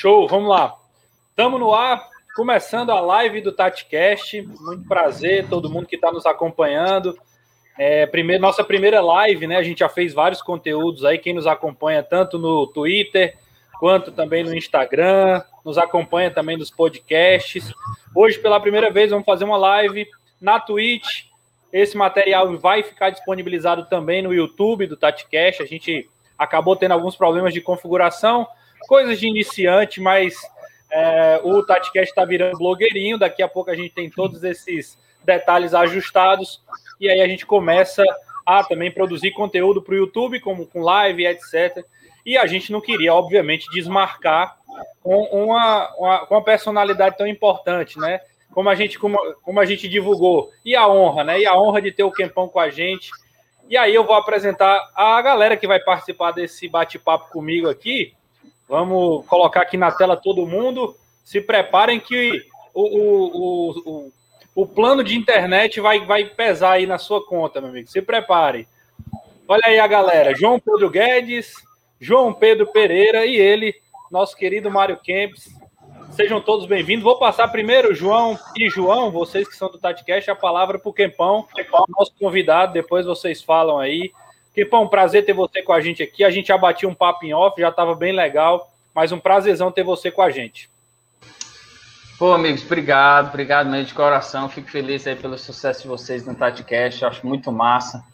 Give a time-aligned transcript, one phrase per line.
[0.00, 0.76] Show, vamos lá.
[1.28, 4.40] Estamos no ar, começando a live do TatiCast.
[4.40, 7.14] Muito prazer, todo mundo que está nos acompanhando.
[7.76, 9.58] É, primeiro, nossa primeira live, né?
[9.58, 11.18] A gente já fez vários conteúdos aí.
[11.18, 13.36] Quem nos acompanha tanto no Twitter
[13.78, 17.70] quanto também no Instagram, nos acompanha também nos podcasts.
[18.14, 20.08] Hoje, pela primeira vez, vamos fazer uma live
[20.40, 21.26] na Twitch.
[21.70, 25.62] Esse material vai ficar disponibilizado também no YouTube do TatiCast.
[25.62, 26.08] A gente
[26.38, 28.48] acabou tendo alguns problemas de configuração,
[28.86, 30.34] coisas de iniciante, mas
[30.90, 33.18] é, o TatiCast está virando blogueirinho.
[33.18, 36.62] Daqui a pouco a gente tem todos esses detalhes ajustados
[37.00, 38.04] e aí a gente começa
[38.44, 41.84] a também produzir conteúdo para o YouTube, como com live, etc.
[42.26, 44.58] E a gente não queria, obviamente, desmarcar
[45.02, 48.20] com uma, uma, com uma personalidade tão importante, né?
[48.52, 50.50] Como a gente como, como a gente divulgou.
[50.64, 51.40] E a honra, né?
[51.40, 53.10] E a honra de ter o Quempão com a gente.
[53.68, 58.12] E aí eu vou apresentar a galera que vai participar desse bate-papo comigo aqui.
[58.70, 60.94] Vamos colocar aqui na tela todo mundo.
[61.24, 62.40] Se preparem que
[62.72, 64.12] o, o, o,
[64.54, 67.90] o, plano de internet vai, vai pesar aí na sua conta, meu amigo.
[67.90, 68.68] Se prepare.
[69.48, 70.36] Olha aí a galera.
[70.36, 71.52] João Pedro Guedes,
[71.98, 73.74] João Pedro Pereira e ele,
[74.08, 75.48] nosso querido Mário Kempis.
[76.12, 77.02] Sejam todos bem-vindos.
[77.02, 80.94] Vou passar primeiro, João e João, vocês que são do TatiCast, a palavra para o
[80.94, 81.44] Quempão,
[81.88, 82.72] nosso convidado.
[82.72, 84.12] Depois vocês falam aí.
[84.54, 86.24] Quempão, prazer ter você com a gente aqui.
[86.24, 89.70] A gente já batia um papo em off, já estava bem legal, mas um prazerzão
[89.70, 90.68] ter você com a gente.
[92.18, 94.48] Pô, amigos, obrigado, obrigado mesmo de coração.
[94.48, 98.04] Fico feliz aí pelo sucesso de vocês no TatiCast, acho muito massa.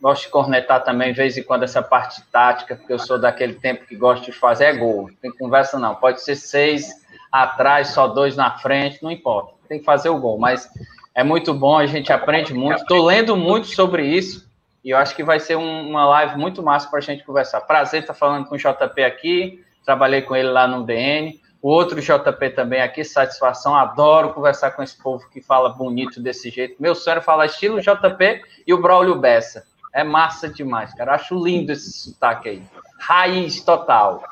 [0.00, 3.54] Gosto de cornetar também, de vez em quando, essa parte tática, porque eu sou daquele
[3.54, 5.08] tempo que gosto de fazer é gol.
[5.08, 5.94] Não tem conversa, não.
[5.94, 6.90] Pode ser seis
[7.30, 9.52] atrás, só dois na frente, não importa.
[9.68, 10.68] Tem que fazer o gol, mas
[11.14, 12.80] é muito bom, a gente aprende muito.
[12.80, 14.50] Estou lendo muito sobre isso
[14.84, 17.60] e eu acho que vai ser um, uma live muito massa para a gente conversar.
[17.62, 21.40] Prazer estar falando com o JP aqui, trabalhei com ele lá no DN.
[21.60, 26.50] O outro JP também aqui, satisfação, adoro conversar com esse povo que fala bonito desse
[26.50, 26.74] jeito.
[26.80, 29.64] Meu sonho falar estilo JP e o Braulio Bessa.
[29.94, 31.14] É massa demais, cara.
[31.14, 32.62] Acho lindo esse sotaque aí.
[32.98, 34.24] Raiz total.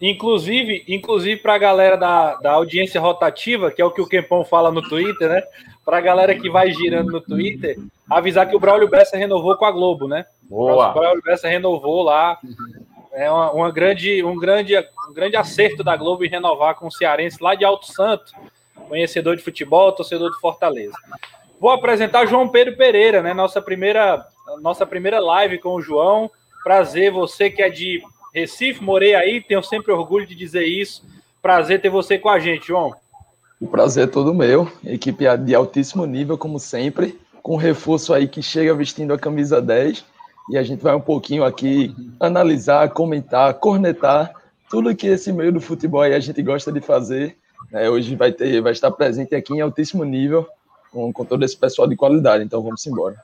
[0.00, 4.44] Inclusive, inclusive para a galera da, da audiência rotativa, que é o que o Kempão
[4.44, 5.42] fala no Twitter, né?
[5.84, 7.76] Para a galera que vai girando no Twitter,
[8.08, 10.24] avisar que o Braulio Bessa renovou com a Globo, né?
[10.42, 10.90] Boa.
[10.90, 12.38] O Braulio Bessa renovou lá.
[13.12, 14.74] É uma, uma, grande, um, grande,
[15.08, 18.32] um grande acerto da Globo em renovar com o Cearense lá de Alto Santo,
[18.88, 20.96] conhecedor de futebol, torcedor de Fortaleza.
[21.60, 23.34] Vou apresentar João Pedro Pereira, né?
[23.34, 24.26] Nossa primeira
[24.60, 26.30] nossa primeira live com o João.
[26.64, 28.02] Prazer, você que é de
[28.34, 31.04] Recife, morei aí, tenho sempre orgulho de dizer isso.
[31.40, 32.94] Prazer ter você com a gente, João.
[33.62, 34.68] O prazer é todo meu.
[34.84, 40.04] Equipe de altíssimo nível, como sempre, com reforço aí que chega vestindo a camisa 10.
[40.50, 44.32] E a gente vai um pouquinho aqui analisar, comentar, cornetar
[44.68, 47.36] tudo que esse meio do futebol aí a gente gosta de fazer.
[47.72, 50.44] É, hoje vai ter, vai estar presente aqui em altíssimo nível
[50.90, 52.42] com, com todo esse pessoal de qualidade.
[52.42, 53.14] Então vamos embora.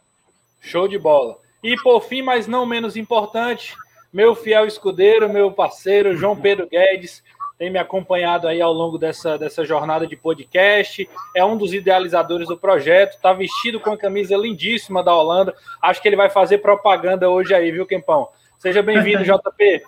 [0.60, 1.36] Show de bola.
[1.64, 3.74] E por fim, mas não menos importante,
[4.12, 7.24] meu fiel escudeiro, meu parceiro João Pedro Guedes,
[7.58, 11.08] tem me acompanhado aí ao longo dessa, dessa jornada de podcast.
[11.34, 13.16] É um dos idealizadores do projeto.
[13.16, 15.52] Está vestido com a camisa lindíssima da Holanda.
[15.82, 18.28] Acho que ele vai fazer propaganda hoje aí, viu, Quempão?
[18.58, 19.82] Seja bem-vindo, JP.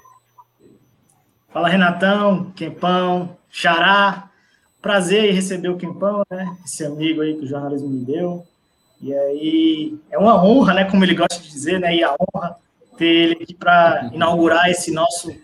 [1.50, 4.28] Fala, Renatão, Quempão, Xará.
[4.82, 6.56] Prazer em receber o Quempão, né?
[6.64, 8.44] Esse amigo aí que o jornalismo me deu.
[9.00, 12.56] E aí é uma honra, né, como ele gosta de dizer, né, e a honra
[12.98, 15.34] ter ele aqui para inaugurar esse nosso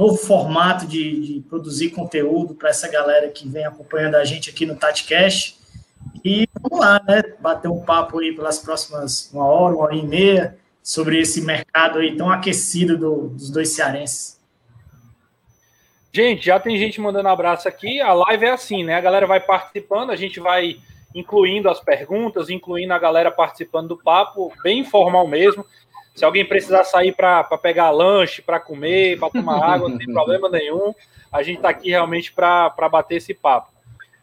[0.00, 4.64] novo formato de, de produzir conteúdo para essa galera que vem acompanhando a gente aqui
[4.64, 5.60] no TatiCast.
[6.24, 10.02] E vamos lá, né, bater um papo aí pelas próximas uma hora, uma hora e
[10.02, 14.40] meia sobre esse mercado aí tão aquecido do, dos dois cearenses.
[16.10, 18.00] Gente, já tem gente mandando abraço aqui.
[18.00, 18.94] A live é assim, né?
[18.94, 20.78] A galera vai participando, a gente vai
[21.14, 25.64] incluindo as perguntas, incluindo a galera participando do papo, bem informal mesmo.
[26.14, 30.48] Se alguém precisar sair para pegar lanche, para comer, para tomar água, não tem problema
[30.48, 30.94] nenhum.
[31.32, 33.70] A gente está aqui realmente para bater esse papo.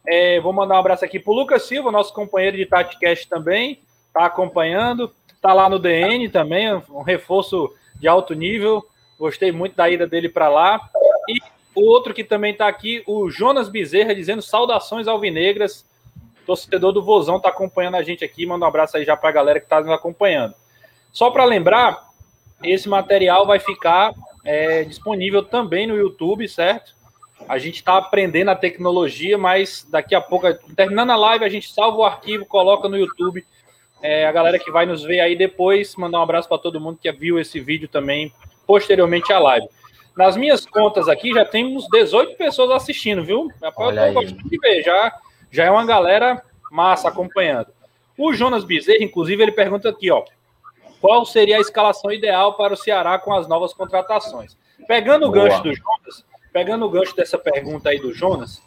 [0.06, 3.82] É, vou mandar um abraço aqui para o Lucas Silva, nosso companheiro de TatiCast também,
[4.08, 8.86] está acompanhando, está lá no DN também, um reforço de alto nível.
[9.20, 10.80] Gostei muito da ida dele para lá.
[11.28, 11.40] E
[11.76, 15.86] o outro que também está aqui, o Jonas Bezerra, dizendo saudações alvinegras
[16.48, 18.46] torcedor do Vozão está acompanhando a gente aqui.
[18.46, 20.56] Manda um abraço aí já para a galera que está nos acompanhando.
[21.18, 22.10] Só para lembrar,
[22.64, 24.14] esse material vai ficar
[24.46, 26.96] é, disponível também no YouTube, certo?
[27.50, 31.74] A gente está aprendendo a tecnologia, mas daqui a pouco, terminando a live, a gente
[31.74, 33.44] salva o arquivo, coloca no YouTube.
[34.00, 37.00] É, a galera que vai nos ver aí depois, mandar um abraço para todo mundo
[37.02, 38.32] que viu esse vídeo também
[38.68, 39.68] posteriormente à live.
[40.16, 43.52] Nas minhas contas aqui já temos 18 pessoas assistindo, viu?
[43.76, 45.12] Olha eu de ver, já,
[45.50, 47.70] já é uma galera massa acompanhando.
[48.16, 50.24] O Jonas Bezerra, inclusive, ele pergunta aqui, ó.
[51.00, 54.58] Qual seria a escalação ideal para o Ceará com as novas contratações?
[54.88, 55.46] Pegando o Boa.
[55.46, 58.62] gancho do Jonas, pegando o gancho dessa pergunta aí do Jonas,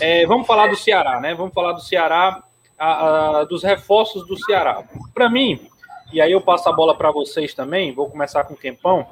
[0.00, 1.34] é, vamos falar do Ceará, né?
[1.34, 2.42] Vamos falar do Ceará,
[2.78, 4.84] a, a, dos reforços do Ceará.
[5.14, 5.68] Para mim,
[6.12, 9.06] e aí eu passo a bola para vocês também, vou começar com o Quempão.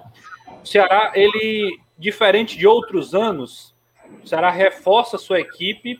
[0.62, 3.74] O Ceará, ele, diferente de outros anos,
[4.22, 5.98] o Ceará reforça sua equipe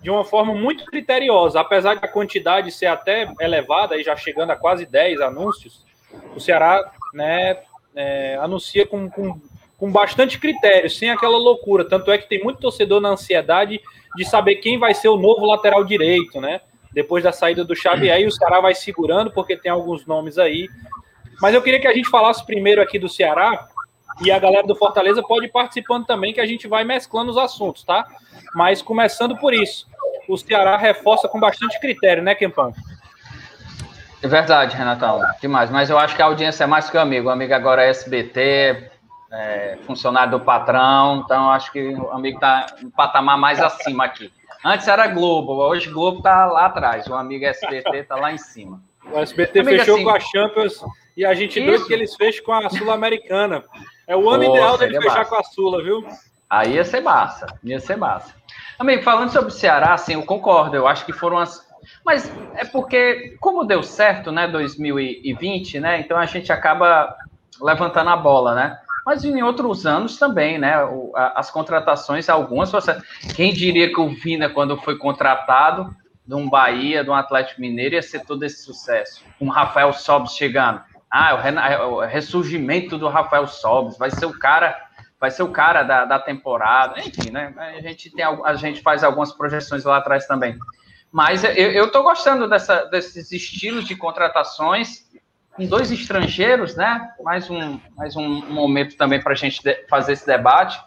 [0.00, 4.50] de uma forma muito criteriosa, apesar de a quantidade ser até elevada, e já chegando
[4.50, 5.84] a quase 10 anúncios,
[6.34, 7.58] o Ceará né,
[7.94, 9.40] é, anuncia com, com,
[9.78, 11.88] com bastante critério, sem aquela loucura.
[11.88, 13.80] Tanto é que tem muito torcedor na ansiedade
[14.16, 16.60] de saber quem vai ser o novo lateral direito, né?
[16.92, 20.68] Depois da saída do Xavier, e o Ceará vai segurando, porque tem alguns nomes aí.
[21.40, 23.68] Mas eu queria que a gente falasse primeiro aqui do Ceará,
[24.24, 27.36] e a galera do Fortaleza pode ir participando também, que a gente vai mesclando os
[27.36, 28.06] assuntos, tá?
[28.54, 29.86] Mas começando por isso,
[30.26, 32.72] o Ceará reforça com bastante critério, né, Kempão?
[34.26, 35.70] É verdade, Renatão, demais.
[35.70, 37.28] Mas eu acho que a audiência é mais que o amigo.
[37.28, 38.90] O amigo agora é SBT,
[39.30, 44.32] é, funcionário do patrão, então acho que o amigo está um patamar mais acima aqui.
[44.64, 48.82] Antes era Globo, hoje Globo está lá atrás, o amigo SBT está lá em cima.
[49.12, 50.84] O SBT amigo, fechou assim, com a Champions
[51.16, 51.68] e a gente isso.
[51.68, 53.62] doido que eles fecham com a Sul-Americana.
[54.08, 55.30] É o ano Pô, ideal deles fechar massa.
[55.30, 56.04] com a Sula, viu?
[56.50, 58.34] Aí ia ser massa, ia ser massa.
[58.76, 61.65] Amigo, falando sobre o Ceará, assim, eu concordo, eu acho que foram as
[62.04, 67.16] mas é porque, como deu certo, né, 2020, né, então a gente acaba
[67.60, 68.78] levantando a bola, né?
[69.04, 70.74] Mas em outros anos também, né?
[71.14, 72.72] As contratações, algumas,
[73.36, 75.94] quem diria que o Vina, quando foi contratado,
[76.26, 79.22] de um Bahia, de um Atlético Mineiro, ia ser todo esse sucesso.
[79.38, 80.82] O Rafael Sobis chegando.
[81.08, 84.76] Ah, o, ressurgimento do Rafael Sobis, vai ser o cara,
[85.20, 87.54] vai ser o cara da, da temporada, enfim, né?
[87.56, 90.58] A gente, tem, a gente faz algumas projeções lá atrás também.
[91.16, 95.06] Mas eu estou gostando dessa, desses estilos de contratações
[95.54, 97.10] com dois estrangeiros, né?
[97.24, 100.78] Mais um, mais um momento também para a gente fazer esse debate.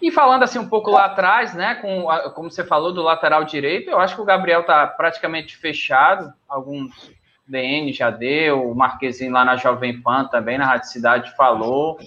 [0.00, 1.74] E falando assim um pouco lá atrás, né?
[1.74, 6.32] Com, como você falou do lateral direito, eu acho que o Gabriel está praticamente fechado.
[6.48, 7.12] Alguns
[7.46, 11.98] DN já deu, o Marquezinho lá na Jovem Pan também, na Rádio Cidade, falou.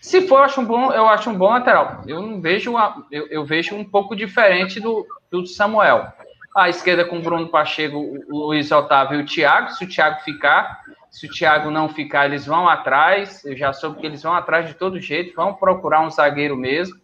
[0.00, 2.00] Se for, eu acho um bom, eu acho um bom lateral.
[2.06, 2.72] Eu não vejo,
[3.12, 6.14] eu, eu vejo um pouco diferente do, do Samuel
[6.58, 9.70] à esquerda com Bruno Pacheco, Luiz Otávio e o Thiago.
[9.70, 13.44] Se o Thiago ficar, se o Thiago não ficar, eles vão atrás.
[13.44, 16.96] Eu já soube que eles vão atrás de todo jeito, vão procurar um zagueiro mesmo.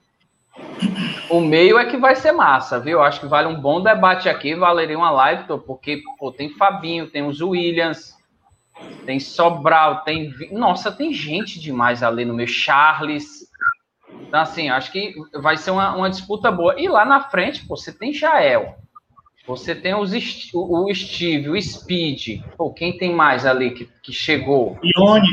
[1.31, 3.03] O meio é que vai ser massa, viu?
[3.03, 7.27] Acho que vale um bom debate aqui, valeria uma live, porque pô, tem Fabinho, tem
[7.27, 8.15] os Williams,
[9.05, 10.33] tem Sobral, tem.
[10.53, 12.49] Nossa, tem gente demais ali no meio.
[12.49, 13.49] Charles.
[14.29, 16.79] Então, assim, acho que vai ser uma, uma disputa boa.
[16.79, 18.77] E lá na frente, pô, você tem Jael.
[19.47, 20.13] Você tem os,
[20.55, 22.43] o Steve, o Speed.
[22.57, 24.79] Pô, quem tem mais ali que, que chegou?
[24.83, 25.29] Ione.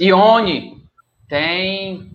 [0.00, 0.84] Ione.
[1.28, 2.10] Tem.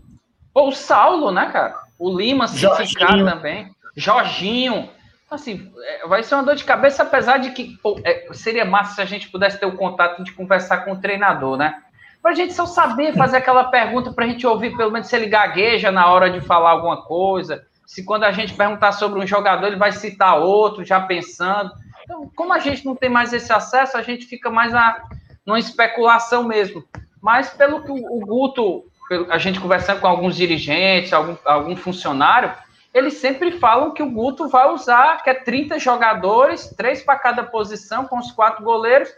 [0.53, 1.79] Pô, o Saulo, né, cara?
[1.97, 3.73] O Lima, se ficar também.
[3.95, 4.89] Jorginho.
[5.31, 8.95] Assim, é, vai ser uma dor de cabeça, apesar de que pô, é, seria massa
[8.95, 11.81] se a gente pudesse ter o contato de conversar com o treinador, né?
[12.21, 15.91] Pra gente só saber fazer aquela pergunta, pra gente ouvir pelo menos se ele gagueja
[15.91, 19.75] na hora de falar alguma coisa se quando a gente perguntar sobre um jogador, ele
[19.75, 21.71] vai citar outro, já pensando.
[22.03, 25.01] Então, como a gente não tem mais esse acesso, a gente fica mais na,
[25.45, 26.83] numa especulação mesmo.
[27.21, 28.85] Mas pelo que o, Guto,
[29.29, 32.53] a gente conversando com alguns dirigentes, algum, algum funcionário,
[32.93, 37.43] eles sempre falam que o Guto vai usar, que é 30 jogadores, três para cada
[37.43, 39.09] posição, com os quatro goleiros,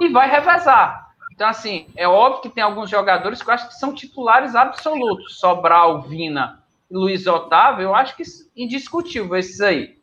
[0.00, 1.12] e vai revezar.
[1.32, 5.38] Então, assim, é óbvio que tem alguns jogadores que eu acho que são titulares absolutos.
[5.38, 6.61] Sobral, Vina,
[6.92, 8.22] Luiz Otávio, eu acho que
[8.54, 9.96] indiscutível esses aí.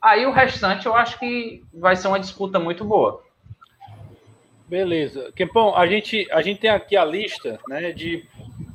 [0.00, 3.22] Aí o restante eu acho que vai ser uma disputa muito boa.
[4.66, 5.30] Beleza.
[5.36, 8.26] Kempão, a gente, a gente tem aqui a lista né, de,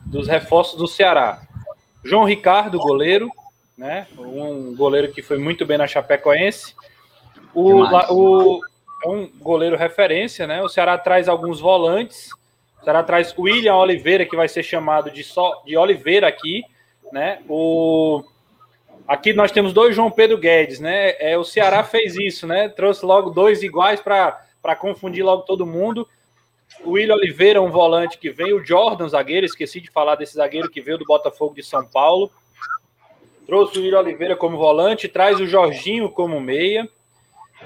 [0.06, 1.42] dos reforços do Ceará.
[2.04, 3.32] João Ricardo, goleiro,
[3.76, 4.06] né?
[4.16, 6.76] Um goleiro que foi muito bem na Chapecoense.
[7.52, 8.62] O, o,
[9.04, 10.62] é um goleiro referência, né?
[10.62, 12.30] O Ceará traz alguns volantes.
[12.80, 16.64] O Ceará traz William Oliveira, que vai ser chamado de, só, de Oliveira aqui
[17.12, 17.42] né?
[17.48, 18.24] O
[19.08, 21.16] aqui nós temos dois João Pedro Guedes, né?
[21.20, 22.70] É o Ceará fez isso, né?
[22.70, 26.08] Trouxe logo dois iguais para confundir logo todo mundo.
[26.84, 30.70] O William Oliveira, um volante que vem, o Jordan, zagueiro, esqueci de falar desse zagueiro
[30.70, 32.30] que veio do Botafogo de São Paulo.
[33.46, 36.90] Trouxe o William Oliveira como volante, traz o Jorginho como meia.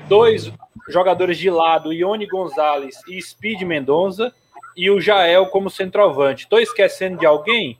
[0.08, 0.51] Dois
[0.89, 4.34] jogadores de lado, Ione Gonzalez e Speed Mendonça.
[4.75, 6.43] E o Jael como centroavante.
[6.43, 7.77] Estou esquecendo de alguém?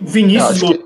[0.00, 0.84] Vinícius que...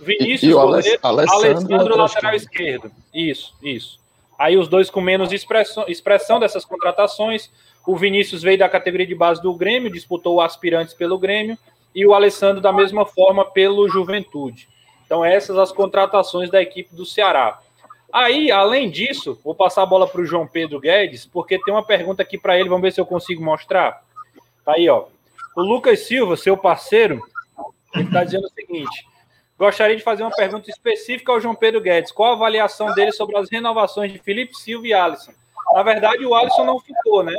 [0.00, 2.92] Vinícius, e, goleiro, Alessandro, Alessandro lateral esquerdo.
[3.12, 3.98] Isso, isso.
[4.38, 7.50] Aí os dois com menos expressão, expressão dessas contratações.
[7.86, 11.58] O Vinícius veio da categoria de base do Grêmio, disputou aspirantes pelo Grêmio,
[11.94, 14.68] e o Alessandro da mesma forma pelo Juventude.
[15.04, 17.60] Então, essas as contratações da equipe do Ceará.
[18.12, 21.84] Aí, além disso, vou passar a bola para o João Pedro Guedes, porque tem uma
[21.84, 24.02] pergunta aqui para ele, vamos ver se eu consigo mostrar.
[24.64, 25.04] Tá aí, ó.
[25.56, 27.20] O Lucas Silva, seu parceiro,
[27.94, 29.06] ele está dizendo o seguinte:
[29.58, 32.12] gostaria de fazer uma pergunta específica ao João Pedro Guedes.
[32.12, 35.32] Qual a avaliação dele sobre as renovações de Felipe Silva e Alisson?
[35.72, 37.34] Na verdade, o Alisson não ficou, né?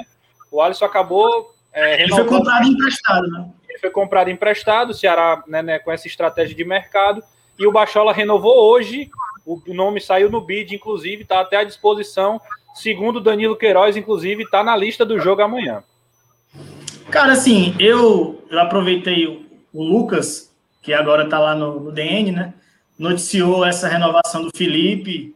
[0.51, 1.53] O Alisson acabou.
[1.73, 3.49] É, ele foi comprado emprestado, né?
[3.69, 7.21] Ele foi comprado emprestado, o Ceará, né, né, com essa estratégia de mercado.
[7.59, 9.09] E o Bachola renovou hoje.
[9.45, 12.39] O nome saiu no bid, inclusive, está até à disposição.
[12.73, 15.83] Segundo Danilo Queiroz, inclusive, está na lista do jogo amanhã.
[17.09, 20.51] Cara, assim, eu, eu aproveitei o, Lucas,
[20.81, 22.53] que agora está lá no, no, DN, né?
[22.97, 25.35] Noticiou essa renovação do Felipe,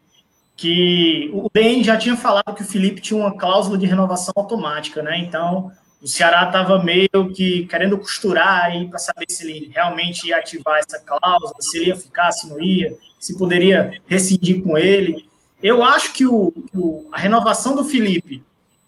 [0.56, 5.02] que o DN já tinha falado que o Felipe tinha uma cláusula de renovação automática,
[5.02, 5.18] né?
[5.20, 10.38] Então, o Ceará estava meio que querendo costurar aí para saber se ele realmente ia
[10.38, 15.28] ativar essa cláusula, se ele ia ficar, se não ia, se poderia rescindir com ele.
[15.62, 18.42] Eu acho que o, o a renovação do Felipe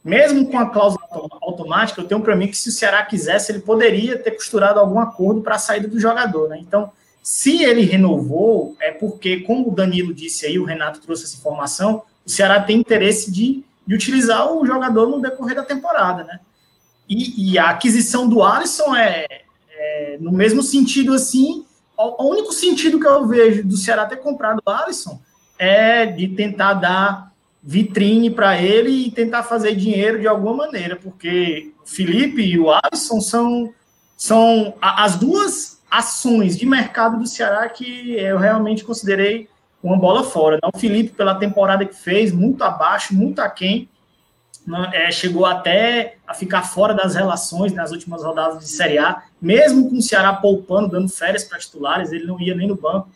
[0.03, 1.03] mesmo com a cláusula
[1.41, 5.00] automática, eu tenho para mim que se o Ceará quisesse, ele poderia ter costurado algum
[5.00, 6.58] acordo para a saída do jogador, né?
[6.60, 6.91] Então,
[7.22, 12.03] se ele renovou, é porque, como o Danilo disse aí, o Renato trouxe essa informação,
[12.25, 16.39] o Ceará tem interesse de, de utilizar o jogador no decorrer da temporada, né?
[17.08, 19.27] E, e a aquisição do Alisson é,
[19.72, 21.63] é, no mesmo sentido assim,
[21.96, 25.20] o, o único sentido que eu vejo do Ceará ter comprado o Alisson
[25.60, 27.31] é de tentar dar
[27.63, 33.22] vitrine para ele e tentar fazer dinheiro de alguma maneira, porque Felipe e o Alisson
[33.22, 33.74] são,
[34.18, 39.48] são as duas ações de mercado do Ceará que eu realmente considerei
[39.84, 40.56] uma bola fora.
[40.56, 40.70] Né?
[40.74, 43.89] O Felipe, pela temporada que fez, muito abaixo, muito aquém,
[44.65, 44.89] né?
[44.94, 49.89] é, chegou até a ficar fora das relações nas últimas rodadas de Série A, mesmo
[49.89, 53.10] com o Ceará poupando, dando férias para titulares, ele não ia nem no banco.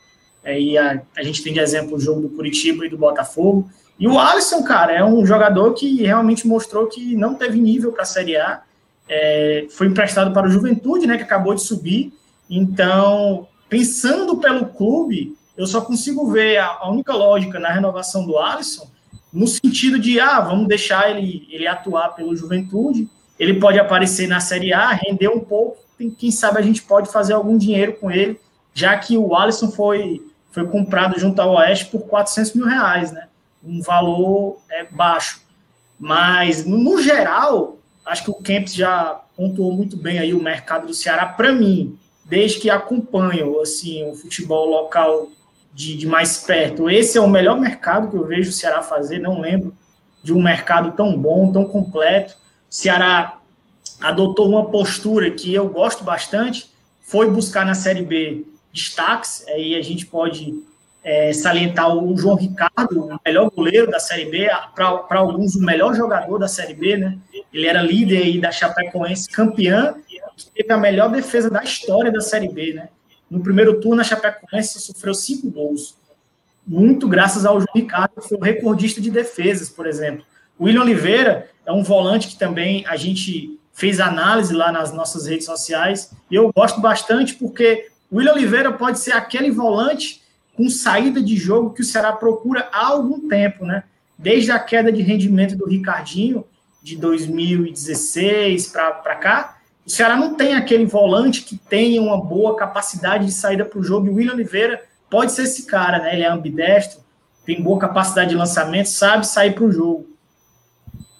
[0.44, 3.70] É, e a, a gente tem de exemplo o jogo do Curitiba e do Botafogo.
[3.98, 8.04] E o Alisson, cara, é um jogador que realmente mostrou que não teve nível para
[8.04, 8.62] a Série A.
[9.08, 12.14] É, foi emprestado para o Juventude, né, que acabou de subir.
[12.50, 18.38] Então, pensando pelo clube, eu só consigo ver a, a única lógica na renovação do
[18.38, 18.88] Alisson
[19.36, 24.40] no sentido de, ah, vamos deixar ele, ele atuar pelo Juventude, ele pode aparecer na
[24.40, 25.78] Série A, render um pouco,
[26.18, 28.40] quem sabe a gente pode fazer algum dinheiro com ele,
[28.74, 33.28] já que o Alisson foi, foi comprado junto ao Oeste por 400 mil reais, né?
[33.66, 35.42] Um valor é, baixo.
[36.00, 40.94] Mas, no geral, acho que o Kempis já pontuou muito bem aí o mercado do
[40.94, 41.26] Ceará.
[41.26, 45.30] Para mim, desde que acompanho assim, o futebol local
[45.74, 49.20] de, de, mais perto, esse é o melhor mercado que eu vejo o Ceará fazer.
[49.20, 49.74] Não lembro
[50.24, 52.34] de um mercado tão bom, tão completo.
[52.70, 53.40] O Ceará
[54.02, 59.82] adotou uma postura que eu gosto bastante, foi buscar na Série B destaques, aí a
[59.82, 60.62] gente pode
[61.06, 65.94] é, salientar o João Ricardo, o melhor goleiro da Série B, para alguns o melhor
[65.94, 67.16] jogador da Série B, né?
[67.54, 69.94] Ele era líder aí da Chapecoense, campeã,
[70.56, 72.90] teve a melhor defesa da história da Série B, né?
[73.30, 75.96] No primeiro turno, a Chapecoense sofreu cinco gols,
[76.66, 80.26] muito graças ao João Ricardo, que foi o recordista de defesas, por exemplo.
[80.58, 85.28] O William Oliveira é um volante que também a gente fez análise lá nas nossas
[85.28, 90.25] redes sociais, e eu gosto bastante porque o William Oliveira pode ser aquele volante
[90.56, 93.84] com saída de jogo que o Ceará procura há algum tempo, né?
[94.18, 96.46] Desde a queda de rendimento do Ricardinho,
[96.82, 103.26] de 2016 para cá, o Ceará não tem aquele volante que tenha uma boa capacidade
[103.26, 104.08] de saída para o jogo.
[104.08, 106.14] E o William Oliveira pode ser esse cara, né?
[106.14, 107.02] Ele é ambidestro,
[107.46, 110.08] tem boa capacidade de lançamento, sabe sair para o jogo.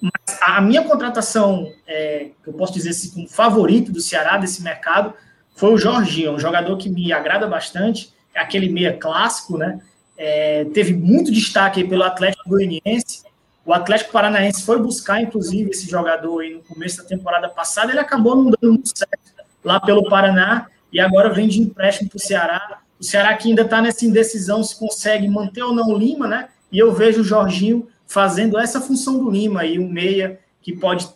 [0.02, 4.64] Mas a minha contratação, é, que eu posso dizer assim, como favorito do Ceará desse
[4.64, 5.14] mercado,
[5.56, 9.80] foi o Jorginho, um jogador que me agrada bastante aquele meia clássico, né?
[10.18, 13.24] É, teve muito destaque pelo Atlético Goianiense.
[13.66, 17.92] O Atlético Paranaense foi buscar, inclusive, esse jogador aí no começo da temporada passada.
[17.92, 19.20] Ele acabou não dando muito certo
[19.64, 22.80] lá pelo Paraná e agora vem de empréstimo para o Ceará.
[23.00, 26.50] O Ceará que ainda está nessa indecisão se consegue manter ou não o Lima, né?
[26.72, 31.08] E eu vejo o Jorginho fazendo essa função do Lima aí, um meia que pode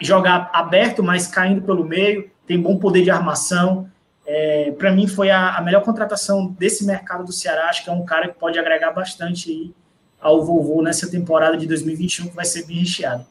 [0.00, 3.88] jogar aberto, mas caindo pelo meio, tem bom poder de armação.
[4.34, 7.68] É, para mim foi a, a, melhor contratação desse mercado do Ceará.
[7.68, 9.74] Acho que é um cara que pode agregar bastante aí
[10.18, 13.26] ao vovô nessa temporada de 2021 que vai ser bem recheada.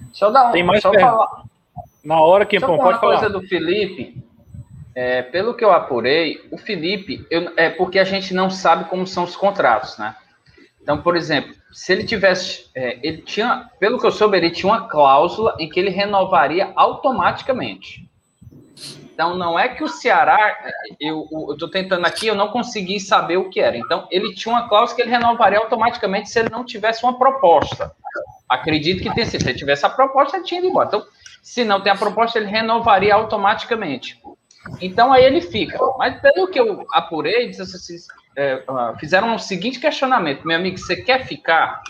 [0.00, 1.44] Deixa eu dar um, Tem mais falar.
[2.02, 2.98] Na hora que pode falar.
[2.98, 4.24] coisa do Felipe.
[4.94, 9.06] É, pelo que eu apurei, o Felipe, eu, é porque a gente não sabe como
[9.06, 10.16] são os contratos, né?
[10.80, 14.72] Então, por exemplo, se ele tivesse, é, ele tinha, pelo que eu soube, ele tinha
[14.72, 18.09] uma cláusula em que ele renovaria automaticamente.
[19.20, 20.56] Então, não é que o Ceará,
[20.98, 23.76] eu estou tentando aqui, eu não consegui saber o que era.
[23.76, 27.92] Então, ele tinha uma cláusula que ele renovaria automaticamente se ele não tivesse uma proposta.
[28.48, 30.88] Acredito que tem Se ele tivesse a proposta, ele tinha ido embora.
[30.88, 31.04] Então,
[31.42, 34.18] se não tem a proposta, ele renovaria automaticamente.
[34.80, 35.78] Então, aí ele fica.
[35.98, 37.96] Mas, pelo que eu apurei, assim,
[38.34, 38.64] é,
[38.98, 41.82] fizeram o seguinte questionamento: meu amigo, você quer ficar?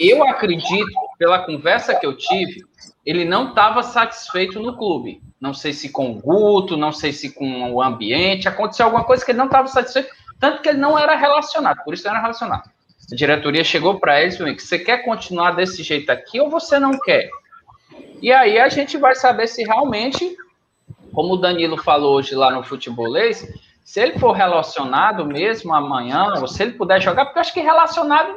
[0.00, 2.64] Eu acredito, pela conversa que eu tive,
[3.06, 5.22] ele não estava satisfeito no clube.
[5.40, 8.48] Não sei se com o Guto, não sei se com o ambiente.
[8.48, 11.94] Aconteceu alguma coisa que ele não estava satisfeito, tanto que ele não era relacionado, por
[11.94, 12.68] isso não era relacionado.
[13.12, 16.80] A diretoria chegou para ele e falou: você quer continuar desse jeito aqui ou você
[16.80, 17.30] não quer?
[18.20, 20.36] E aí a gente vai saber se realmente,
[21.12, 23.46] como o Danilo falou hoje lá no futebolês,
[23.84, 27.60] se ele for relacionado mesmo amanhã, ou se ele puder jogar, porque eu acho que
[27.60, 28.34] relacionado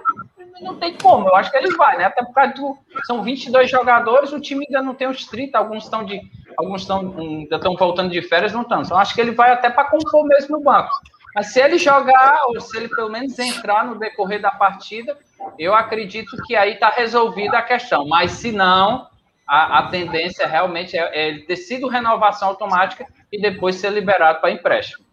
[0.61, 2.05] não tem como, eu acho que ele vai, né?
[2.05, 2.77] Até por causa do.
[3.05, 6.19] São 22 jogadores, o time ainda não tem os 30, alguns estão de.
[6.57, 8.81] Alguns estão, ainda estão voltando de férias, não estão.
[8.81, 10.91] Então, acho que ele vai até para compor mesmo no banco.
[11.35, 15.17] Mas se ele jogar, ou se ele pelo menos entrar no decorrer da partida,
[15.57, 18.07] eu acredito que aí está resolvida a questão.
[18.07, 19.07] Mas se não,
[19.47, 24.39] a, a tendência realmente é, é ele ter sido renovação automática e depois ser liberado
[24.41, 25.05] para empréstimo.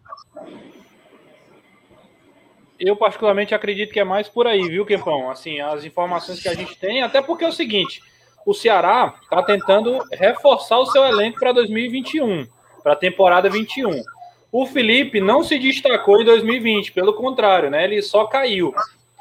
[2.78, 5.30] Eu, particularmente, acredito que é mais por aí, viu, Kempão?
[5.30, 8.02] Assim, as informações que a gente tem, até porque é o seguinte:
[8.44, 12.46] o Ceará está tentando reforçar o seu elenco para 2021,
[12.82, 14.02] para a temporada 21.
[14.52, 17.84] O Felipe não se destacou em 2020, pelo contrário, né?
[17.84, 18.74] Ele só caiu.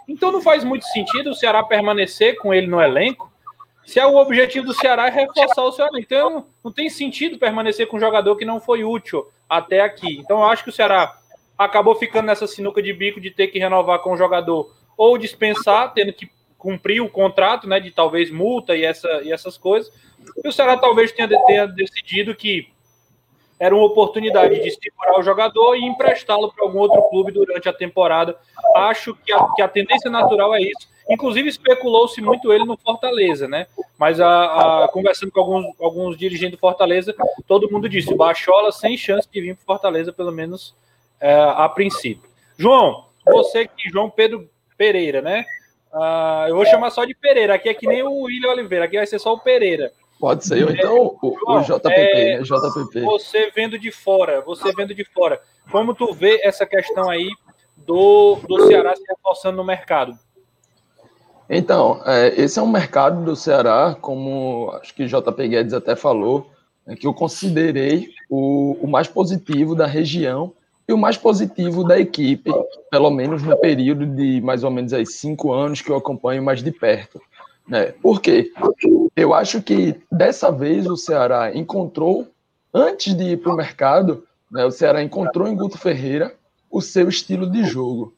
[0.07, 3.31] Então não faz muito sentido o Ceará permanecer com ele no elenco,
[3.85, 6.05] se é o objetivo do Ceará é reforçar o seu elenco.
[6.05, 10.17] Então não tem sentido permanecer com um jogador que não foi útil até aqui.
[10.19, 11.15] Então eu acho que o Ceará
[11.57, 15.93] acabou ficando nessa sinuca de bico de ter que renovar com o jogador ou dispensar,
[15.93, 19.91] tendo que cumprir o contrato, né, de talvez multa e, essa, e essas coisas.
[20.43, 22.69] E o Ceará talvez tenha, tenha decidido que
[23.59, 27.73] era uma oportunidade de segurar o jogador e emprestá-lo para algum outro clube durante a
[27.73, 28.35] temporada.
[28.75, 30.89] Acho que a, que a tendência natural é isso.
[31.09, 33.67] Inclusive, especulou-se muito ele no Fortaleza, né?
[33.97, 37.15] Mas a, a, conversando com alguns, alguns dirigentes do Fortaleza,
[37.47, 40.75] todo mundo disse: Bachola sem chance de vir para Fortaleza, pelo menos
[41.19, 42.29] é, a princípio.
[42.57, 45.45] João, você que João Pedro Pereira, né?
[45.93, 47.55] Uh, eu vou chamar só de Pereira.
[47.55, 49.91] Aqui é que nem o William Oliveira, aqui vai ser só o Pereira.
[50.19, 52.43] Pode ser, ou então o, João, o JPP, é, né?
[52.43, 53.01] JPP.
[53.01, 57.29] Você vendo de fora, você vendo de fora, como tu vê essa questão aí
[57.75, 60.17] do, do Ceará se reforçando no mercado?
[61.49, 65.95] Então, é, esse é um mercado do Ceará, como acho que o JP Guedes até
[65.95, 66.49] falou,
[66.87, 70.53] é, que eu considerei o, o mais positivo da região
[70.87, 72.51] e o mais positivo da equipe,
[72.91, 76.61] pelo menos no período de mais ou menos aí cinco anos que eu acompanho mais
[76.61, 77.19] de perto.
[77.67, 77.93] Né?
[78.01, 78.51] Por quê?
[79.15, 82.27] Eu acho que dessa vez o Ceará encontrou,
[82.73, 86.35] antes de ir para o mercado, né, o Ceará encontrou em Guto Ferreira
[86.69, 88.13] o seu estilo de jogo.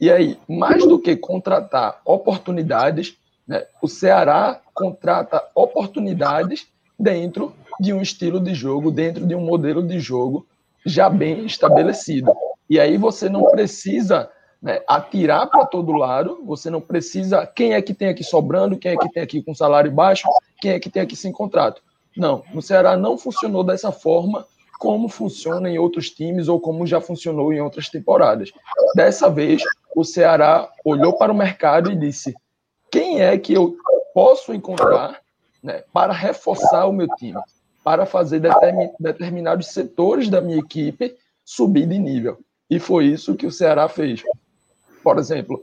[0.00, 6.66] E aí, mais do que contratar oportunidades, né, o Ceará contrata oportunidades
[6.98, 10.46] dentro de um estilo de jogo, dentro de um modelo de jogo
[10.84, 12.32] já bem estabelecido.
[12.68, 17.46] E aí você não precisa né, atirar para todo lado, você não precisa.
[17.46, 20.28] Quem é que tem aqui sobrando, quem é que tem aqui com salário baixo,
[20.60, 21.82] quem é que tem aqui sem contrato.
[22.16, 24.44] Não, no Ceará não funcionou dessa forma
[24.78, 28.50] como funciona em outros times ou como já funcionou em outras temporadas.
[28.94, 29.62] Dessa vez,
[29.94, 32.34] o Ceará olhou para o mercado e disse:
[32.90, 33.76] quem é que eu
[34.14, 35.20] posso encontrar
[35.62, 37.38] né, para reforçar o meu time?
[37.82, 38.42] Para fazer
[38.98, 42.38] determinados setores da minha equipe subir de nível.
[42.68, 44.22] E foi isso que o Ceará fez.
[45.02, 45.60] Por exemplo,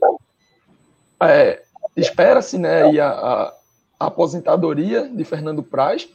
[1.22, 1.62] é,
[1.96, 3.54] espera-se né, a, a,
[3.98, 6.08] aposentadoria de Fernando Praz,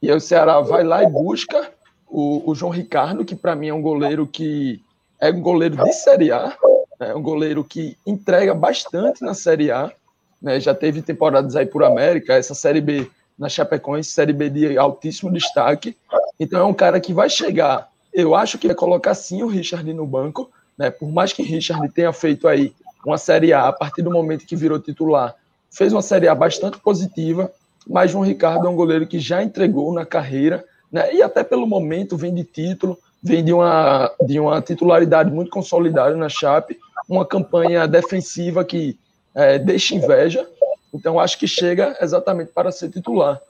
[0.00, 1.72] e aí o Ceará vai lá e busca
[2.06, 4.80] o, o João Ricardo, que para mim é um goleiro que
[5.20, 6.56] é um goleiro de Série A,
[7.00, 9.92] é um goleiro que entrega bastante na Série A,
[10.40, 14.78] né, já teve temporadas aí por América, essa Série B na Chapecoense, Série B de
[14.78, 15.96] altíssimo destaque.
[16.38, 17.88] Então é um cara que vai chegar.
[18.12, 20.90] Eu acho que vai colocar sim o Richard no banco, né?
[20.90, 22.72] Por mais que Richard tenha feito aí
[23.04, 25.34] uma Série A a partir do momento que virou titular,
[25.70, 27.50] fez uma Série A bastante positiva,
[27.86, 31.14] mas João Ricardo é um goleiro que já entregou na carreira, né?
[31.14, 36.16] E até pelo momento vem de título, vem de uma, de uma titularidade muito consolidada
[36.16, 38.98] na Chape, uma campanha defensiva que
[39.34, 40.48] é, deixa inveja,
[40.92, 43.40] então, acho que chega exatamente para ser titular.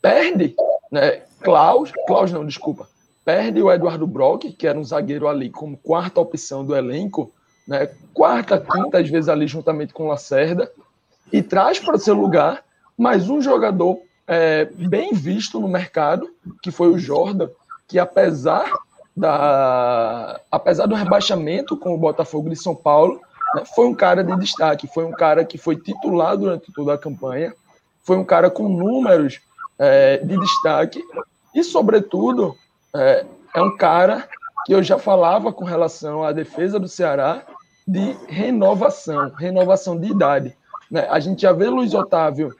[0.00, 0.54] Perde,
[0.90, 1.22] né?
[1.40, 2.88] Klaus, Klaus não, desculpa.
[3.24, 7.32] perde o Eduardo Brock, que era um zagueiro ali como quarta opção do elenco,
[7.66, 7.90] né?
[8.12, 10.70] quarta, quinta, às vezes ali juntamente com o Lacerda,
[11.32, 12.62] e traz para seu lugar
[12.96, 16.30] mais um jogador é, bem visto no mercado,
[16.62, 17.48] que foi o Jordan,
[17.88, 18.70] que apesar,
[19.16, 23.20] da, apesar do rebaixamento com o Botafogo de São Paulo,
[23.74, 27.52] foi um cara de destaque, foi um cara que foi titular durante toda a campanha,
[28.02, 29.40] foi um cara com números
[29.78, 31.02] é, de destaque
[31.54, 32.56] e, sobretudo,
[32.94, 34.28] é, é um cara
[34.66, 37.42] que eu já falava com relação à defesa do Ceará
[37.86, 40.56] de renovação, renovação de idade.
[40.90, 41.06] Né?
[41.10, 42.54] A gente já vê Luiz Otávio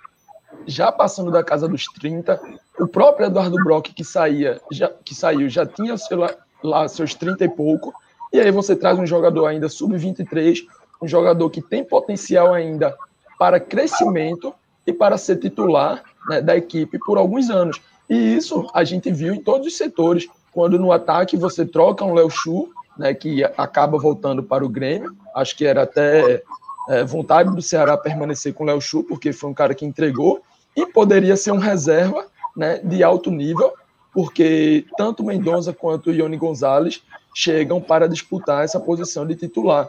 [0.66, 2.40] já passando da casa dos 30,
[2.78, 6.18] o próprio Eduardo Brock que saía, já, que saiu, já tinha seu,
[6.62, 7.92] lá seus 30 e pouco,
[8.32, 10.60] e aí você traz um jogador ainda sub-23,
[11.02, 12.94] um jogador que tem potencial ainda
[13.38, 14.54] para crescimento
[14.86, 17.80] e para ser titular né, da equipe por alguns anos.
[18.08, 20.26] E isso a gente viu em todos os setores.
[20.52, 25.16] Quando no ataque você troca um Léo Chu, né, que acaba voltando para o Grêmio,
[25.34, 26.42] acho que era até
[26.88, 30.42] é, vontade do Ceará permanecer com o Léo Chu, porque foi um cara que entregou,
[30.76, 32.26] e poderia ser um reserva
[32.56, 33.72] né, de alto nível,
[34.12, 37.02] porque tanto Mendonça quanto Ione Gonzalez
[37.34, 39.88] chegam para disputar essa posição de titular.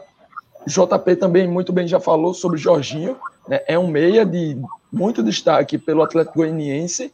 [0.66, 3.16] JP também muito bem já falou sobre Jorginho,
[3.48, 4.60] né, é um meia de
[4.92, 7.12] muito destaque pelo Atlético Goianiense,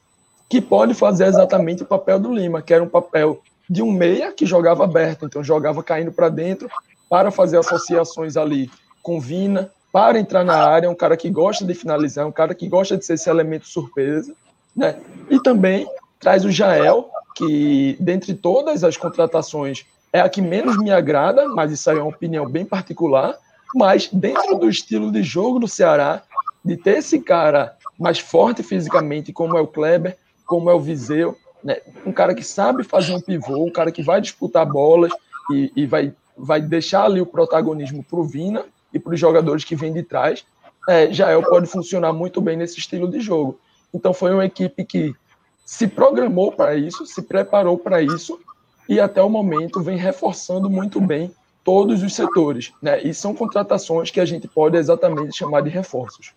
[0.49, 4.33] que pode fazer exatamente o papel do Lima, que era um papel de um meia
[4.33, 6.69] que jogava aberto, então jogava caindo para dentro
[7.09, 8.71] para fazer associações ali
[9.03, 12.67] com Vina, para entrar na área, um cara que gosta de finalizar, um cara que
[12.67, 14.35] gosta de ser esse elemento surpresa,
[14.75, 14.99] né?
[15.29, 15.87] E também
[16.19, 21.73] traz o Jael, que dentre todas as contratações é a que menos me agrada, mas
[21.73, 23.37] isso aí é uma opinião bem particular,
[23.75, 26.23] mas dentro do estilo de jogo do Ceará,
[26.65, 31.37] de ter esse cara mais forte fisicamente, como é o Kleber, como é o Viseu,
[31.65, 31.79] né?
[32.05, 35.13] um cara que sabe fazer um pivô, um cara que vai disputar bolas
[35.51, 39.65] e, e vai, vai deixar ali o protagonismo para o Vina, e para os jogadores
[39.65, 40.45] que vêm de trás,
[40.89, 43.59] é, Jael pode funcionar muito bem nesse estilo de jogo.
[43.95, 45.15] Então foi uma equipe que
[45.65, 48.39] se programou para isso, se preparou para isso
[48.89, 53.01] e até o momento vem reforçando muito bem todos os setores, né?
[53.03, 56.35] E são contratações que a gente pode exatamente chamar de reforços.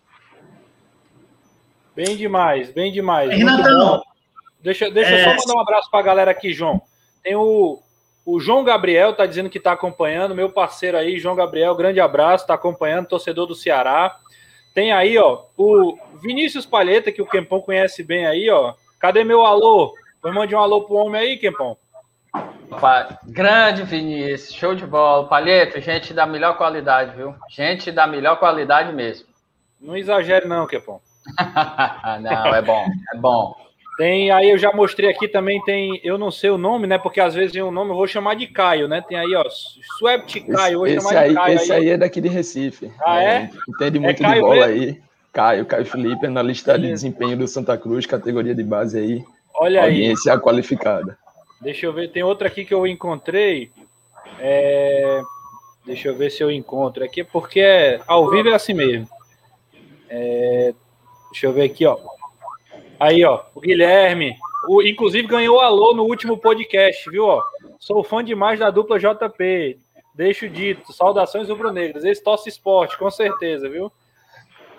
[1.96, 3.32] Bem demais, bem demais.
[3.32, 4.04] Renatão,
[4.62, 5.22] deixa, deixa é...
[5.22, 5.38] eu só é.
[5.38, 6.82] mandar um abraço para a galera aqui, João.
[7.24, 7.82] Tem o
[8.26, 12.44] o João Gabriel está dizendo que está acompanhando, meu parceiro aí, João Gabriel, grande abraço,
[12.44, 14.18] está acompanhando, torcedor do Ceará.
[14.74, 18.74] Tem aí, ó, o Vinícius Palheta, que o Kempão conhece bem aí, ó.
[19.00, 19.94] Cadê meu alô?
[20.24, 21.78] Vou mandar um alô pro homem aí, Kempão.
[23.26, 25.28] Grande Vinícius, show de bola.
[25.28, 27.36] Palheta, gente da melhor qualidade, viu?
[27.50, 29.28] Gente da melhor qualidade mesmo.
[29.80, 31.00] Não exagere, não, Kempão.
[32.22, 33.56] não, é bom, é bom.
[33.98, 36.98] Tem aí, eu já mostrei aqui também, tem, eu não sei o nome, né?
[36.98, 39.02] Porque às vezes tem um nome, eu vou chamar de Caio, né?
[39.08, 39.46] Tem aí, ó,
[39.98, 41.56] Swept Caio, vou esse, chamar aí, de Caio.
[41.56, 42.92] Esse aí, aí é daqui de Recife.
[43.06, 43.26] Ah, é?
[43.26, 43.50] é?
[43.70, 44.82] Entende muito é de bola mesmo?
[44.82, 45.02] aí.
[45.32, 49.24] Caio, Caio Felipe, analista de desempenho do Santa Cruz, categoria de base aí.
[49.54, 49.90] Olha aí.
[49.90, 51.18] Audiência qualificada.
[51.62, 53.72] Deixa eu ver, tem outra aqui que eu encontrei.
[54.40, 55.22] É...
[55.86, 58.02] Deixa eu ver se eu encontro aqui, porque é...
[58.08, 59.08] ao vivo é assim mesmo.
[60.10, 60.74] É...
[61.32, 61.98] Deixa eu ver aqui, ó.
[63.00, 64.36] Aí, ó, o Guilherme,
[64.68, 67.26] o, inclusive ganhou alô no último podcast, viu?
[67.26, 67.44] Ó?
[67.80, 69.78] Sou fã demais da dupla JP.
[70.14, 72.06] Deixo dito, saudações rubro-negras.
[72.06, 73.92] Esse tosse esporte, com certeza, viu?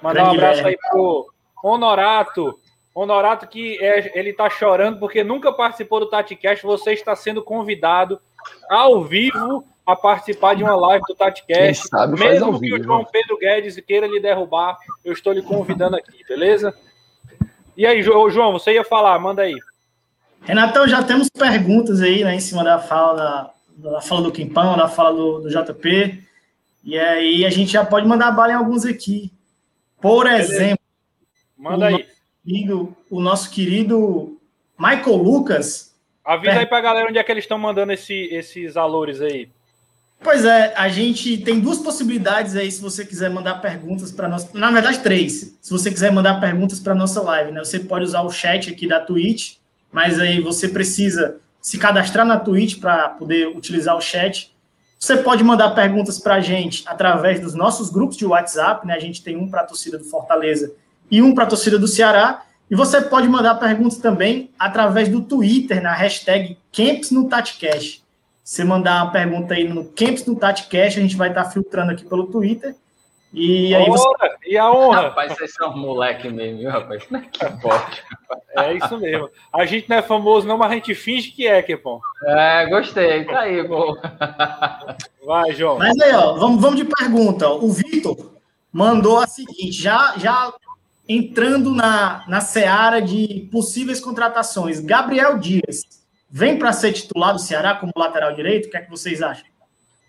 [0.02, 1.26] Mandar um abraço aí pro
[1.62, 2.58] Honorato.
[2.96, 6.64] Honorato que é, ele tá chorando porque nunca participou do TatiCast.
[6.64, 8.18] Você está sendo convidado
[8.70, 11.90] ao vivo a participar de uma live do TatiCast.
[12.18, 16.24] Mesmo que vivo, o João Pedro Guedes queira lhe derrubar, eu estou lhe convidando aqui,
[16.26, 16.74] beleza?
[17.76, 19.54] E aí, João, você ia falar, manda aí.
[20.40, 24.74] Renatão, já temos perguntas aí, né, em cima da fala da, da fala do Quimpão,
[24.74, 26.22] da fala do, do, JP.
[26.82, 29.30] E aí a gente já pode mandar bala em alguns aqui.
[30.00, 30.82] Por exemplo,
[31.58, 32.15] manda aí.
[32.46, 34.38] Querido, o nosso querido
[34.78, 35.92] Michael Lucas.
[36.24, 36.60] Avisa per...
[36.60, 39.48] aí pra galera onde é que eles estão mandando esse, esses valores aí.
[40.20, 44.52] Pois é, a gente tem duas possibilidades aí, se você quiser mandar perguntas para nós.
[44.52, 45.58] Na verdade, três.
[45.60, 47.64] Se você quiser mandar perguntas para nossa live, né?
[47.64, 49.56] Você pode usar o chat aqui da Twitch,
[49.90, 54.54] mas aí você precisa se cadastrar na Twitch para poder utilizar o chat.
[54.98, 58.94] Você pode mandar perguntas para a gente através dos nossos grupos de WhatsApp, né?
[58.94, 60.72] A gente tem um para a torcida do Fortaleza
[61.10, 62.42] e um para a torcida do Ceará.
[62.70, 68.04] E você pode mandar perguntas também através do Twitter, na hashtag Camps no TatiCast.
[68.42, 71.92] Você mandar uma pergunta aí no Camps no TatiCast, a gente vai estar tá filtrando
[71.92, 72.74] aqui pelo Twitter.
[73.32, 74.08] E aí você...
[74.46, 75.02] E a honra?
[75.02, 77.04] Rapaz, vocês são moleque mesmo, viu, rapaz?
[77.04, 78.02] Como é que pode?
[78.56, 79.28] É isso mesmo.
[79.52, 82.00] A gente não é famoso, não, mas a gente finge que é, Kepon.
[82.24, 83.24] É, gostei.
[83.24, 83.98] Tá aí, pô.
[85.26, 85.78] Vai, João.
[85.78, 87.48] Mas aí, ó, vamos, vamos de pergunta.
[87.50, 88.36] O Vitor
[88.72, 90.52] mandou a seguinte: já, já
[91.08, 95.82] entrando na, na seara de possíveis contratações, Gabriel Dias
[96.30, 98.66] vem para ser titular do Ceará como lateral direito?
[98.66, 99.46] O que é que vocês acham?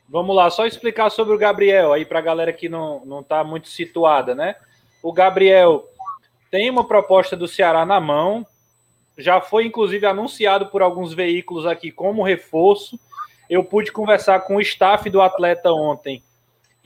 [0.10, 3.44] Vamos lá, só explicar sobre o Gabriel aí para a galera que não não está
[3.44, 4.56] muito situada, né?
[5.04, 5.86] O Gabriel
[6.50, 8.46] tem uma proposta do Ceará na mão,
[9.18, 13.00] já foi inclusive anunciado por alguns veículos aqui como reforço.
[13.50, 16.24] Eu pude conversar com o staff do atleta ontem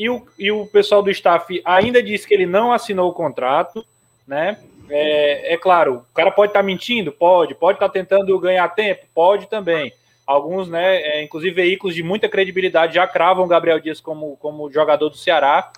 [0.01, 3.85] e o, e o pessoal do staff ainda disse que ele não assinou o contrato,
[4.31, 4.57] né?
[4.89, 7.11] É, é claro, o cara pode estar tá mentindo?
[7.11, 7.53] Pode.
[7.53, 9.05] Pode estar tá tentando ganhar tempo?
[9.13, 9.91] Pode também.
[10.25, 15.09] Alguns, né, é, inclusive veículos de muita credibilidade, já cravam Gabriel Dias como, como jogador
[15.09, 15.73] do Ceará.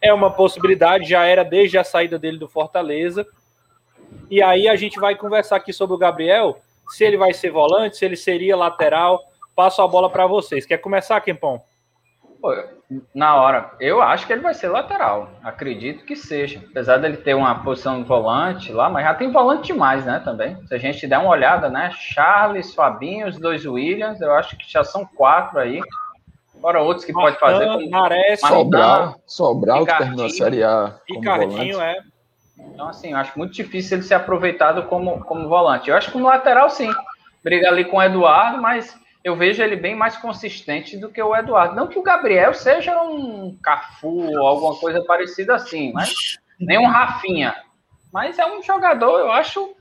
[0.00, 3.26] É uma possibilidade, já era desde a saída dele do Fortaleza.
[4.30, 7.96] E aí a gente vai conversar aqui sobre o Gabriel, se ele vai ser volante,
[7.96, 9.20] se ele seria lateral.
[9.56, 10.64] Passo a bola para vocês.
[10.64, 11.60] Quer começar, Kempão?
[13.14, 15.30] Na hora, eu acho que ele vai ser lateral.
[15.42, 16.62] Acredito que seja.
[16.70, 20.20] Apesar dele ter uma posição de volante lá, mas já tem volante demais, né?
[20.24, 20.56] Também.
[20.66, 21.90] Se a gente der uma olhada, né?
[21.92, 25.80] Charles, Fabinho, os dois Williams, eu acho que já são quatro aí.
[26.60, 27.66] Fora outros que pode fazer.
[27.66, 30.94] Como Maré, Sobral, Sobral que terminou a Série A.
[31.08, 31.98] Ricardinho, é.
[32.58, 35.90] Então, assim, eu acho muito difícil ele ser aproveitado como, como volante.
[35.90, 36.90] Eu acho que como lateral, sim.
[37.42, 41.34] Briga ali com o Eduardo, mas eu vejo ele bem mais consistente do que o
[41.34, 41.74] Eduardo.
[41.74, 46.86] Não que o Gabriel seja um Cafu ou alguma coisa parecida assim, mas nem um
[46.86, 47.52] Rafinha.
[48.12, 49.74] Mas é um jogador, eu acho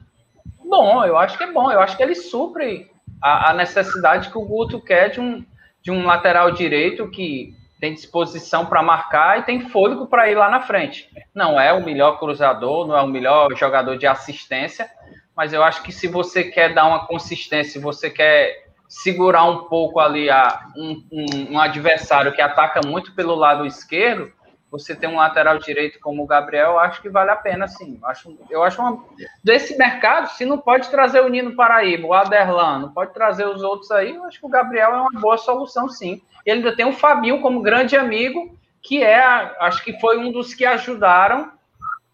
[0.67, 2.89] bom, eu acho que é bom, eu acho que ele supre
[3.21, 5.45] a, a necessidade que o Guto quer de um,
[5.79, 10.49] de um lateral direito que tem disposição para marcar e tem fôlego para ir lá
[10.49, 11.07] na frente.
[11.35, 14.89] Não é o melhor cruzador, não é o melhor jogador de assistência,
[15.37, 19.99] mas eu acho que se você quer dar uma consistência, você quer segurar um pouco
[19.99, 24.31] ali a, um, um, um, adversário que ataca muito pelo lado esquerdo,
[24.69, 27.97] você tem um lateral direito como o Gabriel, acho que vale a pena, sim.
[28.01, 29.03] Eu acho, eu acho uma...
[29.43, 33.63] Desse mercado, se não pode trazer o Nino Paraíba, o Aderlan, não pode trazer os
[33.63, 36.21] outros aí, eu acho que o Gabriel é uma boa solução, sim.
[36.45, 39.23] Ele ainda tem o Fabinho como grande amigo, que é,
[39.59, 41.51] acho que foi um dos que ajudaram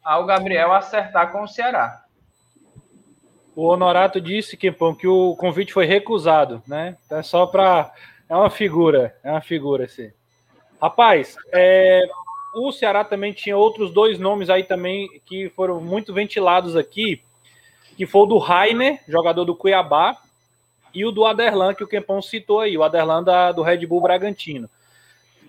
[0.03, 2.00] ao Gabriel acertar com o Ceará.
[3.55, 6.97] O Honorato disse, Kempão, que o convite foi recusado, né?
[7.05, 7.91] Então é só para.
[8.29, 10.11] É uma figura, é uma figura, assim.
[10.81, 12.01] Rapaz, é...
[12.55, 17.21] o Ceará também tinha outros dois nomes aí também que foram muito ventilados aqui,
[17.97, 20.17] que foi o do Rainer, jogador do Cuiabá,
[20.93, 24.01] e o do Aderlan, que o Kempão citou aí, o Aderlan da, do Red Bull
[24.01, 24.69] Bragantino.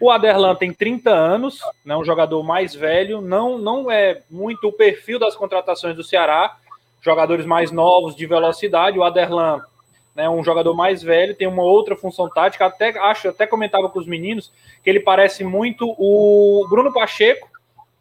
[0.01, 4.73] O Aderlan tem 30 anos, né, um jogador mais velho, não, não é muito o
[4.73, 6.57] perfil das contratações do Ceará,
[7.03, 8.99] jogadores mais novos de velocidade.
[8.99, 9.61] O Aderlan,
[10.15, 12.65] né, um jogador mais velho, tem uma outra função tática.
[12.65, 14.51] Até acho, até comentava com os meninos
[14.83, 17.51] que ele parece muito o Bruno Pacheco,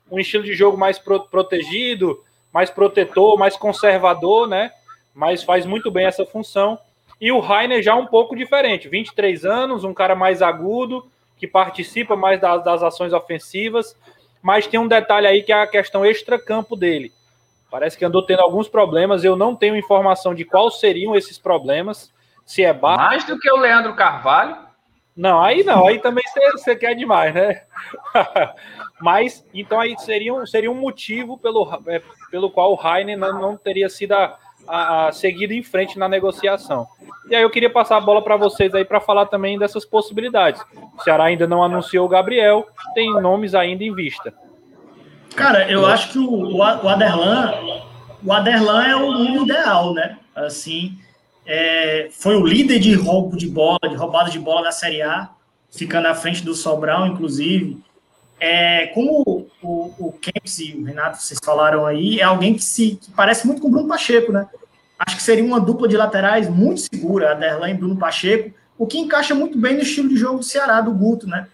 [0.09, 4.71] um estilo de jogo mais pro, protegido, mais protetor, mais conservador, né?
[5.13, 6.77] Mas faz muito bem essa função.
[7.19, 11.05] E o Rainer já um pouco diferente, 23 anos, um cara mais agudo,
[11.37, 13.95] que participa mais das, das ações ofensivas,
[14.41, 17.11] mas tem um detalhe aí que é a questão extra-campo dele.
[17.71, 19.23] Parece que andou tendo alguns problemas.
[19.23, 22.13] Eu não tenho informação de quais seriam esses problemas.
[22.45, 22.97] Se é bar...
[22.97, 24.57] Mais do que o Leandro Carvalho?
[25.15, 25.87] Não, aí não.
[25.87, 27.61] Aí também você quer demais, né?
[28.99, 33.39] Mas, então aí seria um, seria um motivo pelo, é, pelo qual o Heine não,
[33.39, 36.85] não teria sido a, a, a seguido em frente na negociação.
[37.29, 40.61] E aí eu queria passar a bola para vocês aí para falar também dessas possibilidades.
[40.97, 44.33] O Ceará ainda não anunciou o Gabriel, tem nomes ainda em vista.
[45.35, 47.53] Cara, eu acho que o, o Aderlan,
[48.23, 50.17] o Aderlan é o nome ideal, né?
[50.35, 50.97] Assim,
[51.45, 55.29] é, foi o líder de roubo de bola, de roubada de bola da Série A,
[55.71, 57.81] ficando à frente do Sobral, inclusive.
[58.39, 60.19] É, como o, o, o
[60.59, 63.71] e o Renato, vocês falaram aí, é alguém que se que parece muito com o
[63.71, 64.47] Bruno Pacheco, né?
[64.97, 68.97] Acho que seria uma dupla de laterais muito segura, Aderlan e Bruno Pacheco, o que
[68.97, 71.47] encaixa muito bem no estilo de jogo do Ceará, do Guto, né?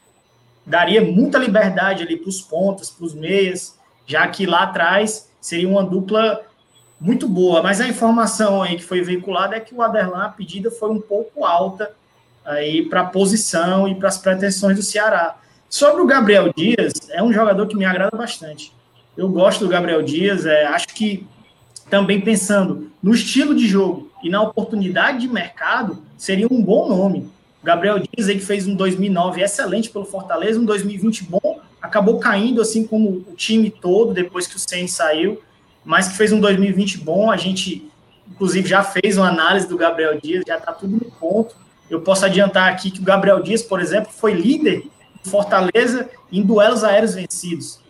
[0.67, 5.67] Daria muita liberdade ali para os pontas, para os meias, já que lá atrás seria
[5.67, 6.41] uma dupla
[6.99, 7.63] muito boa.
[7.63, 10.99] Mas a informação aí que foi veiculada é que o Aderlan, a pedida foi um
[10.99, 11.91] pouco alta
[12.43, 15.37] aí para a posição e para as pretensões do Ceará.
[15.69, 18.73] Sobre o Gabriel Dias, é um jogador que me agrada bastante.
[19.15, 21.25] Eu gosto do Gabriel Dias, é, acho que
[21.89, 27.29] também pensando no estilo de jogo e na oportunidade de mercado, seria um bom nome.
[27.67, 32.61] Gabriel Dias aí que fez um 2009 excelente pelo Fortaleza, um 2020 bom, acabou caindo
[32.61, 35.41] assim como o time todo depois que o Sen saiu,
[35.83, 37.29] mas que fez um 2020 bom.
[37.29, 37.91] A gente
[38.25, 41.57] inclusive já fez uma análise do Gabriel Dias, já está tudo no ponto.
[41.89, 44.83] Eu posso adiantar aqui que o Gabriel Dias, por exemplo, foi líder
[45.21, 47.81] do Fortaleza em duelos aéreos vencidos.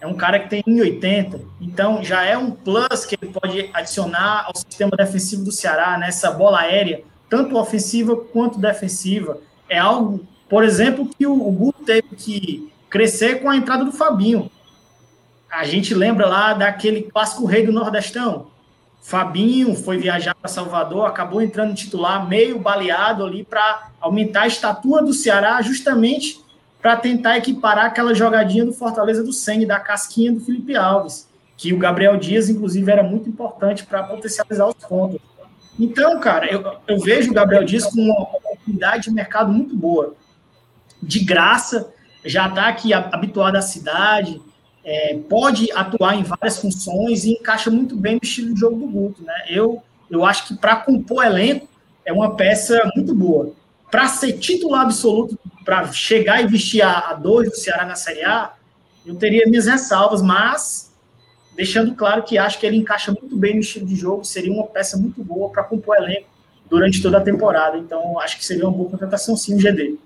[0.00, 4.46] É um cara que tem 1,80, então já é um plus que ele pode adicionar
[4.46, 9.38] ao sistema defensivo do Ceará, nessa bola aérea, tanto ofensiva quanto defensiva.
[9.68, 13.92] É algo, por exemplo, que o, o Guto teve que crescer com a entrada do
[13.92, 14.50] Fabinho.
[15.50, 18.48] A gente lembra lá daquele clássico rei do Nordestão.
[19.00, 25.00] Fabinho foi viajar para Salvador, acabou entrando titular meio baleado ali para aumentar a estatura
[25.00, 26.40] do Ceará, justamente
[26.82, 31.72] para tentar equiparar aquela jogadinha do Fortaleza do Sengue, da casquinha do Felipe Alves, que
[31.72, 35.20] o Gabriel Dias, inclusive, era muito importante para potencializar os pontos.
[35.78, 40.14] Então, cara, eu, eu vejo o Gabriel Dias com uma oportunidade de mercado muito boa.
[41.02, 41.92] De graça,
[42.24, 44.40] já está aqui habituado à cidade,
[44.84, 48.86] é, pode atuar em várias funções e encaixa muito bem no estilo de jogo do
[48.86, 49.22] Guto.
[49.22, 49.34] Né?
[49.48, 51.68] Eu, eu acho que para compor elenco
[52.04, 53.52] é uma peça muito boa.
[53.90, 58.24] Para ser titular absoluto, para chegar e vestir a, a dois do Ceará na Série
[58.24, 58.52] A,
[59.04, 60.85] eu teria minhas ressalvas, mas
[61.56, 64.66] deixando claro que acho que ele encaixa muito bem no estilo de jogo, seria uma
[64.66, 66.28] peça muito boa para compor elenco
[66.68, 67.78] durante toda a temporada.
[67.78, 69.96] Então, acho que seria uma boa contratação sim o GD.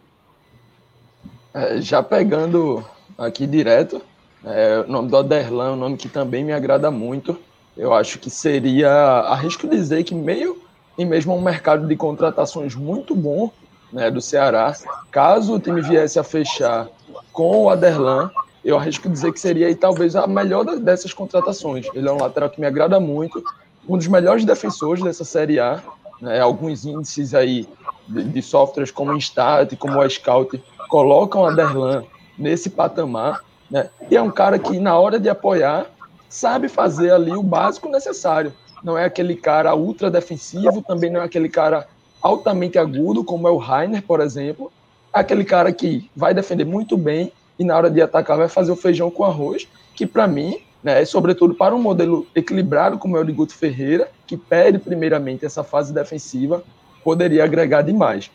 [1.53, 2.85] É, já pegando
[3.19, 4.01] aqui direto,
[4.45, 7.39] é, o nome do Aderlan é um nome que também me agrada muito.
[7.77, 10.63] Eu acho que seria, arrisco dizer que meio
[10.97, 13.51] e mesmo um mercado de contratações muito bom
[13.93, 14.73] né, do Ceará.
[15.11, 16.89] Caso o time viesse a fechar
[17.33, 18.31] com o Aderlan,
[18.65, 21.87] eu arrisco dizer que seria aí, talvez a melhor dessas contratações.
[21.95, 23.43] Ele é um lateral que me agrada muito,
[23.89, 25.83] um dos melhores defensores dessa Série A.
[26.21, 27.67] Né, alguns índices aí
[28.07, 32.05] de, de softwares como o Instat, como o Scout, colocam o Aderlan
[32.37, 33.43] nesse patamar.
[33.71, 33.89] Né?
[34.11, 35.87] E é um cara que, na hora de apoiar,
[36.29, 38.53] sabe fazer ali o básico necessário.
[38.85, 41.89] Não é aquele cara ultra defensivo, também não é aquele cara
[42.21, 44.71] altamente agudo, como é o Rainer, por exemplo.
[45.15, 48.73] É aquele cara que vai defender muito bem e, na hora de atacar, vai fazer
[48.73, 53.21] o feijão com arroz, que, para mim, né, sobretudo para um modelo equilibrado como é
[53.21, 56.65] o de Guto Ferreira, que pede primeiramente essa fase defensiva,
[57.05, 58.31] poderia agregar demais.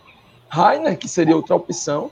[0.48, 2.12] Rainer, que seria outra opção,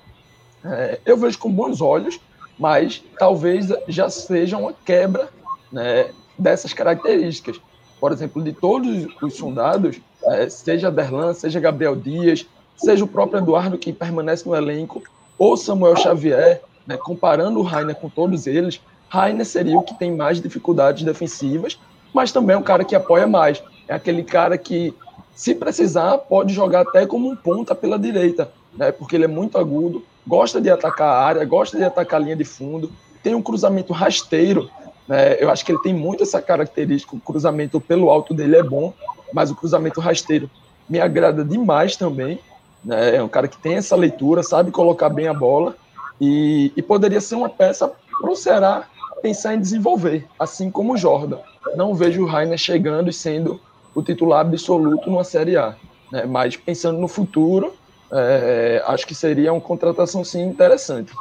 [0.65, 2.19] é, eu vejo com bons olhos,
[2.57, 5.29] mas talvez já seja uma quebra
[5.71, 7.61] né, dessas características.
[7.99, 12.43] Por exemplo, de todos os fundados, é, seja Derlan, seja Gabriel Dias,
[12.75, 15.03] seja o próprio Eduardo que permanece no elenco,
[15.37, 20.15] ou Samuel Xavier, né, comparando o Rainer com todos eles, Rainer seria o que tem
[20.15, 21.79] mais dificuldades defensivas,
[22.13, 23.63] mas também é um cara que apoia mais.
[23.87, 24.93] É aquele cara que,
[25.35, 29.57] se precisar, pode jogar até como um ponta pela direita, né, porque ele é muito
[29.57, 32.91] agudo, gosta de atacar a área, gosta de atacar a linha de fundo,
[33.21, 34.69] tem um cruzamento rasteiro.
[35.07, 35.37] Né?
[35.41, 37.15] Eu acho que ele tem muito essa característica.
[37.15, 38.93] O cruzamento pelo alto dele é bom,
[39.33, 40.49] mas o cruzamento rasteiro
[40.89, 42.39] me agrada demais também.
[42.83, 43.17] Né?
[43.17, 45.75] É um cara que tem essa leitura, sabe colocar bem a bola
[46.23, 48.87] e, e poderia ser uma peça para o Ceará
[49.21, 51.39] pensar em desenvolver, assim como o Jordan.
[51.75, 53.59] Não vejo o Rainer chegando e sendo
[53.93, 55.75] o titular absoluto numa Série A,
[56.11, 56.25] né?
[56.25, 57.73] mas pensando no futuro,
[58.11, 61.13] é, acho que seria uma contratação sim interessante.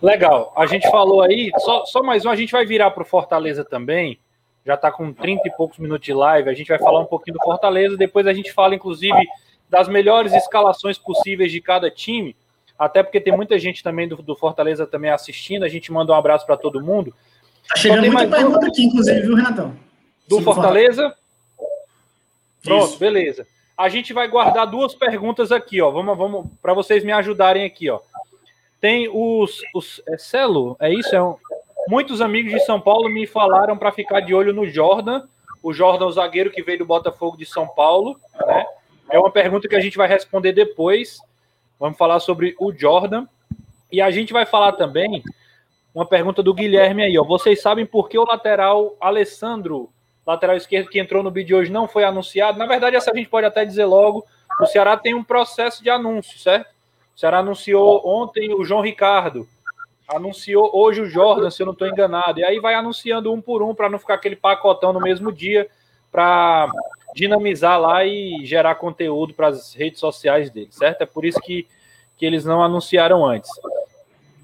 [0.00, 0.52] Legal.
[0.56, 3.64] A gente falou aí, só, só mais um, a gente vai virar para o Fortaleza
[3.64, 4.18] também.
[4.64, 6.48] Já está com 30 e poucos minutos de live.
[6.48, 7.96] A gente vai falar um pouquinho do Fortaleza.
[7.96, 9.18] Depois a gente fala, inclusive,
[9.68, 12.36] das melhores escalações possíveis de cada time.
[12.78, 15.64] Até porque tem muita gente também do, do Fortaleza também assistindo.
[15.64, 17.14] A gente manda um abraço para todo mundo.
[17.68, 19.76] Tá chegando muita pergunta aqui, inclusive, viu, Renatão?
[20.28, 21.14] Do Fortaleza?
[22.62, 22.98] Pronto, Isso.
[22.98, 23.46] beleza.
[23.76, 25.90] A gente vai guardar duas perguntas aqui, ó.
[25.90, 28.00] Vamos, vamos para vocês me ajudarem aqui, ó.
[28.80, 31.14] Tem os, os é Celo, é isso?
[31.14, 31.36] É um,
[31.88, 35.26] muitos amigos de São Paulo me falaram para ficar de olho no Jordan,
[35.62, 38.64] o Jordan, o zagueiro que veio do Botafogo de São Paulo, né?
[39.10, 41.18] É uma pergunta que a gente vai responder depois.
[41.78, 43.26] Vamos falar sobre o Jordan.
[43.90, 45.22] E a gente vai falar também
[45.94, 47.24] uma pergunta do Guilherme aí, ó.
[47.24, 49.90] Vocês sabem por que o lateral Alessandro
[50.26, 52.58] lateral esquerdo que entrou no vídeo hoje não foi anunciado.
[52.58, 54.24] Na verdade, essa a gente pode até dizer logo.
[54.60, 56.68] O Ceará tem um processo de anúncio, certo?
[57.14, 59.46] O Ceará anunciou ontem o João Ricardo,
[60.08, 62.40] anunciou hoje o Jordan, se eu não estou enganado.
[62.40, 65.68] E aí vai anunciando um por um para não ficar aquele pacotão no mesmo dia,
[66.10, 66.70] para
[67.14, 71.02] dinamizar lá e gerar conteúdo para as redes sociais dele, certo?
[71.02, 71.66] É por isso que,
[72.16, 73.48] que eles não anunciaram antes.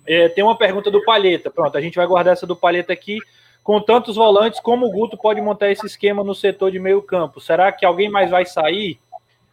[0.06, 1.50] É, tem uma pergunta do Palheta.
[1.50, 3.18] Pronto, a gente vai guardar essa do Palheta aqui
[3.62, 7.40] com tantos volantes, como o Guto pode montar esse esquema no setor de meio campo?
[7.40, 8.98] Será que alguém mais vai sair?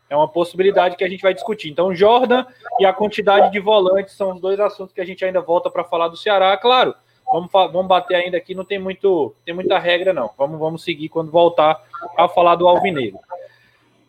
[0.10, 1.70] É uma possibilidade que a gente vai discutir.
[1.70, 2.46] Então, Jordan
[2.80, 5.84] e a quantidade de volantes são os dois assuntos que a gente ainda volta para
[5.84, 6.56] falar do Ceará.
[6.56, 6.96] Claro,
[7.32, 10.30] vamos, vamos bater ainda aqui, não tem muito, tem muita regra não.
[10.38, 11.84] Vamos, vamos seguir quando voltar
[12.18, 13.20] a falar do Alvinegro.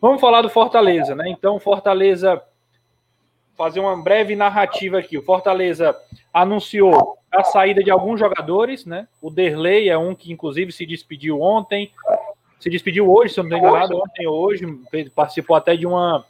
[0.01, 1.29] Vamos falar do Fortaleza, né?
[1.29, 2.41] Então, Fortaleza
[3.59, 5.17] fazer uma breve narrativa aqui.
[5.17, 5.93] O Fortaleza
[6.33, 9.05] anunciou a saída de alguns jogadores, né?
[9.21, 11.91] O Derlei é um que, inclusive, se despediu ontem.
[12.57, 14.65] Se despediu hoje, se eu não estou enganado, ontem ou hoje,
[15.13, 16.25] participou até de uma,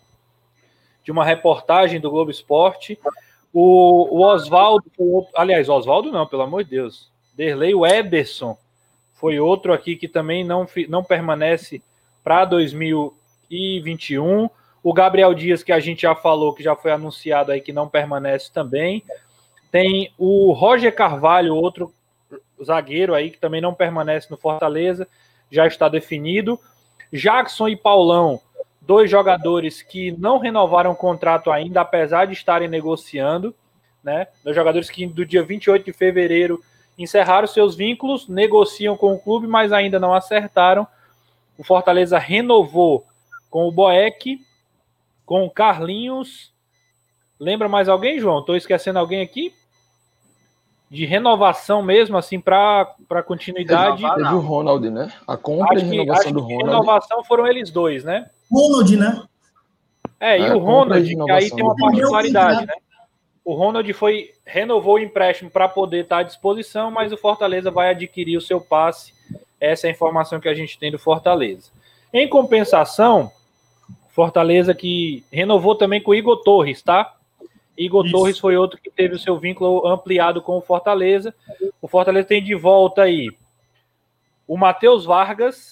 [1.03, 2.99] de uma reportagem do Globo Esporte.
[3.53, 4.85] O, o Oswaldo,
[5.35, 7.11] aliás, Oswaldo não, pelo amor de Deus.
[7.35, 8.57] Derlei, o Ederson
[9.13, 11.81] foi outro aqui que também não, não permanece
[12.23, 14.49] para 2021.
[14.81, 17.89] O Gabriel Dias, que a gente já falou, que já foi anunciado aí que não
[17.89, 19.03] permanece também.
[19.71, 21.93] Tem o Roger Carvalho, outro
[22.63, 25.07] zagueiro aí que também não permanece no Fortaleza,
[25.51, 26.59] já está definido.
[27.11, 28.39] Jackson e Paulão,
[28.89, 33.53] dois jogadores que não renovaram o contrato ainda, apesar de estarem negociando,
[34.03, 34.25] né?
[34.43, 36.59] Dois jogadores que do dia 28 de fevereiro
[36.97, 40.87] encerraram seus vínculos, negociam com o clube, mas ainda não acertaram.
[41.55, 43.05] O Fortaleza renovou
[43.47, 44.43] com o Boeck
[45.23, 46.51] com o Carlinhos.
[47.39, 48.39] Lembra mais alguém, João?
[48.39, 49.53] Estou esquecendo alguém aqui?
[50.89, 54.01] De renovação mesmo, assim, para continuidade.
[54.01, 55.13] Teve o Ronald, né?
[55.27, 56.65] A compra acho e renovação que, do Ronald.
[56.65, 58.31] renovação foram eles dois, né?
[58.51, 59.23] Ronald, né?
[60.19, 62.73] É, e é, o Ronald, que aí tem uma particularidade, né?
[63.43, 67.89] O Ronald foi renovou o empréstimo para poder estar à disposição, mas o Fortaleza vai
[67.89, 69.13] adquirir o seu passe.
[69.59, 71.71] Essa é a informação que a gente tem do Fortaleza.
[72.13, 73.31] Em compensação,
[74.09, 77.15] Fortaleza que renovou também com o Igor Torres, tá?
[77.77, 78.13] Igor Isso.
[78.13, 81.33] Torres foi outro que teve o seu vínculo ampliado com o Fortaleza.
[81.81, 83.29] O Fortaleza tem de volta aí
[84.47, 85.71] o Matheus Vargas,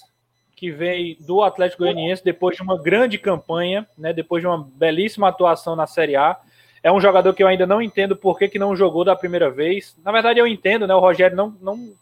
[0.58, 4.12] que veio do Atlético Goianiense depois de uma grande campanha, né?
[4.12, 6.36] Depois de uma belíssima atuação na Série A.
[6.82, 9.50] É um jogador que eu ainda não entendo por que, que não jogou da primeira
[9.50, 9.96] vez.
[10.04, 10.92] Na verdade, eu entendo, né?
[10.96, 11.92] O Rogério não, não,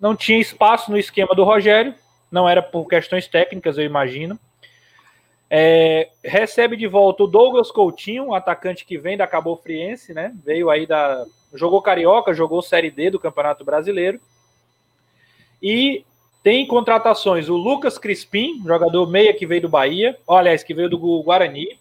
[0.00, 1.94] não tinha espaço no esquema do Rogério.
[2.32, 4.40] Não era por questões técnicas, eu imagino.
[5.50, 10.34] É, recebe de volta o Douglas Coutinho, um atacante que vem da Cabo Friense, né?
[10.42, 11.26] Veio aí da.
[11.52, 14.18] Jogou Carioca, jogou Série D do Campeonato Brasileiro.
[15.62, 16.06] E
[16.48, 21.22] tem contratações o Lucas Crispim, jogador meia que veio do Bahia, aliás, que veio do
[21.22, 21.78] Guarani.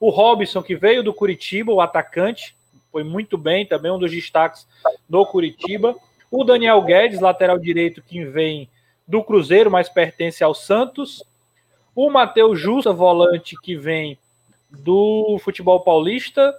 [0.00, 2.56] O Robson, que veio do Curitiba, o atacante,
[2.90, 4.66] foi muito bem, também um dos destaques
[5.06, 5.94] do Curitiba.
[6.30, 8.70] O Daniel Guedes, lateral direito, que vem
[9.06, 11.22] do Cruzeiro, mas pertence ao Santos.
[11.94, 14.18] O Matheus Justa, volante que vem
[14.70, 16.54] do futebol paulista,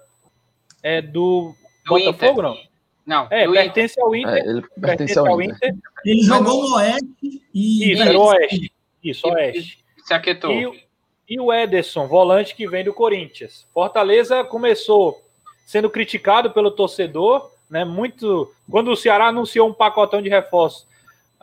[0.84, 2.44] é do, do Botafogo, Inter.
[2.44, 2.67] não?
[3.08, 4.04] Não, é, pertence Inter.
[4.04, 4.34] ao Inter.
[4.34, 5.56] É, ele pertence, pertence ao, Inter.
[5.56, 5.76] Inter.
[6.06, 7.94] Ele jogou no Oeste e.
[7.94, 8.74] Isso, era o Oeste.
[9.02, 9.86] Isso, Oeste.
[10.04, 10.52] Se aquietou.
[10.52, 10.86] E,
[11.30, 13.66] e o Ederson, volante que vem do Corinthians.
[13.74, 15.22] Fortaleza começou
[15.66, 17.86] sendo criticado pelo torcedor, né?
[17.86, 18.54] Muito.
[18.70, 20.86] Quando o Ceará anunciou um pacotão de reforços,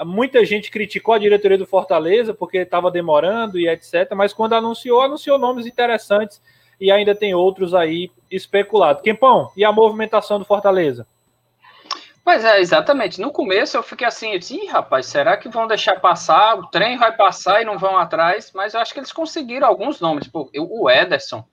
[0.05, 4.13] Muita gente criticou a diretoria do Fortaleza porque estava demorando e etc.
[4.17, 6.43] Mas quando anunciou, anunciou nomes interessantes
[6.81, 9.03] e ainda tem outros aí especulados.
[9.03, 11.07] Quempão, e a movimentação do Fortaleza?
[12.25, 13.21] Pois é, exatamente.
[13.21, 16.59] No começo eu fiquei assim, eu disse, rapaz, será que vão deixar passar?
[16.59, 18.51] O trem vai passar e não vão atrás?
[18.55, 20.27] Mas eu acho que eles conseguiram alguns nomes.
[20.27, 21.45] Pô, eu, o Ederson,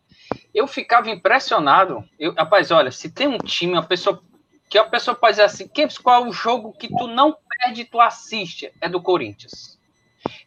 [0.54, 2.04] eu ficava impressionado.
[2.18, 4.24] Eu, rapaz, olha, se tem um time, uma pessoa
[4.70, 5.70] que a pessoa pode dizer assim,
[6.02, 9.78] qual é o jogo que tu não perde, tu assiste, é do Corinthians.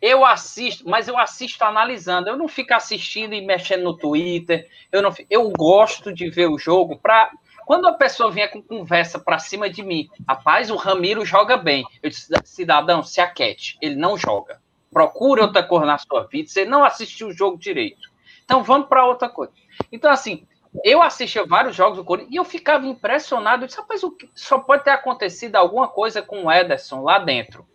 [0.01, 2.31] Eu assisto, mas eu assisto analisando.
[2.31, 4.67] Eu não fico assistindo e mexendo no Twitter.
[4.91, 7.31] Eu não, eu gosto de ver o jogo para
[7.67, 11.85] quando a pessoa vier com conversa para cima de mim, rapaz, o Ramiro joga bem.
[12.03, 14.61] Eu disse, cidadão, se aquete, ele não joga.
[14.93, 16.49] Procure outra cor na sua vida.
[16.49, 18.11] Você não assistiu o jogo direito.
[18.45, 19.53] Então vamos para outra coisa.
[19.91, 20.47] Então assim,
[20.83, 23.63] eu assistia vários jogos do Corinthians e eu ficava impressionado.
[23.63, 24.03] Eu disse, rapaz,
[24.35, 27.67] só pode ter acontecido alguma coisa com o Ederson lá dentro.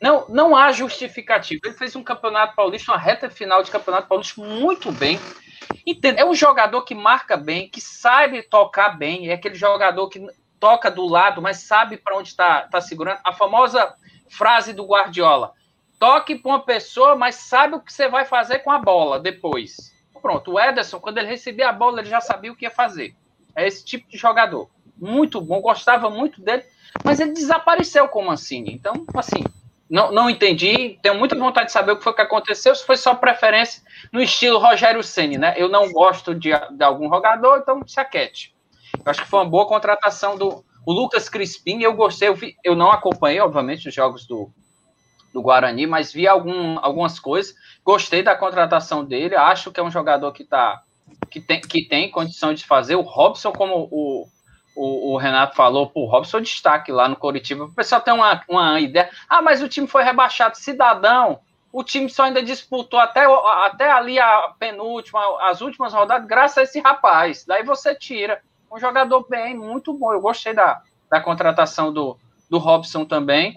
[0.00, 1.60] Não, não há justificativa.
[1.64, 5.20] Ele fez um campeonato paulista, uma reta final de campeonato paulista muito bem.
[5.86, 6.20] Entende?
[6.20, 9.28] É um jogador que marca bem, que sabe tocar bem.
[9.28, 10.24] É aquele jogador que
[10.58, 13.18] toca do lado, mas sabe para onde está tá segurando.
[13.24, 13.94] A famosa
[14.28, 15.52] frase do Guardiola:
[15.98, 19.94] toque para uma pessoa, mas sabe o que você vai fazer com a bola depois.
[20.20, 23.16] Pronto, o Ederson, quando ele recebia a bola, ele já sabia o que ia fazer.
[23.56, 24.68] É esse tipo de jogador.
[24.96, 26.62] Muito bom, gostava muito dele,
[27.02, 28.74] mas ele desapareceu com o Mancini.
[28.74, 29.42] Então, assim,
[29.90, 30.98] não, não entendi.
[31.02, 33.82] Tenho muita vontade de saber o que foi que aconteceu, se foi só preferência
[34.12, 35.54] no estilo Rogério Ceni, né?
[35.56, 38.54] Eu não gosto de, de algum jogador, então se aquete.
[38.94, 41.82] Eu acho que foi uma boa contratação do o Lucas Crispim.
[41.82, 44.50] Eu gostei, eu, vi, eu não acompanhei, obviamente, os jogos do,
[45.32, 47.54] do Guarani, mas vi algum, algumas coisas.
[47.84, 50.84] Gostei da contratação dele, acho que é um jogador que tá
[51.28, 52.94] que tem, que tem condição de fazer.
[52.94, 54.26] O Robson, como o,
[54.80, 57.64] o, o, Renato falou, pô, o Robson destaque lá no Coritiba.
[57.64, 59.10] O pessoal tem uma, uma ideia.
[59.28, 60.56] Ah, mas o time foi rebaixado.
[60.56, 63.26] Cidadão, o time só ainda disputou até,
[63.64, 65.20] até ali a penúltima,
[65.50, 67.44] as últimas rodadas, graças a esse rapaz.
[67.46, 68.40] Daí você tira.
[68.72, 70.12] Um jogador bem, muito bom.
[70.12, 72.16] Eu gostei da, da contratação do,
[72.48, 73.54] do Robson também.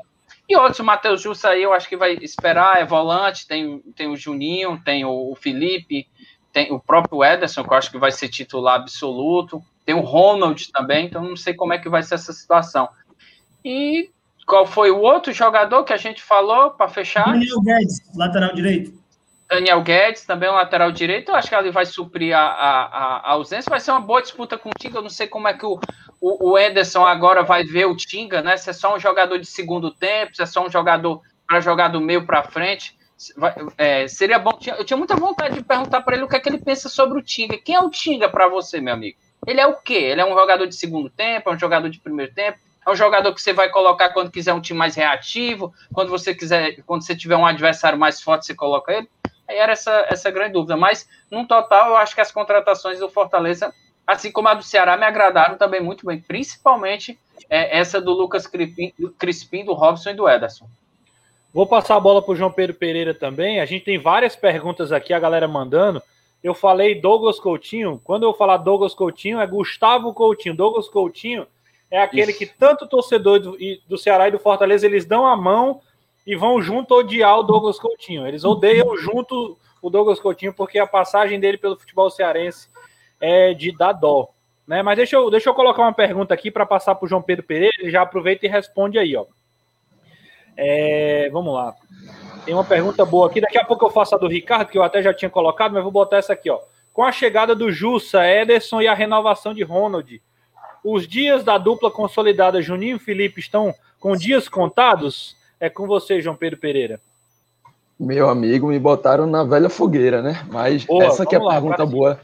[0.50, 4.08] E outros, o Matheus Jussa aí, eu acho que vai esperar, é volante, tem, tem
[4.08, 6.08] o Juninho, tem o, o Felipe,
[6.54, 9.62] tem o próprio Ederson, que eu acho que vai ser titular absoluto.
[9.84, 12.88] Tem o Ronald também, então não sei como é que vai ser essa situação.
[13.66, 14.12] E
[14.46, 17.26] qual foi o outro jogador que a gente falou para fechar?
[17.26, 19.04] Daniel Guedes, lateral direito.
[19.50, 21.30] Daniel Guedes, também um lateral direito.
[21.30, 23.70] Eu acho que ele vai suprir a, a, a, ausência.
[23.70, 25.00] Vai ser uma boa disputa com o Tinga.
[25.00, 25.80] Eu não sei como é que o,
[26.22, 28.58] o, o Ederson agora vai ver o Tinga, né?
[28.58, 31.90] Se é só um jogador de segundo tempo, se é só um jogador para jogar
[31.90, 32.96] do meio para frente.
[33.78, 34.58] É, seria bom.
[34.78, 37.20] Eu tinha muita vontade de perguntar para ele o que é que ele pensa sobre
[37.20, 37.58] o Tinga.
[37.58, 39.18] Quem é o Tinga para você, meu amigo?
[39.46, 39.96] Ele é o quê?
[39.96, 42.96] Ele é um jogador de segundo tempo, é um jogador de primeiro tempo, é um
[42.96, 47.06] jogador que você vai colocar quando quiser um time mais reativo, quando você quiser, quando
[47.06, 49.10] você tiver um adversário mais forte, você coloca ele.
[49.48, 50.78] Aí era essa, essa grande dúvida.
[50.78, 53.74] Mas, no total, eu acho que as contratações do Fortaleza,
[54.08, 57.20] assim como a do Ceará, me agradaram também muito bem, principalmente
[57.50, 60.68] é, essa do Lucas Crispim, Crispim, do Robson e do Ederson.
[61.54, 63.60] Vou passar a bola para o João Pedro Pereira também.
[63.60, 66.02] A gente tem várias perguntas aqui, a galera mandando
[66.44, 68.02] eu falei Douglas Coutinho.
[68.04, 70.54] Quando eu falar Douglas Coutinho, é Gustavo Coutinho.
[70.54, 71.48] Douglas Coutinho
[71.90, 72.40] é aquele Isso.
[72.40, 75.80] que tanto torcedor do, do Ceará e do Fortaleza eles dão a mão
[76.28, 78.28] e vão junto odiar o Douglas Coutinho.
[78.28, 82.68] Eles odeiam junto o Douglas Coutinho porque a passagem dele pelo futebol cearense
[83.22, 84.30] é de dar dó.
[84.68, 84.84] Né?
[84.84, 87.46] Mas deixa eu, deixa eu colocar uma pergunta aqui para passar para o João Pedro
[87.46, 87.76] Pereira.
[87.80, 89.16] Ele já aproveita e responde aí.
[89.16, 89.26] Ó.
[90.56, 91.76] É, vamos lá.
[92.46, 93.40] Tem uma pergunta boa aqui.
[93.40, 95.84] Daqui a pouco eu faço a do Ricardo, que eu até já tinha colocado, mas
[95.84, 96.60] vou botar essa aqui, ó.
[96.92, 100.22] Com a chegada do Jussa, Ederson e a renovação de Ronald,
[100.84, 105.36] os dias da dupla consolidada Juninho e Felipe estão com dias contados?
[105.60, 107.00] É com você, João Pedro Pereira.
[107.98, 110.46] Meu amigo, me botaram na velha fogueira, né?
[110.52, 112.20] Mas boa, essa aqui é a lá, pergunta boa.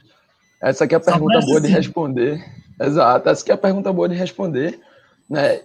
[0.62, 2.44] Essa aqui é a pergunta boa de responder.
[2.82, 4.80] Exato, essa aqui é a pergunta boa de responder.
[5.30, 5.62] Né?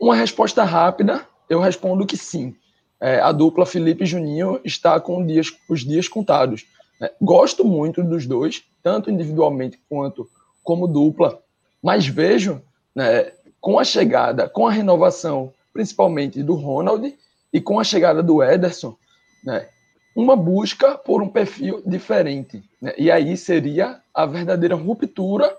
[0.00, 2.54] Uma resposta rápida, eu respondo que sim
[3.00, 6.66] é, a dupla Felipe e Juninho está com dias, os dias contados.
[7.00, 7.10] Né?
[7.20, 10.28] Gosto muito dos dois, tanto individualmente quanto
[10.62, 11.40] como dupla,
[11.82, 12.60] mas vejo
[12.94, 17.14] né, com a chegada, com a renovação, principalmente do Ronald
[17.52, 18.96] e com a chegada do Ederson,
[19.44, 19.68] né,
[20.14, 22.62] uma busca por um perfil diferente.
[22.80, 22.94] Né?
[22.96, 25.54] E aí seria a verdadeira ruptura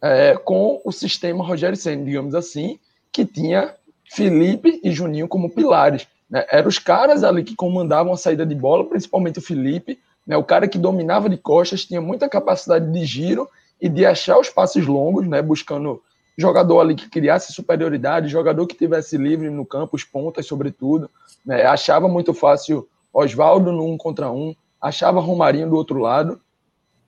[0.00, 2.78] é, com o sistema Rogério Senna, digamos assim,
[3.12, 3.74] que tinha
[4.14, 6.06] Felipe e Juninho como pilares.
[6.28, 6.44] Né?
[6.50, 10.36] Eram os caras ali que comandavam a saída de bola, principalmente o Felipe, né?
[10.36, 13.48] o cara que dominava de costas, tinha muita capacidade de giro
[13.80, 15.40] e de achar os passes longos, né?
[15.40, 16.02] buscando
[16.36, 21.10] jogador ali que criasse superioridade, jogador que tivesse livre no campo, os pontas, sobretudo.
[21.44, 21.64] Né?
[21.64, 26.38] Achava muito fácil Oswaldo no um contra um, achava Romarinho do outro lado.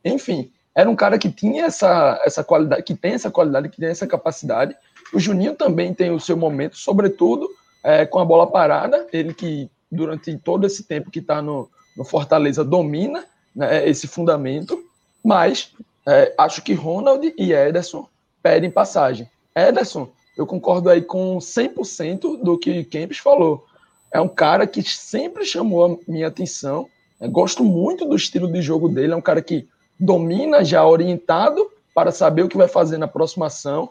[0.02, 3.90] Enfim, era um cara que tinha essa, essa qualidade, que tem essa qualidade, que tem
[3.90, 4.74] essa capacidade.
[5.12, 7.48] O Juninho também tem o seu momento, sobretudo
[7.82, 12.04] é, com a bola parada, ele que durante todo esse tempo que está no, no,
[12.04, 13.24] Fortaleza domina
[13.54, 14.82] né, esse fundamento,
[15.22, 15.72] mas
[16.06, 18.08] é, acho que Ronald e Ederson
[18.42, 19.28] pedem passagem.
[19.54, 23.64] Ederson, eu concordo aí com 100% do que Kempis falou.
[24.12, 26.88] É um cara que sempre chamou a minha atenção.
[27.20, 29.12] Eu gosto muito do estilo de jogo dele.
[29.12, 33.46] É um cara que domina já orientado para saber o que vai fazer na próxima
[33.46, 33.90] ação.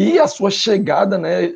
[0.00, 1.54] E a sua chegada né,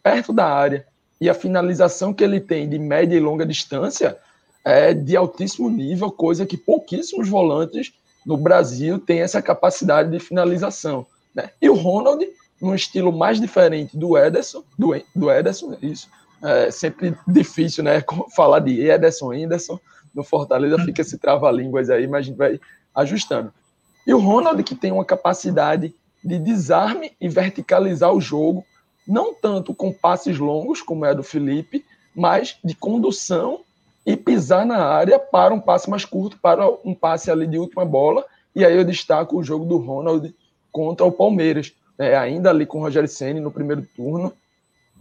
[0.00, 0.86] perto da área
[1.20, 4.16] e a finalização que ele tem de média e longa distância
[4.64, 7.92] é de altíssimo nível, coisa que pouquíssimos volantes
[8.24, 11.04] no Brasil têm essa capacidade de finalização.
[11.34, 11.50] Né?
[11.60, 12.24] E o Ronald,
[12.62, 16.08] num estilo mais diferente do Ederson, do, do Ederson, isso,
[16.44, 18.00] é sempre difícil, né,
[18.36, 19.80] falar de Ederson, Ederson,
[20.14, 22.60] no Fortaleza fica esse trava-línguas aí, mas a gente vai
[22.94, 23.52] ajustando.
[24.06, 25.92] E o Ronald, que tem uma capacidade
[26.26, 28.64] de desarme e verticalizar o jogo,
[29.06, 33.60] não tanto com passes longos, como é do Felipe, mas de condução
[34.04, 37.84] e pisar na área para um passe mais curto, para um passe ali de última
[37.84, 38.24] bola.
[38.54, 40.34] E aí eu destaco o jogo do Ronald
[40.72, 42.16] contra o Palmeiras, né?
[42.16, 44.32] ainda ali com o Rogério Senna no primeiro turno.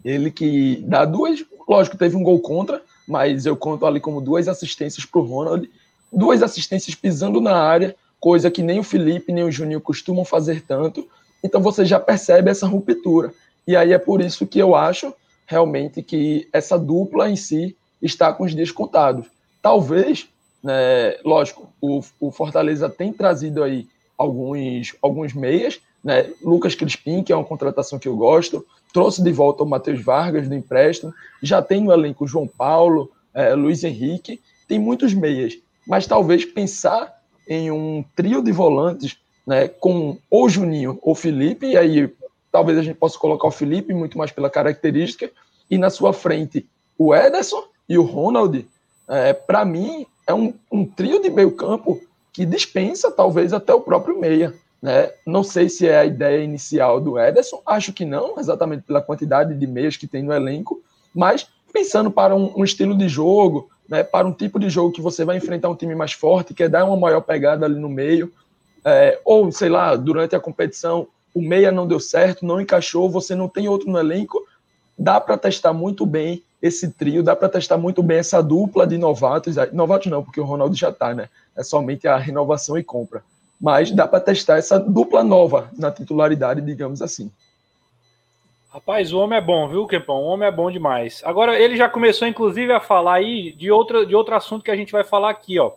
[0.03, 4.47] Ele que dá duas, lógico, teve um gol contra, mas eu conto ali como duas
[4.47, 5.69] assistências para o Ronald,
[6.13, 10.61] duas assistências pisando na área, coisa que nem o Felipe nem o Juninho costumam fazer
[10.61, 11.07] tanto.
[11.43, 13.33] Então você já percebe essa ruptura.
[13.67, 15.13] E aí é por isso que eu acho
[15.45, 19.27] realmente que essa dupla em si está com os dias contados.
[19.61, 20.27] Talvez,
[20.63, 26.31] né, lógico, o, o Fortaleza tem trazido aí alguns, alguns meias, Né?
[26.41, 28.63] Lucas Crispim, que é uma contratação que eu gosto,
[28.93, 31.11] trouxe de volta o Matheus Vargas do empréstimo,
[31.41, 35.57] já tem no elenco João Paulo, é, Luiz Henrique, tem muitos meias,
[35.87, 37.11] mas talvez pensar
[37.47, 42.11] em um trio de volantes né, com ou Juninho ou Felipe, e aí
[42.51, 45.29] talvez a gente possa colocar o Felipe muito mais pela característica,
[45.69, 46.65] e na sua frente
[46.97, 48.65] o Ederson e o Ronald,
[49.07, 52.01] é, para mim, é um, um trio de meio campo
[52.33, 54.53] que dispensa talvez até o próprio meia.
[54.81, 55.11] Né?
[55.25, 59.53] Não sei se é a ideia inicial do Ederson, acho que não, exatamente pela quantidade
[59.53, 60.81] de meias que tem no elenco,
[61.13, 65.01] mas pensando para um, um estilo de jogo, né, para um tipo de jogo que
[65.01, 68.31] você vai enfrentar um time mais forte, quer dar uma maior pegada ali no meio,
[68.85, 73.35] é, ou sei lá, durante a competição o meia não deu certo, não encaixou, você
[73.35, 74.41] não tem outro no elenco,
[74.97, 78.97] dá para testar muito bem esse trio, dá para testar muito bem essa dupla de
[78.97, 79.57] novatos.
[79.73, 81.27] Novatos não, porque o Ronaldo já está, né?
[81.55, 83.21] É somente a renovação e compra.
[83.59, 87.29] Mas dá para testar essa dupla nova na titularidade, digamos assim.
[88.69, 90.23] Rapaz, o homem é bom, viu, Kepão?
[90.23, 91.21] O homem é bom demais.
[91.25, 94.75] Agora, ele já começou, inclusive, a falar aí de, outra, de outro assunto que a
[94.75, 95.71] gente vai falar aqui, ó.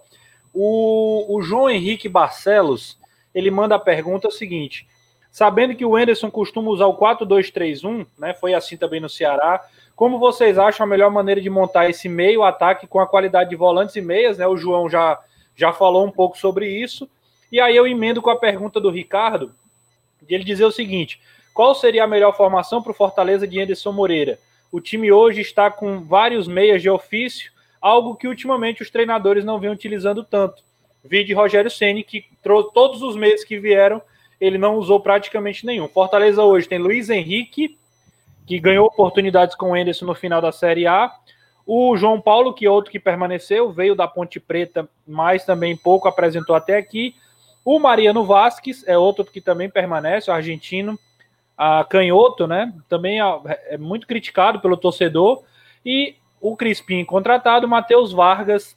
[0.53, 2.99] O, o João Henrique Barcelos,
[3.34, 4.86] ele manda a pergunta seguinte:
[5.30, 8.34] sabendo que o Enderson costuma usar o 4-2-3-1, né?
[8.34, 9.64] Foi assim também no Ceará.
[9.94, 13.57] Como vocês acham a melhor maneira de montar esse meio ataque com a qualidade de
[13.57, 14.46] volantes e meias, né?
[14.46, 15.18] O João já,
[15.55, 17.09] já falou um pouco sobre isso.
[17.51, 19.55] E aí eu emendo com a pergunta do Ricardo,
[20.22, 21.20] de ele dizer o seguinte:
[21.55, 24.38] qual seria a melhor formação para o Fortaleza de Anderson Moreira?
[24.70, 29.58] O time hoje está com vários meias de ofício, algo que ultimamente os treinadores não
[29.58, 30.62] vêm utilizando tanto.
[31.04, 34.02] Vi de Rogério Ceni que todos os meses que vieram
[34.40, 35.88] ele não usou praticamente nenhum.
[35.88, 37.76] Fortaleza hoje tem Luiz Henrique,
[38.46, 41.12] que ganhou oportunidades com o Enderson no final da Série A.
[41.66, 46.08] O João Paulo, que é outro que permaneceu, veio da Ponte Preta, mas também pouco
[46.08, 47.14] apresentou até aqui.
[47.64, 50.98] O Mariano Vasquez é outro que também permanece, o argentino,
[51.56, 52.72] a canhoto, né?
[52.88, 53.24] Também é,
[53.70, 55.42] é muito criticado pelo torcedor.
[55.84, 58.76] E o Crispim contratado, Matheus Vargas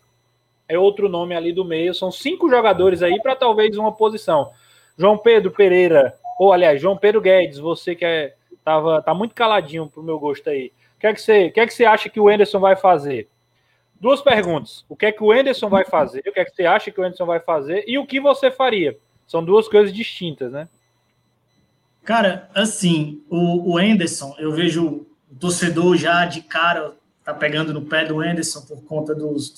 [0.68, 1.94] é outro nome ali do meio.
[1.94, 4.52] São cinco jogadores aí para talvez uma posição.
[4.98, 9.88] João Pedro Pereira, ou aliás, João Pedro Guedes, você que é, tava, tá muito caladinho
[9.88, 10.72] pro meu gosto aí.
[10.96, 13.28] O que é que você, que é que você acha que o Enderson vai fazer?
[14.00, 14.86] Duas perguntas.
[14.88, 16.20] O que é que o Enderson vai fazer?
[16.20, 17.84] O que é que você acha que o Enderson vai fazer?
[17.88, 18.98] E o que você faria?
[19.28, 20.68] São duas coisas distintas, né?
[22.04, 27.84] Cara, assim, o, o Enderson, eu vejo o torcedor já de cara tá pegando no
[27.84, 29.54] pé do Enderson por conta, dos,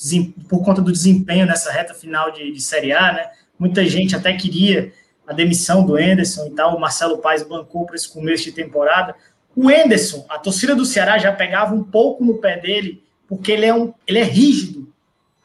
[0.50, 3.32] por conta do desempenho nessa reta final de, de Série A, né?
[3.58, 4.92] Muita gente até queria
[5.26, 9.16] a demissão do Enderson e tal, o Marcelo Paes bancou para esse começo de temporada.
[9.56, 13.66] O Enderson, a torcida do Ceará já pegava um pouco no pé dele, porque ele
[13.66, 14.92] é, um, ele é rígido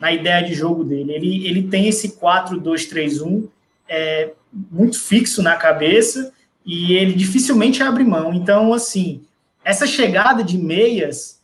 [0.00, 1.12] na ideia de jogo dele.
[1.12, 3.48] Ele, ele tem esse 4-2-3-1
[3.88, 6.32] é, muito fixo na cabeça
[6.64, 8.32] e ele dificilmente abre mão.
[8.32, 9.22] Então, assim,
[9.64, 11.37] essa chegada de meias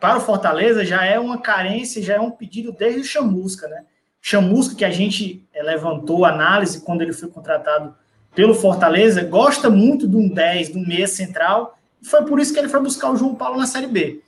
[0.00, 3.84] para o Fortaleza já é uma carência, já é um pedido desde o Chamusca, né?
[4.20, 7.94] Chamusca, que a gente é, levantou análise quando ele foi contratado
[8.34, 12.52] pelo Fortaleza, gosta muito de um 10, de um meia central, e foi por isso
[12.52, 14.22] que ele foi buscar o João Paulo na Série B.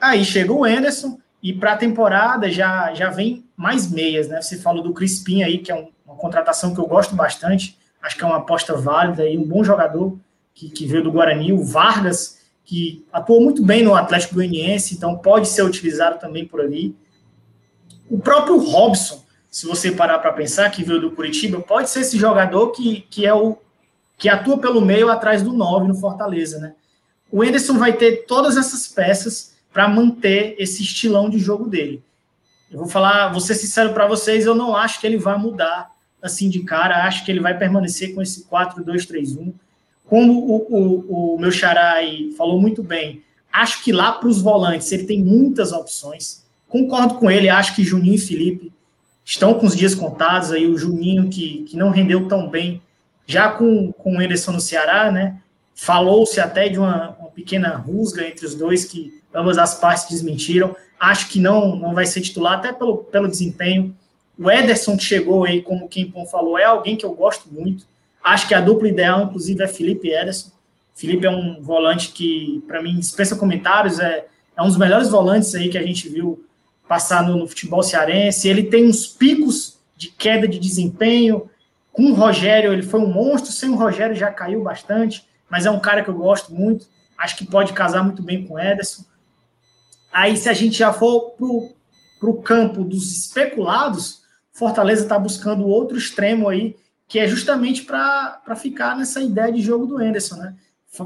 [0.00, 4.42] Aí chega o Anderson, e para a temporada já, já vem mais meias, né?
[4.42, 8.16] Você falou do Crispim aí, que é um, uma contratação que eu gosto bastante, acho
[8.16, 10.18] que é uma aposta válida e um bom jogador
[10.54, 12.39] que, que veio do Guarani, o Vargas,
[12.70, 16.94] que atuou muito bem no Atlético Goianiense, então pode ser utilizado também por ali.
[18.08, 22.16] O próprio Robson, se você parar para pensar, que veio do Curitiba, pode ser esse
[22.16, 23.58] jogador que, que é o
[24.16, 26.74] que atua pelo meio atrás do 9 no Fortaleza, né?
[27.28, 32.04] O Enderson vai ter todas essas peças para manter esse estilão de jogo dele.
[32.70, 35.90] Eu vou falar, vou ser sincero para vocês, eu não acho que ele vai mudar
[36.22, 39.52] assim de cara, acho que ele vai permanecer com esse 4-2-3-1.
[40.10, 41.94] Como o, o, o meu xará
[42.36, 46.44] falou muito bem, acho que lá para os volantes ele tem muitas opções.
[46.68, 48.72] Concordo com ele, acho que Juninho e Felipe
[49.24, 52.82] estão com os dias contados aí, o Juninho que, que não rendeu tão bem,
[53.24, 55.40] já com, com o Ederson no Ceará, né?
[55.76, 60.74] Falou-se até de uma, uma, pequena rusga entre os dois, que ambas as partes desmentiram.
[60.98, 63.96] Acho que não, não vai ser titular, até pelo, pelo desempenho.
[64.36, 67.86] O Ederson que chegou aí, como o Kimpon falou, é alguém que eu gosto muito.
[68.22, 70.50] Acho que a dupla ideal, inclusive, é Felipe Ederson.
[70.94, 75.54] Felipe é um volante que, para mim, dispensa comentários, é, é um dos melhores volantes
[75.54, 76.44] aí que a gente viu
[76.86, 78.48] passar no, no, futebol cearense.
[78.48, 81.48] Ele tem uns picos de queda de desempenho.
[81.92, 83.52] Com o Rogério, ele foi um monstro.
[83.52, 85.26] Sem o Rogério, já caiu bastante.
[85.48, 86.86] Mas é um cara que eu gosto muito.
[87.16, 89.04] Acho que pode casar muito bem com o Ederson.
[90.12, 91.30] Aí, se a gente já for
[92.18, 94.20] para o campo dos especulados,
[94.52, 96.76] Fortaleza está buscando outro extremo aí,
[97.10, 100.54] que é justamente para ficar nessa ideia de jogo do Enderson, né?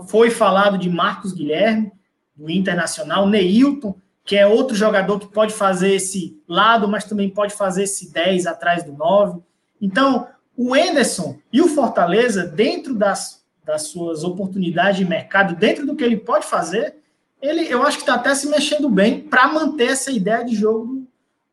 [0.07, 1.91] Foi falado de Marcos Guilherme,
[2.37, 7.55] do Internacional, Neilton, que é outro jogador que pode fazer esse lado, mas também pode
[7.55, 9.41] fazer esse 10 atrás do 9.
[9.81, 15.97] Então, o Enderson e o Fortaleza, dentro das, das suas oportunidades de mercado, dentro do
[15.97, 16.97] que ele pode fazer,
[17.41, 21.09] ele, eu acho que está até se mexendo bem para manter essa ideia de jogo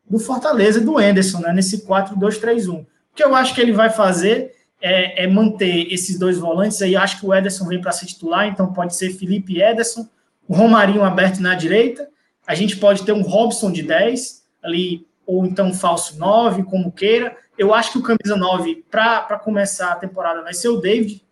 [0.06, 2.86] do, Fortaleza e do Enderson, né, nesse 4-2-3-1.
[3.12, 6.96] O que eu acho que ele vai fazer é, é, manter esses dois volantes aí.
[6.96, 10.08] Acho que o Ederson vem para ser titular, então pode ser Felipe Ederson,
[10.48, 12.10] o Romarinho aberto na direita.
[12.48, 16.92] A gente pode ter um Robson de 10 ali, ou então um falso 9, como
[16.92, 17.38] queira.
[17.58, 21.24] Eu acho que o camisa 9, para começar a temporada, vai ser o David.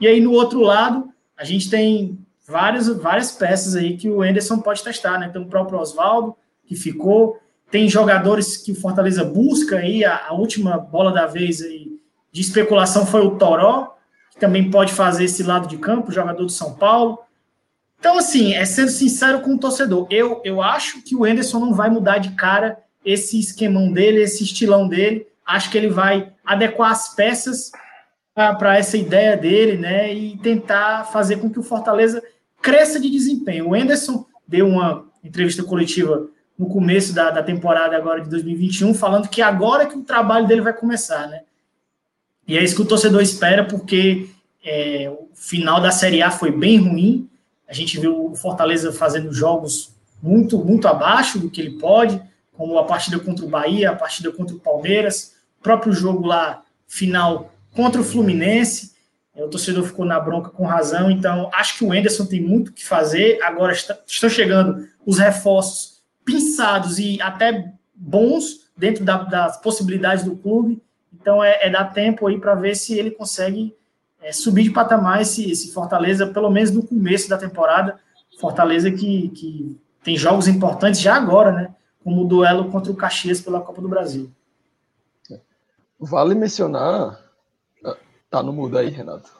[0.00, 4.58] E aí no outro lado, a gente tem várias, várias peças aí que o Enderson
[4.58, 5.28] pode testar, né?
[5.28, 6.36] Tem o próprio Oswaldo,
[6.66, 7.40] que ficou.
[7.70, 11.98] Tem jogadores que o Fortaleza busca aí, a, a última bola da vez aí
[12.32, 13.96] de especulação foi o Toró,
[14.30, 17.18] que também pode fazer esse lado de campo, jogador do São Paulo.
[17.98, 21.74] Então, assim, é sendo sincero com o torcedor, eu, eu acho que o Enderson não
[21.74, 25.26] vai mudar de cara esse esquemão dele, esse estilão dele.
[25.44, 27.72] Acho que ele vai adequar as peças
[28.34, 30.14] para essa ideia dele, né?
[30.14, 32.22] E tentar fazer com que o Fortaleza
[32.62, 33.70] cresça de desempenho.
[33.70, 36.28] O Enderson deu uma entrevista coletiva
[36.58, 40.60] no começo da, da temporada agora de 2021, falando que agora que o trabalho dele
[40.60, 41.42] vai começar, né?
[42.46, 44.28] E é isso que o torcedor espera, porque
[44.64, 47.28] é, o final da Série A foi bem ruim.
[47.68, 52.20] A gente viu o Fortaleza fazendo jogos muito, muito abaixo do que ele pode,
[52.56, 56.62] como a partida contra o Bahia, a partida contra o Palmeiras, o próprio jogo lá
[56.88, 58.96] final contra o Fluminense.
[59.36, 62.72] É, o torcedor ficou na bronca com razão, então acho que o Enderson tem muito
[62.72, 63.40] que fazer.
[63.42, 65.97] Agora está, estão chegando os reforços
[66.28, 70.82] pinçados e até bons dentro da, das possibilidades do clube.
[71.10, 73.74] Então é, é dar tempo aí para ver se ele consegue
[74.20, 77.98] é, subir de patamar esse, esse, Fortaleza, pelo menos no começo da temporada.
[78.38, 81.74] Fortaleza que, que tem jogos importantes já agora, né?
[82.04, 84.30] Como o duelo contra o Caxias pela Copa do Brasil.
[85.98, 87.18] Vale mencionar.
[88.30, 89.37] Tá no mudo aí, Renato.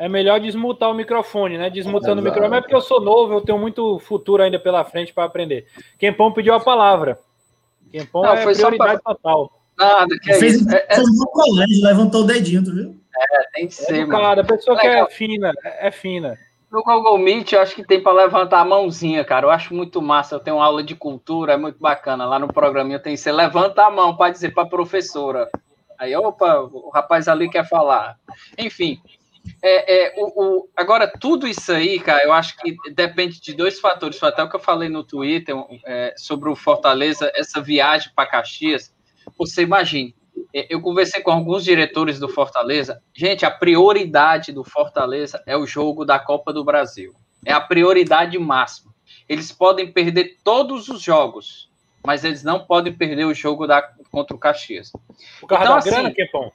[0.00, 1.68] É melhor desmutar o microfone, né?
[1.68, 2.20] Desmutando Exato.
[2.22, 5.24] o microfone, é porque eu sou novo, eu tenho muito futuro ainda pela frente para
[5.24, 5.66] aprender.
[5.98, 7.18] Quem pão pediu a palavra.
[7.92, 9.14] Kempon não, é foi prioridade pra...
[9.14, 9.52] total.
[9.76, 10.74] Nada, que é fez, isso.
[10.74, 10.96] É, é...
[11.00, 12.96] no colégio, levantou o dedinho, tu viu?
[13.14, 14.22] É, tem que ser, é, mano.
[14.22, 16.38] Cara, a pessoa que é fina, é, é fina.
[16.72, 19.44] No Google Meet, eu acho que tem para levantar a mãozinha, cara.
[19.44, 20.36] Eu acho muito massa.
[20.36, 22.24] Eu tenho uma aula de cultura, é muito bacana.
[22.24, 25.50] Lá no programinha tem que ser levanta a mão para dizer para a professora.
[25.98, 28.16] Aí, opa, o rapaz ali quer falar.
[28.56, 28.98] Enfim,
[29.62, 33.78] é, é, o, o, agora, tudo isso aí, cara, eu acho que depende de dois
[33.78, 34.18] fatores.
[34.18, 35.54] Foi até o que eu falei no Twitter
[35.86, 38.94] é, sobre o Fortaleza, essa viagem para Caxias.
[39.38, 40.14] Você imagine,
[40.54, 43.02] é, eu conversei com alguns diretores do Fortaleza.
[43.14, 47.12] Gente, a prioridade do Fortaleza é o jogo da Copa do Brasil.
[47.44, 48.94] É a prioridade máxima.
[49.28, 51.70] Eles podem perder todos os jogos,
[52.04, 54.90] mas eles não podem perder o jogo da, contra o Caxias.
[55.40, 56.50] O carro então, da assim, grana, que é bom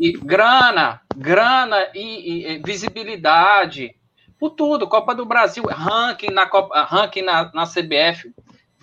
[0.00, 3.94] e grana, grana e, e, visibilidade,
[4.38, 4.88] por tudo.
[4.88, 8.32] Copa do Brasil, ranking na Copa, ranking na, na CBF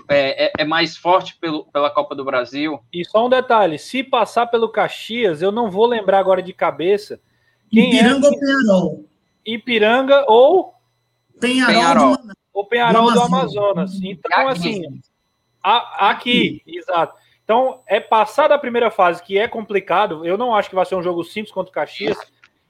[0.08, 2.80] é, é, é, mais forte pelo, pela Copa do Brasil.
[2.94, 7.20] E só um detalhe: se passar pelo Caxias, eu não vou lembrar agora de cabeça.
[7.72, 8.30] Quem Ipiranga é...
[8.30, 9.06] ou Penharol?
[9.44, 10.74] Ipiranga ou
[11.40, 12.18] Penharol, Penharol.
[12.18, 12.34] Do...
[12.54, 14.00] ou Penharol do Amazonas.
[14.04, 15.02] Então, assim,
[15.64, 17.16] aqui, exato.
[17.48, 20.26] Então, é passar da primeira fase, que é complicado.
[20.26, 22.18] Eu não acho que vai ser um jogo simples contra o Caxias.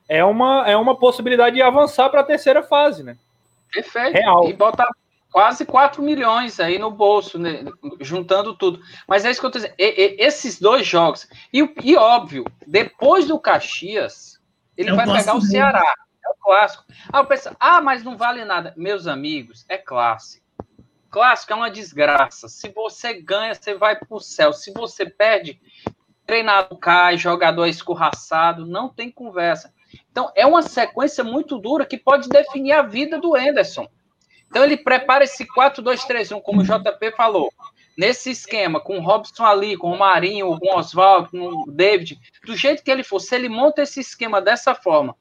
[0.08, 3.18] É uma, é uma possibilidade de avançar para a terceira fase, né?
[3.74, 4.14] Perfeito.
[4.14, 4.48] Real.
[4.48, 4.88] E botar
[5.32, 7.66] quase 4 milhões aí no bolso, né?
[8.00, 8.80] juntando tudo.
[9.08, 9.74] Mas é isso que eu tô dizendo.
[9.80, 11.28] E, e, esses dois jogos.
[11.52, 14.40] E, e óbvio, depois do Caxias,
[14.78, 15.92] ele é vai pegar o Ceará.
[16.24, 16.86] É o clássico.
[17.12, 18.76] Ah, eu penso, ah, mas não vale nada.
[18.78, 20.46] Meus amigos, é clássico.
[21.10, 22.48] Clássico é uma desgraça.
[22.48, 24.52] Se você ganha, você vai para o céu.
[24.52, 25.60] Se você perde,
[26.26, 29.74] treinador cai, jogador é escorraçado, não tem conversa.
[30.12, 33.88] Então, é uma sequência muito dura que pode definir a vida do Anderson.
[34.50, 37.50] Então, ele prepara esse 4-2-3-1, como o JP falou.
[37.98, 42.20] Nesse esquema, com o Robson ali, com o Marinho, com o Oswaldo, com o David,
[42.46, 45.16] do jeito que ele for, se ele monta esse esquema dessa forma,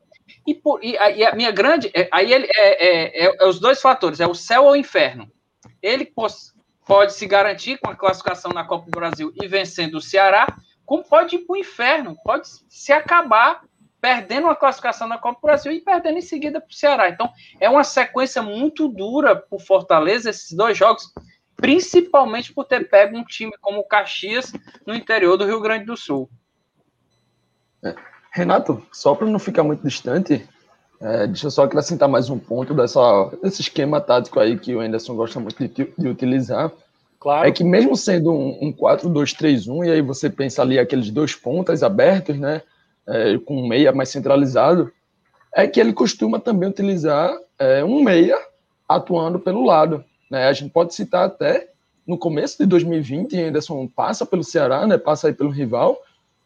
[0.46, 1.90] e, por, e, a, e a, minha grande.
[1.94, 4.76] É, aí ele é, é, é, é, os dois fatores: é o céu ou o
[4.76, 5.30] inferno
[5.86, 6.12] ele
[6.84, 10.46] pode se garantir com a classificação na Copa do Brasil e vencendo o Ceará,
[10.84, 13.62] como pode ir para o inferno, pode se acabar
[14.00, 17.08] perdendo uma classificação na Copa do Brasil e perdendo em seguida para o Ceará.
[17.08, 21.12] Então, é uma sequência muito dura para o Fortaleza, esses dois jogos.
[21.56, 24.52] principalmente por ter pego um time como o Caxias
[24.86, 26.28] no interior do Rio Grande do Sul.
[27.82, 27.94] É.
[28.30, 30.46] Renato, só para não ficar muito distante,
[31.00, 34.80] é, deixa eu só acrescentar mais um ponto dessa, desse esquema tático aí que o
[34.80, 36.72] Anderson gosta muito de, de utilizar.
[37.20, 37.48] Claro.
[37.48, 41.82] É que mesmo sendo um, um 4-2-3-1, e aí você pensa ali aqueles dois pontas
[41.82, 42.62] abertos, né?
[43.06, 44.90] É, com um meia mais centralizado,
[45.54, 48.36] é que ele costuma também utilizar é, um meia
[48.88, 50.04] atuando pelo lado.
[50.30, 50.46] Né?
[50.46, 51.68] A gente pode citar até
[52.06, 54.98] no começo de 2020, Anderson passa pelo Ceará, né?
[54.98, 55.96] passa aí pelo rival,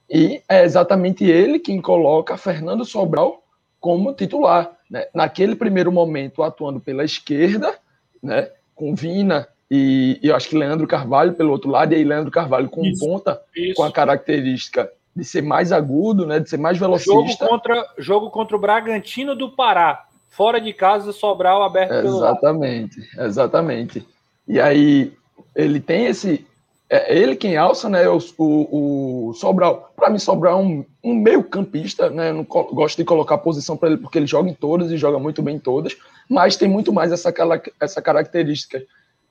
[0.08, 3.39] e é exatamente ele quem coloca Fernando Sobral
[3.80, 4.70] como titular.
[4.90, 5.06] Né?
[5.14, 7.78] Naquele primeiro momento, atuando pela esquerda,
[8.22, 8.50] né?
[8.74, 12.30] com Vina e, e eu acho que Leandro Carvalho pelo outro lado, e aí Leandro
[12.30, 13.76] Carvalho com isso, ponta, isso.
[13.76, 17.12] com a característica de ser mais agudo, né, de ser mais velocista.
[17.12, 22.18] Jogo contra, jogo contra o Bragantino do Pará, fora de casa, Sobral aberto exatamente, pelo
[22.18, 24.08] Exatamente, exatamente.
[24.48, 25.12] E aí
[25.54, 26.44] ele tem esse
[26.90, 28.08] é ele quem alça, né?
[28.08, 32.30] O, o, o Sobral, para mim, Sobral é um, um meio-campista, né?
[32.30, 35.16] Eu não gosto de colocar posição para ele porque ele joga em todas e joga
[35.16, 35.96] muito bem em todas,
[36.28, 37.32] mas tem muito mais essa,
[37.80, 38.82] essa característica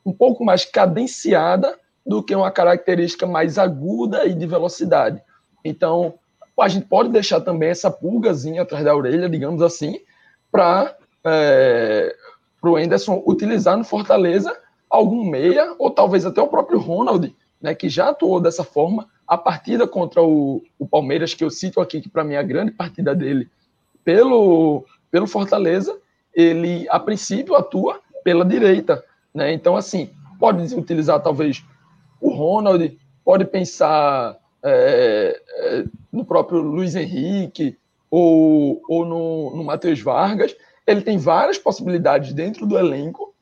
[0.06, 5.22] um pouco mais cadenciada do que uma característica mais aguda e de velocidade.
[5.64, 6.14] Então,
[6.58, 10.00] a gente pode deixar também essa pulgazinha atrás da orelha, digamos assim,
[10.50, 10.96] para
[11.26, 12.16] é,
[12.64, 14.58] o Anderson utilizar no Fortaleza
[14.90, 19.08] algum meia, ou talvez até o próprio Ronald, né, que já atuou dessa forma.
[19.28, 22.44] A partida contra o, o Palmeiras, que eu cito aqui, que para mim é a
[22.44, 23.50] grande partida dele
[24.04, 25.96] pelo, pelo Fortaleza,
[26.34, 29.04] ele a princípio atua pela direita.
[29.34, 29.54] Né?
[29.54, 31.64] Então, assim, pode utilizar talvez
[32.20, 37.78] o Ronald, pode pensar é, é, no próprio Luiz Henrique
[38.10, 40.56] ou, ou no, no Matheus Vargas.
[40.88, 43.34] Ele tem várias possibilidades dentro do elenco,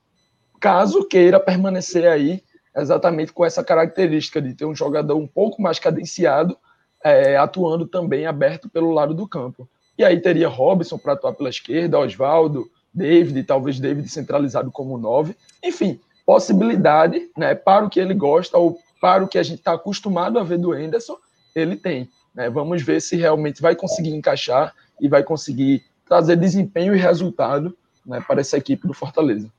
[0.59, 2.43] caso queira permanecer aí
[2.77, 6.57] exatamente com essa característica de ter um jogador um pouco mais cadenciado,
[7.03, 9.67] é, atuando também aberto pelo lado do campo.
[9.97, 15.35] E aí teria Robson para atuar pela esquerda, Oswaldo, David, talvez David centralizado como nove.
[15.63, 19.73] Enfim, possibilidade né, para o que ele gosta ou para o que a gente está
[19.73, 21.17] acostumado a ver do Anderson,
[21.55, 22.09] ele tem.
[22.33, 22.49] Né?
[22.49, 27.75] Vamos ver se realmente vai conseguir encaixar e vai conseguir trazer desempenho e resultado
[28.05, 29.51] né, para essa equipe do Fortaleza.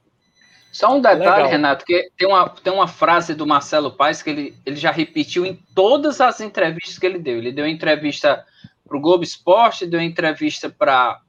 [0.70, 1.48] Só um detalhe, Legal.
[1.48, 5.44] Renato, que tem uma, tem uma frase do Marcelo Paes que ele, ele já repetiu
[5.46, 7.38] em todas as entrevistas que ele deu.
[7.38, 8.44] Ele deu entrevista
[8.86, 11.20] para o Globo Esporte, deu entrevista para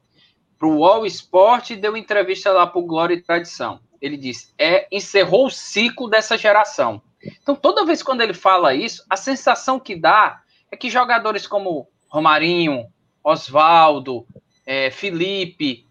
[0.62, 3.80] o All Sport e deu entrevista lá para o Glória e Tradição.
[4.02, 7.02] Ele disse: é, encerrou o ciclo dessa geração.
[7.42, 11.88] Então, toda vez quando ele fala isso, a sensação que dá é que jogadores como
[12.08, 12.86] Romarinho,
[13.24, 14.26] Oswaldo,
[14.66, 15.86] é, Felipe,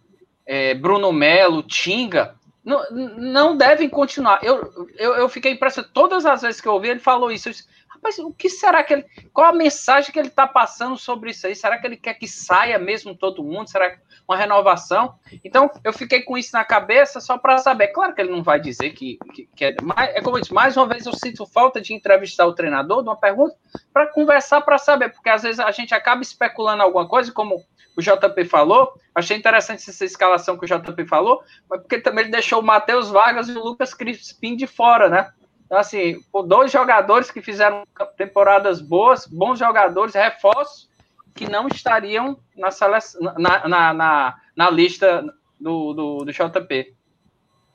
[0.46, 2.37] é, Bruno Melo, Tinga,
[2.68, 4.44] não, não devem continuar.
[4.44, 5.92] Eu, eu, eu fiquei impressionado.
[5.92, 7.48] Todas as vezes que eu ouvi, ele falou isso.
[7.48, 7.66] Eu disse,
[7.98, 9.04] Rapaz, o que será que ele.
[9.32, 11.54] Qual a mensagem que ele está passando sobre isso aí?
[11.54, 13.68] Será que ele quer que saia mesmo todo mundo?
[13.68, 15.14] Será que uma renovação?
[15.44, 17.88] Então, eu fiquei com isso na cabeça só para saber.
[17.88, 19.76] Claro que ele não vai dizer que, que, que é.
[19.82, 23.02] Mas, é como eu disse, mais uma vez eu sinto falta de entrevistar o treinador,
[23.02, 23.56] de uma pergunta,
[23.92, 27.64] para conversar, para saber, porque às vezes a gente acaba especulando alguma coisa, como
[27.96, 28.92] o JP falou.
[29.12, 33.10] Achei interessante essa escalação que o JP falou, mas porque também ele deixou o Matheus
[33.10, 35.32] Vargas e o Lucas Crispim de fora, né?
[35.68, 36.16] Então, assim,
[36.46, 40.88] dois jogadores que fizeram temporadas boas, bons jogadores, reforços,
[41.34, 45.22] que não estariam na, seleção, na, na, na, na lista
[45.60, 46.94] do, do, do, JP.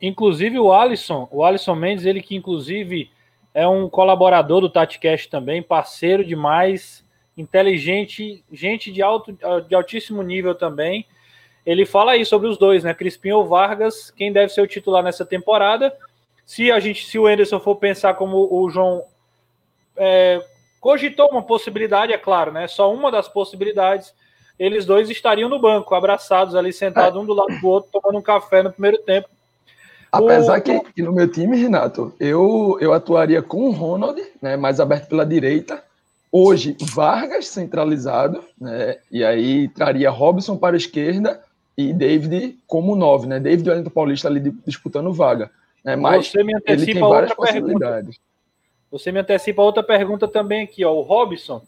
[0.01, 3.11] Inclusive o Alisson, o Alisson Mendes, ele que inclusive
[3.53, 7.05] é um colaborador do TatiCast também, parceiro demais,
[7.37, 9.37] inteligente, gente de, alto,
[9.67, 11.05] de altíssimo nível também.
[11.63, 12.91] Ele fala aí sobre os dois, né?
[12.91, 15.95] Crispim ou Vargas, quem deve ser o titular nessa temporada
[16.45, 19.03] se a gente, se o Anderson for pensar como o João
[19.95, 20.43] é,
[20.79, 22.67] cogitou uma possibilidade, é claro, né?
[22.67, 24.13] Só uma das possibilidades,
[24.59, 28.21] eles dois estariam no banco, abraçados ali, sentados um do lado do outro, tomando um
[28.21, 29.29] café no primeiro tempo.
[30.11, 30.61] Apesar o...
[30.61, 35.07] que, que, no meu time, Renato, eu, eu atuaria com o Ronald, né, mais aberto
[35.07, 35.83] pela direita.
[36.31, 41.41] Hoje, Vargas centralizado, né, e aí traria Robson para a esquerda
[41.77, 43.39] e David como nove, né?
[43.39, 45.49] David Wellington Paulista ali disputando vaga.
[45.83, 45.95] Né?
[45.95, 48.05] Mas Você me antecipa outra pergunta.
[48.91, 50.93] Você me antecipa outra pergunta também aqui, ó.
[50.93, 51.61] O Robson.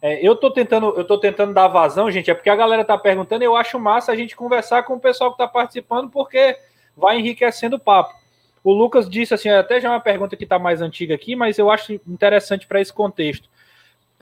[0.00, 2.30] É, eu tô tentando, eu tô tentando dar vazão, gente.
[2.30, 3.42] É porque a galera tá perguntando.
[3.42, 6.56] Eu acho massa a gente conversar com o pessoal que tá participando, porque
[6.96, 8.14] vai enriquecendo o papo.
[8.62, 11.58] O Lucas disse assim, até já é uma pergunta que está mais antiga aqui, mas
[11.58, 13.48] eu acho interessante para esse contexto.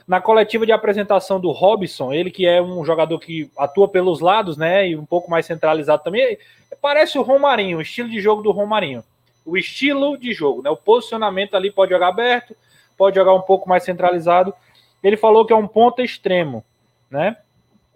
[0.07, 4.55] Na coletiva de apresentação do Robson, ele que é um jogador que atua pelos lados,
[4.55, 6.37] né, e um pouco mais centralizado também,
[6.81, 9.03] parece o Romarinho, o estilo de jogo do Romarinho.
[9.47, 10.69] O estilo de jogo, né?
[10.69, 12.55] O posicionamento ali pode jogar aberto,
[12.97, 14.53] pode jogar um pouco mais centralizado.
[15.01, 16.65] Ele falou que é um ponto extremo,
[17.09, 17.37] né?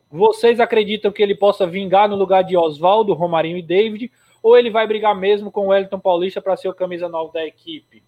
[0.10, 4.10] Vocês acreditam que ele possa vingar no lugar de Oswaldo, Romarinho e David,
[4.42, 7.46] ou ele vai brigar mesmo com o Wellington Paulista para ser o camisa nova da
[7.46, 8.02] equipe?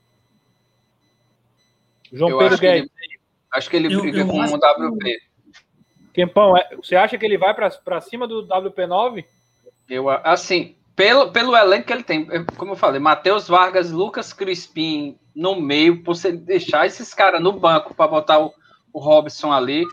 [2.12, 2.90] João eu Pedro Guedes.
[2.98, 3.20] Ele,
[3.54, 5.22] acho que ele briga eu com o WP.
[6.14, 9.26] Quempão, é, você acha que ele vai para cima do WP9?
[9.90, 12.28] Eu, assim, pelo, pelo elenco que ele tem,
[12.58, 17.52] como eu falei, Matheus Vargas, Lucas Crispim no meio, por você deixar esses caras no
[17.54, 18.54] banco para botar o,
[18.92, 19.84] o Robson ali,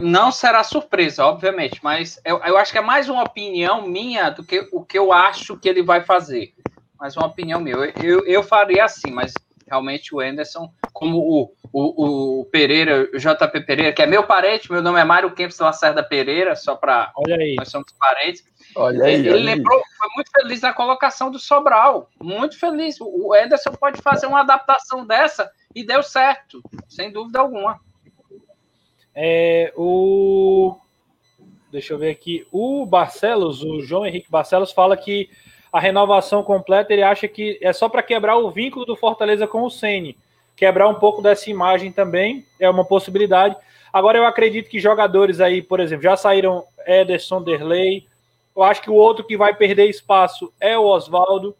[0.00, 4.44] não, será surpresa, obviamente, mas eu, eu acho que é mais uma opinião minha do
[4.44, 6.54] que o que eu acho que ele vai fazer.
[6.98, 7.76] Mais uma opinião minha.
[7.76, 9.34] Eu, eu, eu faria assim, mas
[9.68, 14.70] realmente o Anderson, como o, o, o Pereira, o JP Pereira, que é meu parente,
[14.70, 17.12] meu nome é Mário Kempis Lacerda Pereira, só para.
[17.16, 17.56] Olha aí.
[17.56, 18.44] Nós somos parentes.
[18.76, 19.84] Olha aí, ele olha lembrou, aí.
[19.96, 22.10] foi muito feliz na colocação do Sobral.
[22.20, 22.96] Muito feliz.
[23.00, 27.80] O Anderson pode fazer uma adaptação dessa e deu certo, sem dúvida alguma.
[29.14, 30.76] É, o.
[31.70, 32.46] Deixa eu ver aqui.
[32.50, 35.28] O Barcelos, o João Henrique Barcelos, fala que
[35.72, 39.62] a renovação completa ele acha que é só para quebrar o vínculo do Fortaleza com
[39.62, 40.16] o Sene.
[40.56, 43.56] Quebrar um pouco dessa imagem também é uma possibilidade.
[43.92, 48.06] Agora eu acredito que jogadores aí, por exemplo, já saíram Ederson Derley.
[48.54, 51.56] Eu acho que o outro que vai perder espaço é o Oswaldo.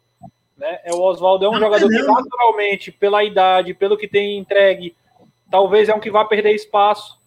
[0.57, 0.81] Né?
[0.85, 4.95] É o Oswaldo é um jogador que naturalmente, pela idade, pelo que tem entregue,
[5.51, 7.19] talvez é um que vai perder espaço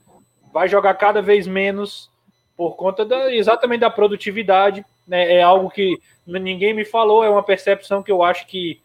[0.57, 2.09] vai jogar cada vez menos
[2.55, 4.83] por conta da, exatamente da produtividade.
[5.07, 5.35] Né?
[5.35, 8.81] É algo que ninguém me falou, é uma percepção que eu acho que,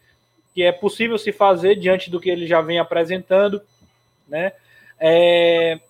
[0.55, 3.63] que é possível se fazer diante do que ele já vem apresentando.
[4.29, 4.53] Né?
[5.01, 5.81] É,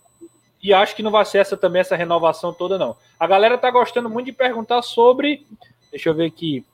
[0.63, 2.97] e acho que não vai ser essa também, essa renovação toda, não.
[3.19, 5.45] A galera tá gostando muito de perguntar sobre.
[5.91, 6.65] Deixa eu ver aqui.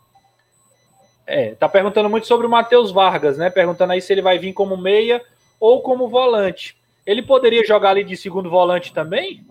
[1.27, 3.49] É, tá perguntando muito sobre o Matheus Vargas, né?
[3.49, 5.23] Perguntando aí se ele vai vir como meia
[5.59, 6.77] ou como volante.
[7.07, 9.47] Ele poderia jogar ali de segundo volante também?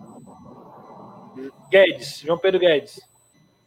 [1.70, 3.00] Guedes, João Pedro Guedes.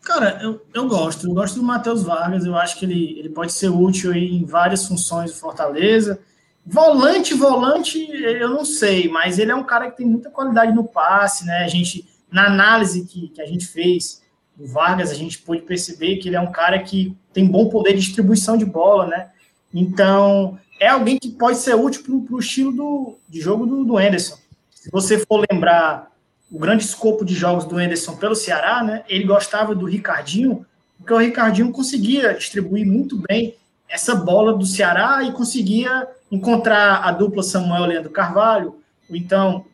[0.02, 1.28] Cara, eu, eu gosto.
[1.28, 2.46] Eu gosto do Matheus Vargas.
[2.46, 6.20] Eu acho que ele, ele pode ser útil em várias funções do Fortaleza.
[6.66, 10.84] Volante, volante, eu não sei, mas ele é um cara que tem muita qualidade no
[10.84, 11.64] passe, né?
[11.64, 14.22] A gente, na análise que, que a gente fez
[14.56, 17.94] do Vargas, a gente pôde perceber que ele é um cara que tem bom poder
[17.94, 19.30] de distribuição de bola, né?
[19.74, 23.98] Então, é alguém que pode ser útil para o estilo do, de jogo do, do
[23.98, 24.38] Anderson.
[24.70, 26.12] Se você for lembrar
[26.52, 30.66] o grande escopo de jogos do Anderson pelo Ceará, né, ele gostava do Ricardinho,
[30.98, 33.56] porque o Ricardinho conseguia distribuir muito bem
[33.88, 38.78] essa bola do Ceará e conseguia encontrar a dupla Samuel Leandro Carvalho,
[39.10, 39.66] ou então,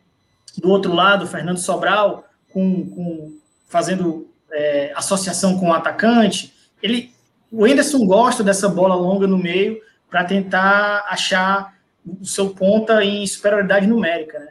[0.56, 3.32] do outro lado, Fernando Sobral, com, com
[3.68, 6.52] fazendo é, associação com o atacante.
[6.82, 7.12] Ele,
[7.52, 9.80] o Anderson gosta dessa bola longa no meio,
[10.10, 14.38] para tentar achar o seu ponta em superioridade numérica.
[14.38, 14.48] Né?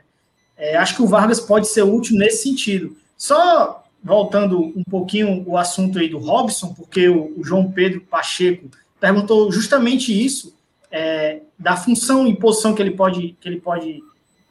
[0.55, 2.95] É, acho que o Vargas pode ser útil nesse sentido.
[3.17, 8.69] Só voltando um pouquinho o assunto aí do Robson, porque o, o João Pedro Pacheco
[8.99, 10.55] perguntou justamente isso,
[10.91, 14.01] é, da função e posição que ele pode, que ele pode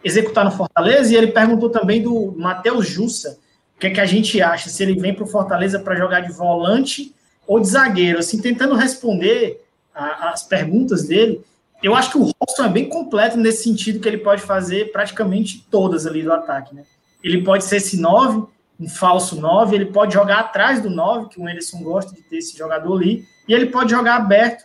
[0.04, 3.38] executar no Fortaleza, e ele perguntou também do Matheus Jussa,
[3.76, 6.20] o que é que a gente acha, se ele vem para o Fortaleza para jogar
[6.20, 7.14] de volante
[7.46, 8.18] ou de zagueiro.
[8.18, 9.62] Assim, tentando responder,
[9.94, 11.42] a, as perguntas dele,
[11.82, 15.66] eu acho que o Robson é bem completo nesse sentido que ele pode fazer praticamente
[15.70, 16.84] todas ali do ataque, né?
[17.22, 18.46] Ele pode ser esse 9,
[18.78, 22.38] um falso 9, ele pode jogar atrás do 9, que o Anderson gosta de ter
[22.38, 24.64] esse jogador ali, e ele pode jogar aberto,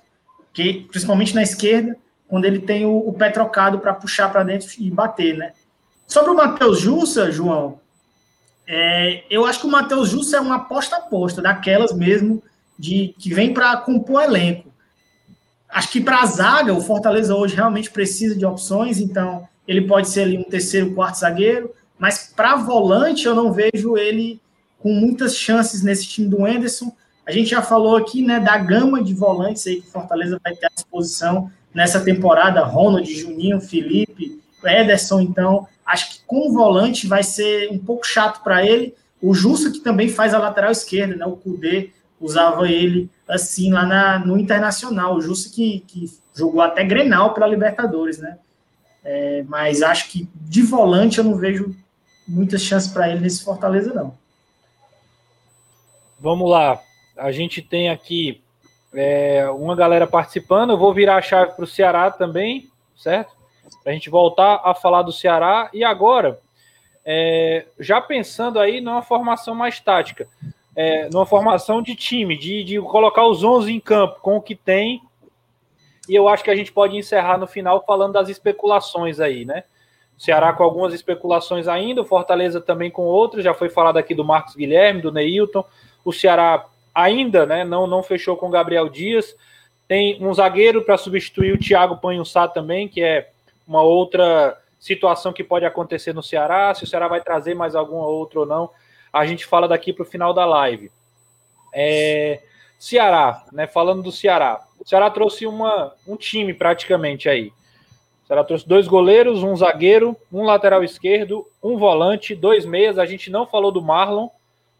[0.53, 1.95] que principalmente na esquerda,
[2.27, 5.53] quando ele tem o, o pé trocado para puxar para dentro e bater, né?
[6.07, 7.79] Sobre o Matheus Jussa, João,
[8.67, 12.41] é, eu acho que o Matheus Jussa é uma aposta-aposta, daquelas mesmo,
[12.77, 14.71] de que vem para compor elenco.
[15.69, 20.09] Acho que para a zaga, o Fortaleza hoje realmente precisa de opções, então ele pode
[20.09, 24.41] ser ali um terceiro, quarto zagueiro, mas para volante eu não vejo ele
[24.79, 26.91] com muitas chances nesse time do Enderson.
[27.25, 30.55] A gente já falou aqui né, da gama de volantes aí que o Fortaleza vai
[30.55, 37.23] ter à disposição nessa temporada, Ronald, Juninho, Felipe, Ederson, então acho que com volante vai
[37.23, 38.95] ser um pouco chato para ele.
[39.21, 43.85] O Justo, que também faz a lateral esquerda, né, o Cudê, usava ele assim lá
[43.85, 45.15] na, no Internacional.
[45.15, 48.37] O Justo que, que jogou até Grenal pela Libertadores, né?
[49.03, 51.75] É, mas acho que de volante eu não vejo
[52.27, 54.15] muitas chances para ele nesse Fortaleza, não.
[56.19, 56.79] Vamos lá.
[57.21, 58.41] A gente tem aqui
[58.93, 60.71] é, uma galera participando.
[60.71, 63.33] Eu vou virar a chave para o Ceará também, certo?
[63.83, 65.69] Para a gente voltar a falar do Ceará.
[65.73, 66.39] E agora,
[67.05, 70.27] é, já pensando aí numa formação mais tática
[70.75, 74.55] é, numa formação de time, de, de colocar os 11 em campo com o que
[74.55, 75.01] tem,
[76.09, 79.63] E eu acho que a gente pode encerrar no final falando das especulações aí, né?
[80.17, 84.25] Ceará com algumas especulações ainda, o Fortaleza também com outras, já foi falado aqui do
[84.25, 85.63] Marcos Guilherme, do Neilton.
[86.03, 89.35] O Ceará ainda né, não, não fechou com o Gabriel Dias.
[89.87, 93.29] Tem um zagueiro para substituir o Thiago Panhussá também, que é
[93.67, 96.73] uma outra situação que pode acontecer no Ceará.
[96.73, 98.69] Se o Ceará vai trazer mais alguma outra ou não,
[99.11, 100.91] a gente fala daqui para o final da live.
[101.73, 102.41] É,
[102.79, 103.67] Ceará, né?
[103.67, 104.61] Falando do Ceará.
[104.79, 107.51] O Ceará trouxe uma, um time praticamente aí.
[108.31, 112.97] Ela trouxe dois goleiros, um zagueiro, um lateral esquerdo, um volante, dois meias.
[112.97, 114.29] A gente não falou do Marlon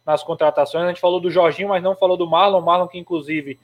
[0.05, 2.61] nas contratações, a gente falou do Jorginho, mas não falou do Marlon.
[2.61, 3.59] Marlon, que inclusive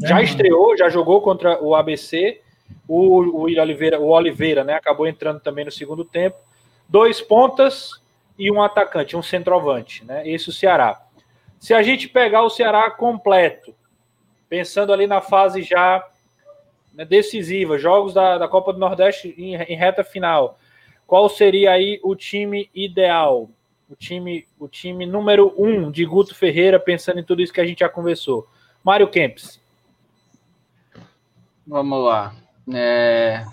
[0.00, 2.40] já é, estreou, já jogou contra o ABC.
[2.88, 4.74] O, o Oliveira, o Oliveira, né?
[4.74, 6.36] Acabou entrando também no segundo tempo.
[6.88, 7.90] Dois pontas
[8.38, 10.28] e um atacante, um centroavante, né?
[10.28, 11.00] Esse é o Ceará.
[11.58, 13.74] Se a gente pegar o Ceará completo,
[14.48, 16.06] pensando ali na fase já
[16.92, 20.58] né, decisiva, jogos da, da Copa do Nordeste em, em, reta final,
[21.06, 23.48] qual seria aí o time ideal?
[23.94, 27.64] O time, o time número um de Guto Ferreira, pensando em tudo isso que a
[27.64, 28.48] gente já conversou.
[28.82, 29.60] Mário Kempis.
[31.64, 32.34] Vamos lá.
[32.74, 33.44] É...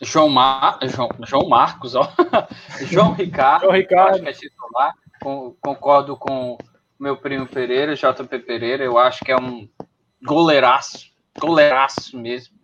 [0.00, 0.78] João, Mar...
[0.84, 2.12] João, João Marcos, ó.
[2.86, 3.62] João Ricardo.
[3.62, 4.14] João Ricardo.
[4.14, 4.94] Acho que é titular.
[5.60, 6.56] Concordo com
[6.96, 8.84] meu primo Pereira, JP Pereira.
[8.84, 9.68] Eu acho que é um
[10.24, 11.10] goleiraço.
[11.36, 12.56] Goleiraço mesmo.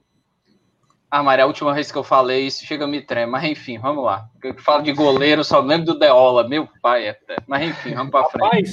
[1.17, 3.31] Ah, Maria, a última vez que eu falei isso chega a me tremer.
[3.31, 4.29] Mas enfim, vamos lá.
[4.43, 7.37] Eu falo de goleiro, só lembro do Deola, meu pai até.
[7.47, 8.73] Mas enfim, vamos para frente.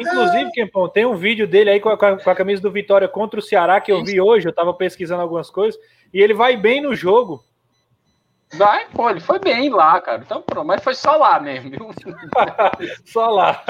[0.00, 3.38] inclusive, Kempão, tem um vídeo dele aí com a, com a, camisa do Vitória contra
[3.38, 4.48] o Ceará que eu vi hoje.
[4.48, 5.78] Eu estava pesquisando algumas coisas.
[6.14, 7.44] E ele vai bem no jogo.
[8.54, 10.22] Vai, pô, ele foi bem lá, cara.
[10.24, 11.90] Então, pronto, mas foi só lá mesmo, viu?
[13.04, 13.62] só lá.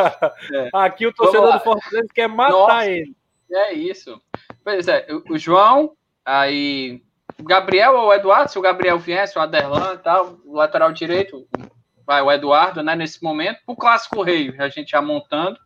[0.55, 0.71] É.
[0.73, 3.17] Aqui o torcedor do Fortaleza quer matar Nossa, ele.
[3.51, 4.23] É isso.
[4.63, 7.03] Pois é, o João, aí
[7.41, 11.47] Gabriel ou Eduardo, se o Gabriel viesse, o Aderlan e tal, o lateral direito,
[12.07, 13.59] vai o Eduardo, né, nesse momento.
[13.67, 15.59] O Clássico Rei, a gente já montando.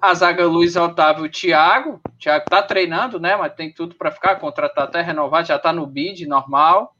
[0.00, 2.00] A zaga Luiz Otávio e Thiago.
[2.06, 5.72] O Thiago tá treinando, né, mas tem tudo para ficar, contratar até renovar, já tá
[5.72, 6.94] no bid normal.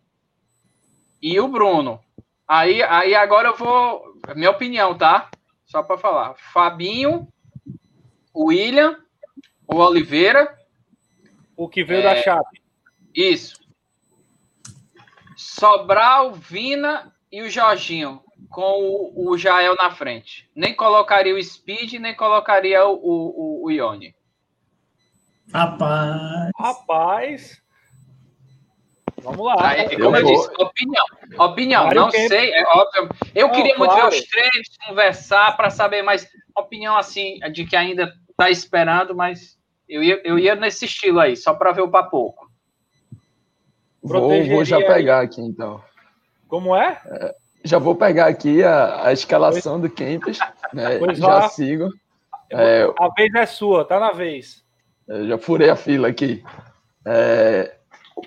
[1.20, 2.00] E o Bruno.
[2.46, 4.02] Aí, aí agora eu vou,
[4.34, 5.30] minha opinião, tá?
[5.66, 6.34] Só para falar.
[6.52, 7.28] Fabinho,
[8.32, 8.96] o William,
[9.66, 10.56] o Oliveira.
[11.54, 12.62] O que veio é, da Chape.
[13.14, 13.58] Isso.
[15.38, 18.20] Sobral, Vina e o Jorginho,
[18.50, 20.50] com o, o Jael na frente.
[20.52, 24.16] Nem colocaria o Speed, nem colocaria o, o, o Ione.
[25.54, 26.50] Rapaz.
[26.58, 27.62] Rapaz.
[29.22, 29.68] Vamos lá.
[29.68, 31.04] Aí, como eu, eu disse, opinião.
[31.38, 33.08] Opinião, não sei, é óbvio.
[33.32, 34.10] Eu queria muito claro.
[34.10, 39.56] ver os treinos, conversar para saber mais opinião assim, de que ainda está esperando, mas
[39.88, 42.34] eu ia, eu ia nesse estilo aí, só para ver o papo.
[44.02, 45.82] Vou, vou já pegar aqui, então.
[46.48, 47.00] Como é?
[47.06, 47.34] é
[47.64, 49.90] já vou pegar aqui a, a escalação pois...
[49.90, 50.38] do Kempis.
[50.72, 50.98] Né?
[51.14, 51.48] já lá.
[51.48, 51.90] sigo.
[52.50, 54.62] É, a vez é sua, tá na vez.
[55.26, 56.42] já furei a fila aqui.
[57.04, 57.74] É,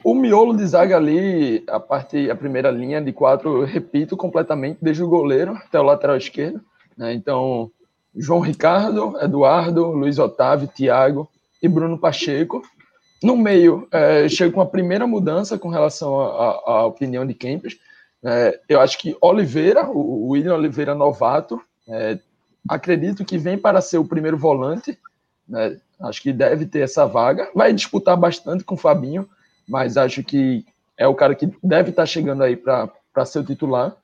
[0.03, 4.77] o miolo de zaga ali, a parte, a primeira linha de quatro, eu repito completamente,
[4.81, 6.61] desde o goleiro até o lateral esquerdo.
[6.95, 7.13] Né?
[7.13, 7.71] Então,
[8.15, 11.29] João Ricardo, Eduardo, Luiz Otávio, Thiago
[11.61, 12.61] e Bruno Pacheco.
[13.23, 17.77] No meio, é, chego com a primeira mudança com relação à opinião de Kempis.
[18.23, 22.17] É, eu acho que Oliveira, o William Oliveira novato, é,
[22.67, 24.97] acredito que vem para ser o primeiro volante.
[25.47, 25.77] Né?
[26.01, 27.49] Acho que deve ter essa vaga.
[27.53, 29.29] Vai disputar bastante com o Fabinho,
[29.67, 30.65] mas acho que
[30.97, 33.95] é o cara que deve estar chegando aí para ser o titular.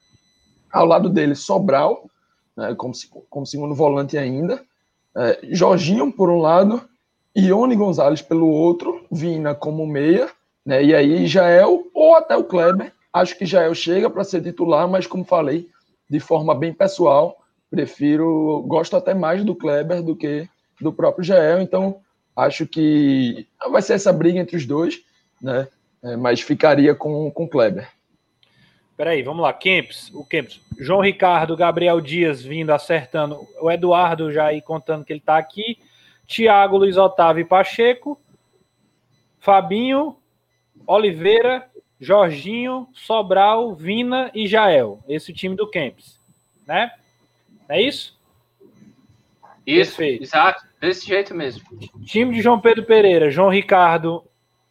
[0.72, 2.07] Ao lado dele, Sobral,
[2.56, 2.94] né, como,
[3.30, 4.64] como segundo volante ainda.
[5.15, 6.88] É, Jorginho, por um lado,
[7.38, 10.30] Ione Gonzalez pelo outro, Vina como meia,
[10.65, 10.84] né?
[10.84, 12.91] E aí Jael ou até o Kleber.
[13.14, 15.68] Acho que Jael chega para ser titular, mas como falei,
[16.09, 17.38] de forma bem pessoal,
[17.69, 20.47] prefiro, gosto até mais do Kleber do que
[20.81, 21.97] do próprio Jael, então
[22.35, 25.01] acho que vai ser essa briga entre os dois,
[25.41, 25.68] né?
[26.03, 27.88] É, mas ficaria com, com o Kleber.
[28.95, 29.53] Peraí, vamos lá.
[29.53, 30.59] Kempis, o Kempis.
[30.80, 33.39] João Ricardo, Gabriel Dias vindo, acertando.
[33.61, 35.77] O Eduardo já aí contando que ele está aqui.
[36.28, 38.20] Tiago, Luiz Otávio e Pacheco,
[39.40, 40.18] Fabinho,
[40.86, 44.99] Oliveira, Jorginho, Sobral, Vina e Jael.
[45.08, 46.20] Esse é time do Kempis,
[46.68, 46.91] né?
[47.70, 48.18] É isso?
[49.66, 50.24] Isso, Perfeito.
[50.24, 50.68] exato.
[50.80, 51.64] Desse jeito mesmo.
[52.06, 54.24] Time de João Pedro Pereira, João Ricardo,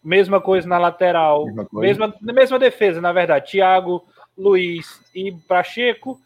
[0.03, 3.51] mesma coisa na lateral, mesma, mesma, mesma defesa, na verdade.
[3.51, 4.07] Thiago,
[4.39, 6.21] Luiz e Pacheco,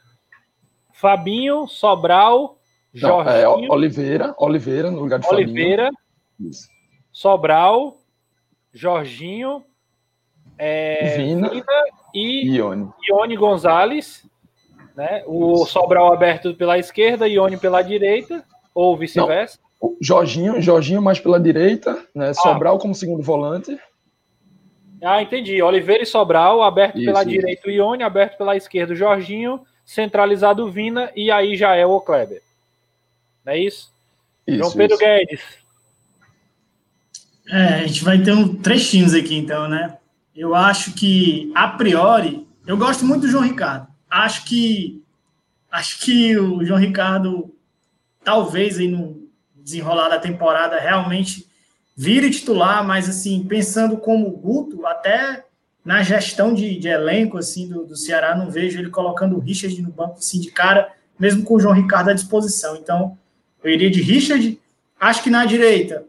[0.92, 2.59] Fabinho, Sobral,
[2.94, 5.90] não, é Oliveira, Oliveira no lugar de Oliveira.
[7.12, 7.98] Sobral,
[8.72, 9.64] Jorginho,
[10.58, 11.64] é, Vina, Vina
[12.14, 12.88] e Ione.
[13.08, 14.26] Ione Gonzalez,
[14.96, 15.22] né?
[15.26, 18.44] O Sobral aberto pela esquerda, Ione pela direita,
[18.74, 19.58] ou vice-versa.
[20.00, 22.34] Jorginho, Jorginho mais pela direita, né?
[22.34, 23.78] Sobral como segundo volante.
[25.02, 25.62] Ah, entendi.
[25.62, 27.30] Oliveira e Sobral, aberto Isso, pela isso.
[27.30, 31.86] direita o Ione, aberto pela esquerda o Jorginho, centralizado o Vina e aí já é
[31.86, 32.42] o Kleber.
[33.50, 33.92] É isso?
[34.46, 35.04] Isso, João Pedro isso.
[35.04, 35.40] Guedes.
[37.48, 39.98] É, a gente vai ter um, três times aqui, então, né?
[40.36, 43.88] Eu acho que, a priori, eu gosto muito do João Ricardo.
[44.08, 45.02] Acho que
[45.68, 47.52] acho que o João Ricardo,
[48.22, 51.46] talvez aí no desenrolar da temporada, realmente
[51.96, 55.44] vire titular, mas assim, pensando como o Guto, até
[55.84, 59.80] na gestão de, de elenco assim do, do Ceará, não vejo ele colocando o Richard
[59.82, 62.76] no banco assim de cara, mesmo com o João Ricardo à disposição.
[62.76, 63.18] Então,
[63.62, 64.58] eu iria de Richard.
[64.98, 66.04] Acho que na direita,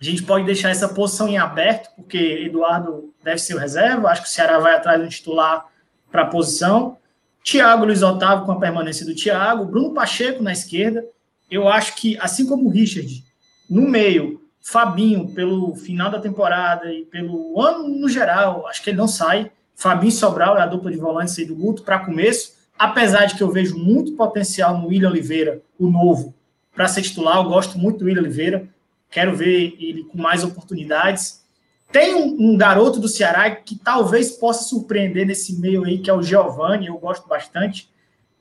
[0.00, 4.08] a gente pode deixar essa posição em aberto, porque Eduardo deve ser o reserva.
[4.08, 5.66] Acho que o Ceará vai atrás do titular
[6.10, 6.98] para a posição.
[7.44, 9.64] Thiago Luiz Otávio com a permanência do Thiago.
[9.64, 11.04] Bruno Pacheco na esquerda.
[11.50, 13.24] Eu acho que, assim como o Richard,
[13.68, 18.96] no meio, Fabinho, pelo final da temporada e pelo ano no geral, acho que ele
[18.96, 19.50] não sai.
[19.74, 22.54] Fabinho Sobral é a dupla de volantes aí do Guto para começo.
[22.78, 26.34] Apesar de que eu vejo muito potencial no William Oliveira, o novo,
[26.74, 27.36] para ser titular.
[27.36, 28.68] Eu gosto muito do William Oliveira.
[29.10, 31.42] Quero ver ele com mais oportunidades.
[31.90, 36.14] Tem um, um garoto do Ceará que talvez possa surpreender nesse meio aí, que é
[36.14, 36.86] o Giovanni.
[36.86, 37.90] Eu gosto bastante.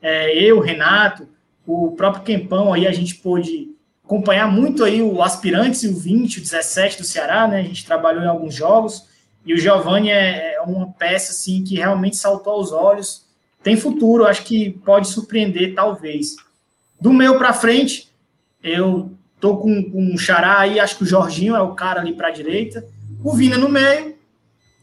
[0.02, 1.28] É, eu, Renato,
[1.68, 3.70] o próprio Quempão aí, a gente pôde
[4.03, 7.60] acompanhar muito aí o Aspirantes e o 20, o 17 do Ceará, né?
[7.60, 9.10] A gente trabalhou em alguns jogos.
[9.45, 13.26] E o Giovanni é, é uma peça assim que realmente saltou aos olhos.
[13.64, 16.36] Tem futuro, acho que pode surpreender, talvez.
[16.99, 18.10] Do meio para frente,
[18.63, 22.13] eu tô com, com o Xará aí, acho que o Jorginho é o cara ali
[22.13, 22.85] para a direita.
[23.23, 24.15] O Vina no meio.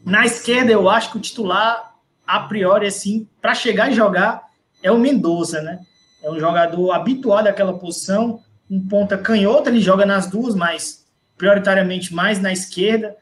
[0.05, 1.95] Na esquerda, eu acho que o titular,
[2.25, 4.43] a priori, assim, para chegar e jogar,
[4.83, 5.79] é o Mendoza, né?
[6.21, 11.05] É um jogador habituado àquela posição, um ponta canhota, ele joga nas duas, mas
[11.37, 13.15] prioritariamente mais na esquerda.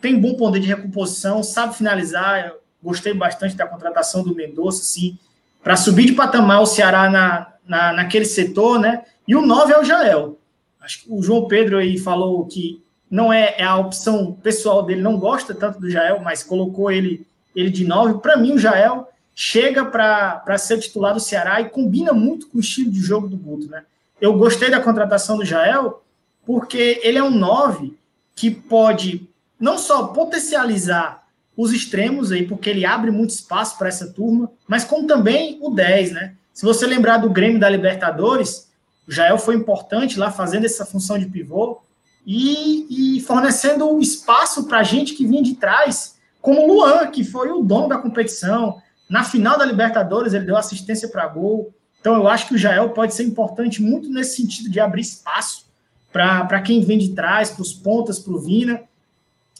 [0.00, 2.46] Tem bom poder de recomposição, sabe finalizar.
[2.46, 5.18] Eu gostei bastante da contratação do Mendoza, assim,
[5.62, 9.04] para subir de patamar o Ceará na, na, naquele setor, né?
[9.26, 10.38] E o 9 é o Jael.
[10.80, 15.02] Acho que o João Pedro aí falou que não é, é a opção pessoal dele,
[15.02, 18.20] não gosta tanto do Jael, mas colocou ele, ele de 9.
[18.20, 22.60] Para mim, o Jael chega para ser titular do Ceará e combina muito com o
[22.60, 23.84] estilo de jogo do Guto, né?
[24.20, 26.02] Eu gostei da contratação do Jael
[26.44, 27.96] porque ele é um 9
[28.34, 29.28] que pode
[29.58, 31.22] não só potencializar
[31.56, 35.70] os extremos aí, porque ele abre muito espaço para essa turma, mas como também o
[35.70, 36.34] 10, né?
[36.52, 38.70] Se você lembrar do Grêmio da Libertadores,
[39.06, 41.80] o Jael foi importante lá fazendo essa função de pivô
[42.26, 47.50] e, e fornecendo espaço para gente que vinha de trás, como o Luan, que foi
[47.50, 48.80] o dono da competição.
[49.08, 51.72] Na final da Libertadores, ele deu assistência para gol.
[52.00, 55.66] Então, eu acho que o Jael pode ser importante muito nesse sentido de abrir espaço
[56.12, 58.82] para quem vem de trás, para os pontas, para o Vina.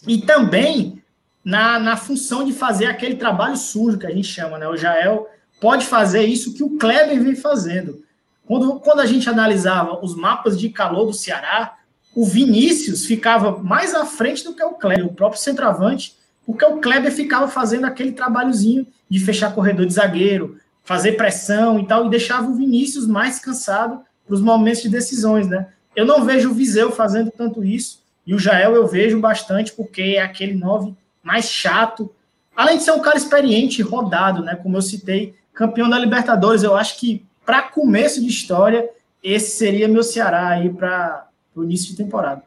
[0.06, 1.02] E também
[1.44, 4.69] na, na função de fazer aquele trabalho sujo que a gente chama, né?
[4.69, 5.28] O Jael
[5.62, 8.02] pode fazer isso que o Kleber vem fazendo.
[8.44, 11.76] Quando, quando a gente analisava os mapas de calor do Ceará,
[12.16, 16.78] o Vinícius ficava mais à frente do que o Kleber, o próprio centroavante, porque o
[16.78, 22.10] Kleber ficava fazendo aquele trabalhozinho de fechar corredor de zagueiro, fazer pressão e tal, e
[22.10, 25.68] deixava o Vinícius mais cansado para os momentos de decisões, né?
[25.94, 30.16] Eu não vejo o Viseu fazendo tanto isso, e o Jael eu vejo bastante, porque
[30.16, 32.12] é aquele nove mais chato,
[32.56, 34.56] além de ser um cara experiente, rodado, né?
[34.56, 38.88] Como eu citei, campeão da Libertadores, eu acho que para começo de história,
[39.22, 42.42] esse seria meu Ceará aí para o início de temporada.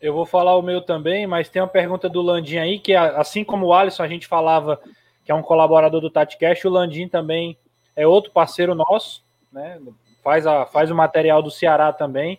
[0.00, 3.42] Eu vou falar o meu também, mas tem uma pergunta do Landim aí, que assim
[3.42, 4.80] como o Alisson, a gente falava
[5.24, 7.58] que é um colaborador do TatiCast, o Landim também
[7.96, 9.80] é outro parceiro nosso, né?
[10.22, 12.38] Faz, a, faz o material do Ceará também.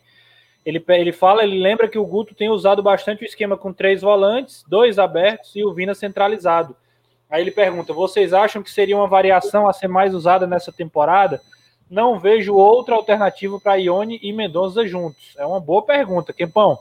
[0.66, 4.02] Ele, ele fala, ele lembra que o Guto tem usado bastante o esquema com três
[4.02, 6.76] volantes, dois abertos e o Vina centralizado.
[7.30, 11.42] Aí ele pergunta: vocês acham que seria uma variação a ser mais usada nessa temporada?
[11.90, 15.34] Não vejo outra alternativa para Ione e Mendonça juntos.
[15.38, 16.78] É uma boa pergunta, Kempão.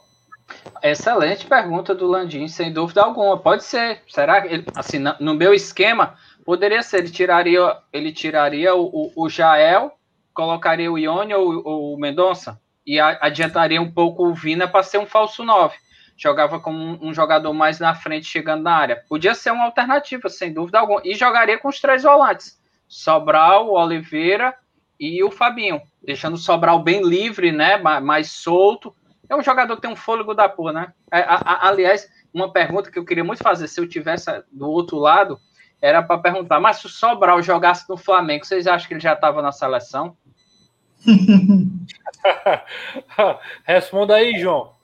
[0.82, 3.38] Excelente pergunta do Landim, sem dúvida alguma.
[3.38, 4.02] Pode ser.
[4.08, 6.14] Será que ele, assim, no meu esquema,
[6.44, 6.98] poderia ser.
[6.98, 9.92] Ele tiraria, ele tiraria o, o, o Jael,
[10.34, 14.82] colocaria o Ione ou, ou o Mendonça e a, adiantaria um pouco o Vina para
[14.82, 15.76] ser um falso 9.
[16.18, 19.04] Jogava como um, jogador mais na frente, chegando na área.
[19.08, 21.00] Podia ser uma alternativa, sem dúvida alguma.
[21.04, 24.54] E jogaria com os três volantes: Sobral, Oliveira
[24.98, 25.80] e o Fabinho.
[26.02, 27.76] Deixando o Sobral bem livre, né?
[27.76, 28.94] Mais, mais solto
[29.28, 30.92] é um jogador que tem um fôlego da porra, né?
[31.12, 34.68] É, a, a, aliás, uma pergunta que eu queria muito fazer, se eu tivesse do
[34.70, 35.38] outro lado,
[35.82, 39.12] era para perguntar, mas se o Sobral jogasse no Flamengo, vocês acham que ele já
[39.12, 40.16] estava na seleção?
[43.64, 44.77] Responda aí, João.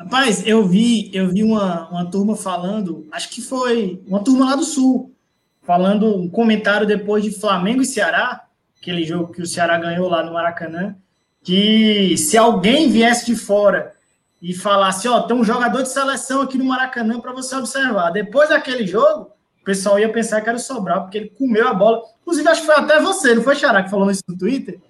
[0.00, 4.56] Rapaz, eu vi, eu vi uma, uma turma falando, acho que foi uma turma lá
[4.56, 5.14] do Sul,
[5.60, 8.46] falando um comentário depois de Flamengo e Ceará,
[8.80, 10.96] aquele jogo que o Ceará ganhou lá no Maracanã,
[11.42, 13.92] que se alguém viesse de fora
[14.40, 18.10] e falasse, ó, tem um jogador de seleção aqui no Maracanã para você observar.
[18.10, 21.74] Depois daquele jogo, o pessoal ia pensar que era o Sobral, porque ele comeu a
[21.74, 22.00] bola.
[22.22, 24.80] Inclusive, acho que foi até você, não foi, Xará, que falou isso no Twitter?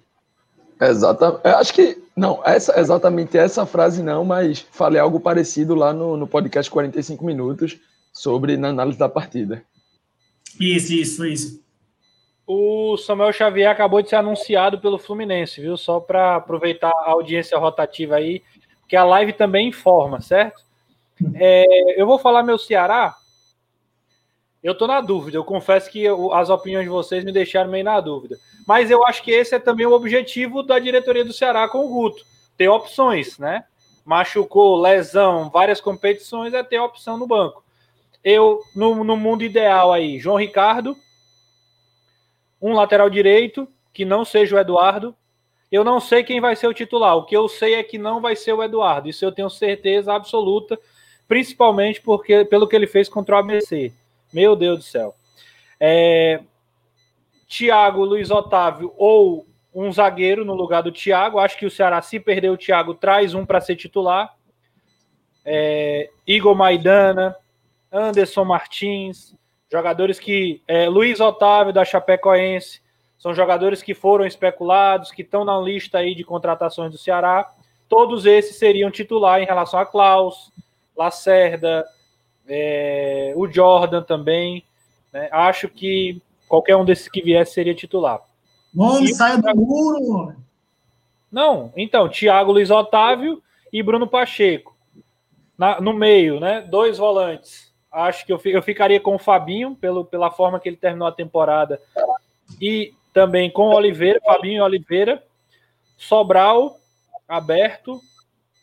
[0.79, 1.45] Exatamente.
[1.47, 6.27] Acho que, não, essa, exatamente essa frase não, mas falei algo parecido lá no, no
[6.27, 7.79] podcast 45 Minutos
[8.11, 9.63] sobre na análise da partida.
[10.59, 11.61] Isso, isso, isso.
[12.45, 15.77] O Samuel Xavier acabou de ser anunciado pelo Fluminense, viu?
[15.77, 18.41] Só para aproveitar a audiência rotativa aí,
[18.89, 20.61] que a live também informa, certo?
[21.35, 23.15] É, eu vou falar meu Ceará.
[24.61, 25.37] Eu tô na dúvida.
[25.37, 28.37] Eu confesso que eu, as opiniões de vocês me deixaram meio na dúvida.
[28.67, 31.89] Mas eu acho que esse é também o objetivo da diretoria do Ceará com o
[31.89, 32.23] Guto.
[32.57, 33.65] Ter opções, né?
[34.05, 37.63] Machucou, lesão, várias competições, é ter opção no banco.
[38.23, 40.95] Eu, no, no mundo ideal aí, João Ricardo,
[42.61, 45.15] um lateral direito, que não seja o Eduardo,
[45.71, 47.15] eu não sei quem vai ser o titular.
[47.15, 49.09] O que eu sei é que não vai ser o Eduardo.
[49.09, 50.77] Isso eu tenho certeza absoluta,
[51.27, 53.91] principalmente porque pelo que ele fez contra o ABC.
[54.33, 55.15] Meu Deus do céu.
[55.79, 56.41] É,
[57.51, 59.45] Thiago, Luiz Otávio ou
[59.75, 61.37] um zagueiro no lugar do Thiago.
[61.37, 64.33] Acho que o Ceará, se perder o Thiago, traz um para ser titular.
[65.43, 67.35] É, Igor Maidana,
[67.91, 69.35] Anderson Martins,
[69.69, 70.61] jogadores que.
[70.65, 72.81] É, Luiz Otávio da Chapecoense,
[73.17, 77.51] são jogadores que foram especulados, que estão na lista aí de contratações do Ceará.
[77.89, 80.53] Todos esses seriam titular em relação a Klaus,
[80.95, 81.85] Lacerda,
[82.47, 84.63] é, o Jordan também.
[85.11, 85.27] Né?
[85.33, 86.21] Acho que
[86.51, 88.19] qualquer um desses que viesse seria titular.
[88.77, 90.35] Homem, saia do muro!
[91.31, 93.41] Não, então, Thiago Luiz Otávio
[93.71, 94.75] e Bruno Pacheco.
[95.57, 96.59] Na, no meio, né?
[96.59, 97.73] Dois volantes.
[97.89, 101.13] Acho que eu, eu ficaria com o Fabinho, pelo, pela forma que ele terminou a
[101.13, 101.81] temporada.
[102.59, 105.23] E também com Oliveira, Fabinho Oliveira,
[105.97, 106.77] Sobral
[107.29, 108.01] aberto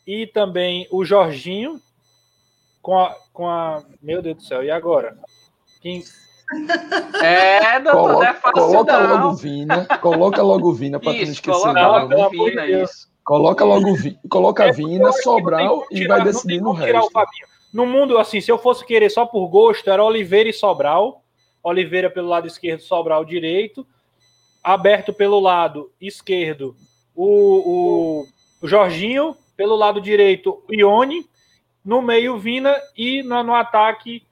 [0.07, 1.81] e também o Jorginho
[2.83, 3.83] com a, com a.
[4.03, 5.17] Meu Deus do céu, e agora?
[5.81, 6.03] Quem...
[7.23, 9.17] É, doutor, coloca, é fácil, coloca não.
[9.17, 11.61] logo Vina, coloca logo Vina para tu não esquecer.
[11.61, 13.09] Coloca não, logo Vina, isso.
[13.23, 17.11] Coloca logo Vina, coloca é, Vina, Sobral e vai decidir no resto.
[17.73, 21.23] No mundo, assim, se eu fosse querer só por gosto, era Oliveira e Sobral.
[21.63, 23.87] Oliveira pelo lado esquerdo, Sobral direito
[24.63, 26.77] aberto pelo lado esquerdo
[27.15, 28.27] o, o,
[28.61, 31.27] o Jorginho, pelo lado direito o Ione,
[31.85, 34.23] no meio Vina e no, no ataque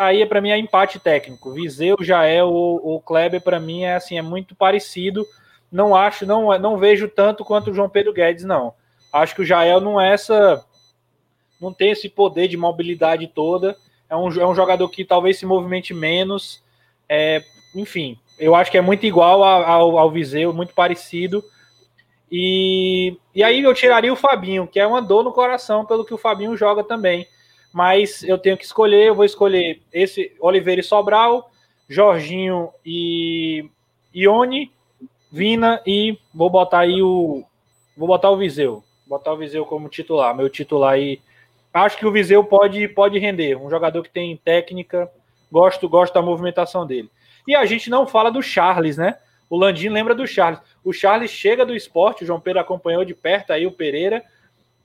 [0.00, 1.52] aí é para mim é empate técnico.
[1.52, 5.26] Viseu já é o, o Kleber para mim é assim é muito parecido.
[5.70, 8.74] Não acho, não não vejo tanto quanto o João Pedro Guedes não.
[9.12, 10.64] Acho que o Jael não é essa
[11.60, 13.76] não tem esse poder de mobilidade toda.
[14.08, 16.62] É um, é um jogador que talvez se movimente menos.
[17.08, 17.42] É,
[17.74, 21.44] enfim, eu acho que é muito igual ao, ao Viseu, muito parecido.
[22.32, 26.14] E, e aí eu tiraria o Fabinho, que é uma dor no coração pelo que
[26.14, 27.26] o Fabinho joga também.
[27.72, 31.50] Mas eu tenho que escolher, eu vou escolher esse Oliveira e Sobral,
[31.88, 33.68] Jorginho e
[34.14, 34.72] Ione,
[35.30, 37.44] Vina e vou botar aí o
[37.96, 41.20] vou botar o Viseu, botar o Viseu como titular, meu titular aí.
[41.72, 45.08] Acho que o Viseu pode pode render, um jogador que tem técnica,
[45.50, 47.08] gosto gosto da movimentação dele.
[47.46, 49.16] E a gente não fala do Charles, né?
[49.48, 50.60] O Landim lembra do Charles.
[50.84, 54.22] O Charles chega do esporte, o João Pedro acompanhou de perto aí o Pereira.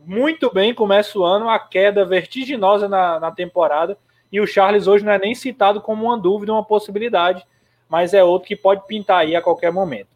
[0.06, 3.98] Muito bem, começa o ano, a queda vertiginosa na, na temporada.
[4.32, 7.45] E o Charles hoje não é nem citado como uma dúvida, uma possibilidade,
[7.90, 10.10] mas é outro que pode pintar aí a qualquer momento.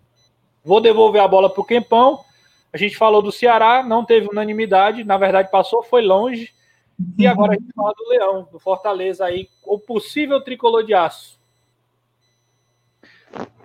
[0.64, 2.20] Vou devolver a bola para o Quempão.
[2.72, 6.54] A gente falou do Ceará, não teve unanimidade, na verdade passou, foi longe.
[7.18, 11.39] E agora a gente fala do Leão, do Fortaleza aí, o possível tricolor de aço.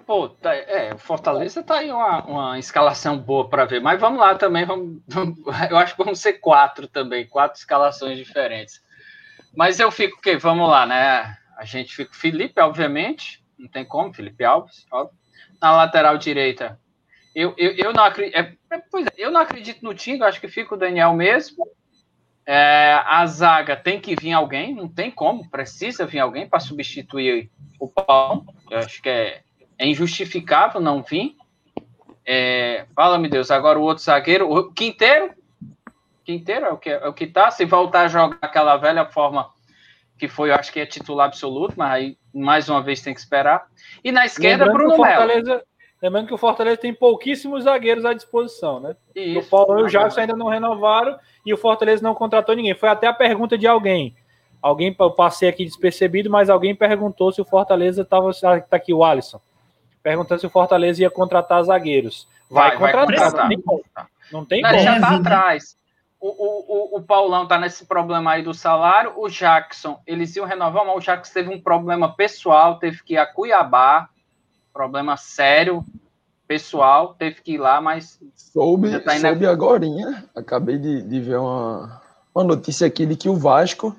[0.07, 4.35] Pô, tá, é, Fortaleza tá aí uma, uma escalação boa para ver, mas vamos lá
[4.35, 5.39] também, vamos, vamos,
[5.71, 8.83] eu acho que vão ser quatro também, quatro escalações diferentes.
[9.57, 11.39] Mas eu fico que vamos lá, né?
[11.57, 14.87] A gente fica Felipe, obviamente, não tem como, Felipe Alves.
[15.61, 16.79] Na lateral direita,
[17.35, 20.41] eu, eu, eu, não, acredito, é, é, pois é, eu não acredito no Tinga, acho
[20.41, 21.67] que fica o Daniel mesmo.
[22.47, 27.51] É, a zaga tem que vir alguém, não tem como, precisa vir alguém para substituir
[27.81, 28.45] o Paulo.
[28.71, 29.43] Eu acho que é
[29.79, 31.37] é injustificável não vir.
[32.27, 35.31] É, Fala-me Deus, agora o outro zagueiro, o Quinteiro,
[36.25, 37.51] Quinteiro é o que, é o que tá.
[37.51, 39.51] Se voltar a jogar aquela velha forma
[40.19, 43.21] que foi, eu acho que é titular absoluto, mas aí mais uma vez tem que
[43.21, 43.67] esperar.
[44.03, 45.63] E na esquerda, Bruno Melo.
[46.03, 48.95] Lembrando que o Fortaleza tem pouquíssimos zagueiros à disposição, né?
[49.15, 52.75] Isso, o Paulo e o Jackson ainda não renovaram e o Fortaleza não contratou ninguém.
[52.75, 54.15] Foi até a pergunta de alguém.
[54.61, 58.31] Alguém, eu passei aqui despercebido, mas alguém perguntou se o Fortaleza estava.
[58.31, 59.41] Está aqui o Alisson.
[60.05, 62.29] Perguntando se o Fortaleza ia contratar zagueiros.
[62.49, 64.09] Vai, vai contratar, vai contratar.
[64.31, 64.71] não tem como.
[64.71, 64.79] Não tem como.
[64.79, 65.77] Já está atrás.
[66.21, 69.15] O, o, o, o Paulão tá nesse problema aí do salário.
[69.17, 73.19] O Jackson, eles iam renovar, mas o Jackson teve um problema pessoal, teve que ir
[73.19, 74.09] a Cuiabá
[74.75, 75.85] problema sério,
[76.49, 78.19] pessoal, teve que ir lá, mas.
[78.35, 79.87] Soube, tá soube agora,
[80.35, 82.03] acabei de, de ver uma,
[82.35, 83.95] uma notícia aqui de que o Vasco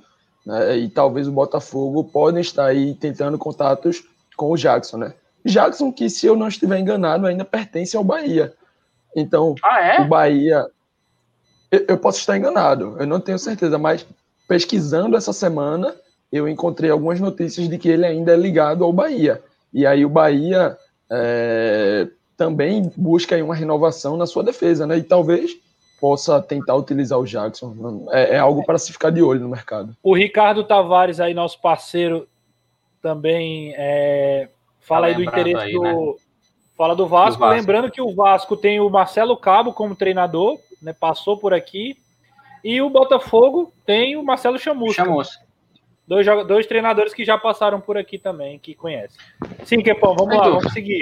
[0.46, 4.04] né, e talvez o Botafogo podem estar aí tentando contatos
[4.36, 5.14] com o Jackson, né?
[5.46, 8.54] Jackson, que se eu não estiver enganado, ainda pertence ao Bahia.
[9.16, 10.02] Então, ah, é?
[10.02, 10.66] o Bahia.
[11.72, 14.06] Eu, eu posso estar enganado, eu não tenho certeza, mas
[14.48, 15.96] pesquisando essa semana,
[16.32, 19.42] eu encontrei algumas notícias de que ele ainda é ligado ao Bahia.
[19.74, 20.78] E aí o Bahia
[21.10, 22.08] é,
[22.38, 24.98] também busca uma renovação na sua defesa, né?
[24.98, 25.52] E talvez
[26.00, 28.08] possa tentar utilizar o Jackson.
[28.12, 29.96] É, é algo para se ficar de olho no mercado.
[30.04, 32.28] O Ricardo Tavares, aí, nosso parceiro,
[33.02, 34.50] também é,
[34.88, 35.82] fala tá aí do interesse aí, do.
[35.82, 36.14] Né?
[36.78, 37.40] Fala do Vasco.
[37.40, 37.56] Vasco.
[37.56, 40.94] Lembrando que o Vasco tem o Marcelo Cabo como treinador, né?
[40.94, 41.98] Passou por aqui.
[42.64, 45.04] E o Botafogo tem o Marcelo Chamusca.
[45.04, 45.46] Chamusca.
[46.08, 49.18] Dois, dois treinadores que já passaram por aqui também, que conhecem.
[49.64, 51.02] Sim, Kepão, vamos lá, vamos seguir.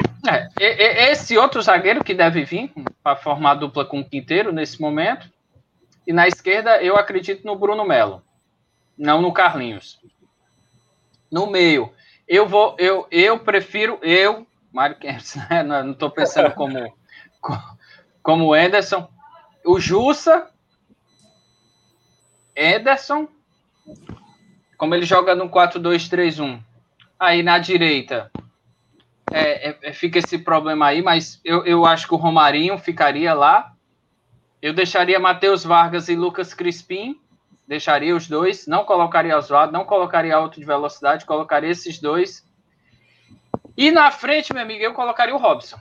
[0.58, 2.72] É, esse outro zagueiro que deve vir
[3.04, 5.30] para formar dupla com o Quinteiro nesse momento.
[6.08, 8.22] E na esquerda, eu acredito no Bruno Melo,
[8.98, 10.00] não no Carlinhos.
[11.30, 11.92] No meio,
[12.28, 15.64] eu vou, eu, eu prefiro, eu, Mário Kempis, né?
[15.64, 16.94] não estou pensando como,
[18.22, 19.10] como o Ederson,
[19.66, 20.50] o Jussa,
[22.56, 23.28] Ederson
[24.84, 26.62] como ele joga no 4-2-3-1,
[27.18, 28.30] aí na direita
[29.32, 33.34] é, é, é, fica esse problema aí, mas eu, eu acho que o Romarinho ficaria
[33.34, 33.74] lá.
[34.62, 37.20] Eu deixaria Matheus Vargas e Lucas Crispim,
[37.68, 42.46] deixaria os dois, não colocaria Oswaldo, não colocaria alto de velocidade, colocaria esses dois.
[43.76, 45.80] E na frente, meu amigo, eu colocaria o Robson.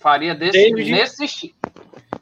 [0.00, 1.54] Faria desse, David, nesse estilo.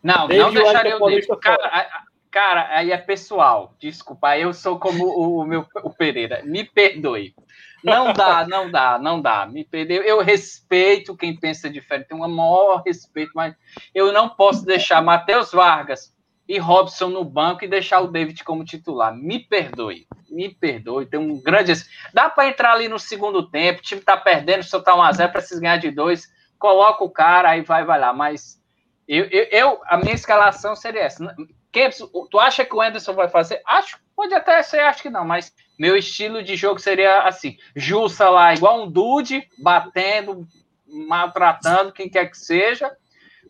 [0.02, 1.26] Não, David não deixaria o David.
[1.40, 3.74] Cara, Cara, aí é pessoal.
[3.80, 6.42] Desculpa, eu sou como o, o meu o Pereira.
[6.44, 7.34] Me perdoe.
[7.82, 9.46] Não dá, não dá, não dá.
[9.46, 10.02] Me perdeu.
[10.02, 13.54] Eu respeito quem pensa diferente, tenho um maior respeito, mas
[13.94, 16.14] eu não posso deixar Matheus Vargas
[16.50, 19.14] e Robson no banco e deixar o David como titular.
[19.14, 21.06] Me perdoe, me perdoe.
[21.06, 21.74] Tem um grande.
[22.12, 25.60] Dá para entrar ali no segundo tempo, o time tá perdendo, só tá 1x0, precisa
[25.60, 26.28] ganhar de dois.
[26.58, 28.12] Coloca o cara, aí vai, vai lá.
[28.12, 28.60] Mas
[29.06, 31.36] eu, eu, eu a minha escalação seria essa
[31.70, 33.62] Kempis, tu acha que o Anderson vai fazer?
[33.64, 38.28] Acho, pode até ser, acho que não, mas meu estilo de jogo seria assim: Jussa
[38.28, 40.44] lá, igual um dude, batendo,
[40.84, 42.90] maltratando quem quer que seja.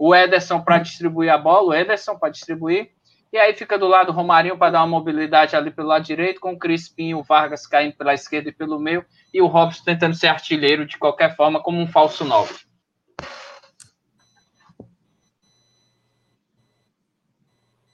[0.02, 2.90] O Ederson para distribuir a bola, o Ederson para distribuir.
[3.30, 6.40] E aí fica do lado o Romarinho para dar uma mobilidade ali pelo lado direito,
[6.40, 10.14] com o Crispim, o Vargas caindo pela esquerda e pelo meio, e o Robson tentando
[10.14, 12.54] ser artilheiro de qualquer forma, como um falso 9.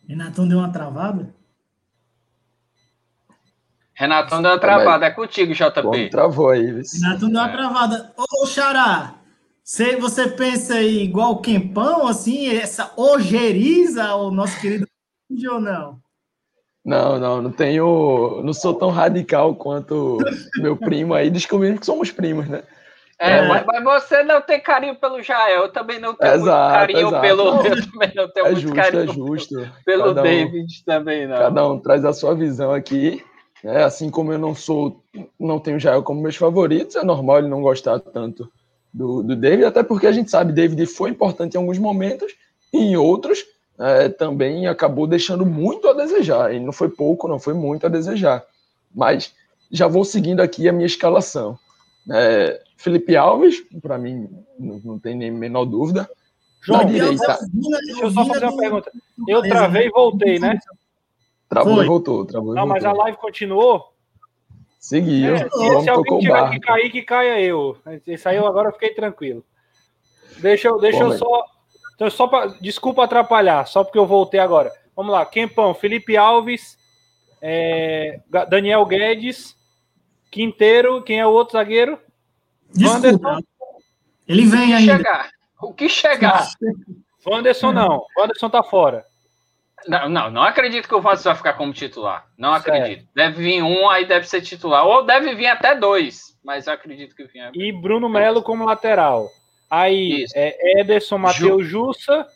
[0.08, 1.34] Renatão deu uma travada?
[3.92, 5.06] Renatão deu uma travada.
[5.06, 5.82] É contigo, JP.
[5.82, 6.62] Como travou aí.
[6.62, 7.52] Renatão deu uma é.
[7.52, 8.14] travada.
[8.16, 9.25] Ô, Xará,
[9.66, 14.86] você, você pensa aí igual o Quempão, assim, essa ojeriza o nosso querido
[15.50, 15.98] ou não?
[16.84, 18.42] Não, não, não tenho.
[18.44, 20.18] Não sou tão radical quanto
[20.58, 21.30] meu primo aí.
[21.30, 22.62] Descobrimos que somos primos, né?
[23.18, 23.48] É, é.
[23.48, 27.20] Mas, mas, você não tem carinho pelo Jael, eu também não tenho exato, carinho exato.
[27.22, 27.44] pelo.
[27.44, 29.72] Não, eu também não tenho é muito justo, carinho é justo.
[29.84, 31.38] pelo um, David também, não.
[31.38, 33.20] Cada um traz a sua visão aqui.
[33.64, 33.82] Né?
[33.82, 35.02] Assim como eu não sou,
[35.40, 38.48] não tenho Jael como meus favoritos, é normal ele não gostar tanto
[38.96, 42.32] do, do David, até porque a gente sabe que David foi importante em alguns momentos,
[42.72, 43.44] e em outros
[43.78, 46.54] é, também acabou deixando muito a desejar.
[46.54, 48.42] E não foi pouco, não foi muito a desejar.
[48.94, 49.34] Mas
[49.70, 51.58] já vou seguindo aqui a minha escalação.
[52.10, 56.08] É, Felipe Alves, para mim, não, não, tem nem menor dúvida.
[56.62, 57.38] João, Na direita.
[57.52, 58.90] Deixa eu só fazer uma pergunta.
[59.28, 60.58] Eu travei e voltei, né?
[61.50, 62.24] Travou e voltou.
[62.24, 62.74] Travou não, voltou.
[62.74, 63.92] mas a live continuou.
[64.86, 65.34] Seguiu.
[65.34, 65.48] É,
[65.82, 67.76] se alguém tiver que cair, que caia eu.
[68.06, 69.44] Isso aí eu agora fiquei tranquilo.
[70.38, 71.44] Deixa eu, deixa Bom, eu só.
[71.96, 74.70] Então, só pra, desculpa atrapalhar, só porque eu voltei agora.
[74.94, 76.78] Vamos lá, Quempão, Felipe Alves,
[77.42, 79.56] é, Daniel Guedes,
[80.30, 81.98] Quinteiro, quem é o outro zagueiro?
[82.72, 83.40] Desculpa.
[84.28, 84.98] Ele vem ainda.
[84.98, 85.30] Chegar.
[85.60, 86.48] O que chegar?
[87.26, 88.04] Wanderson não.
[88.16, 89.04] Wanderson tá fora.
[89.86, 92.26] Não, não, não acredito que o Wanderson vai ficar como titular.
[92.36, 93.00] Não acredito.
[93.00, 93.14] Certo.
[93.14, 94.86] Deve vir um, aí deve ser titular.
[94.86, 97.50] Ou deve vir até dois, mas eu acredito que vinha.
[97.54, 99.28] E Bruno Melo como lateral.
[99.70, 101.86] Aí é Ederson, Matheus Ju...
[101.86, 102.26] Jussa,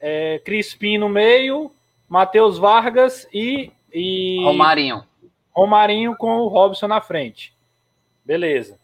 [0.00, 1.70] é, Crispim no meio,
[2.08, 4.42] Matheus Vargas e, e.
[4.44, 5.04] Romarinho.
[5.52, 7.52] Romarinho com o Robson na frente.
[8.24, 8.78] Beleza.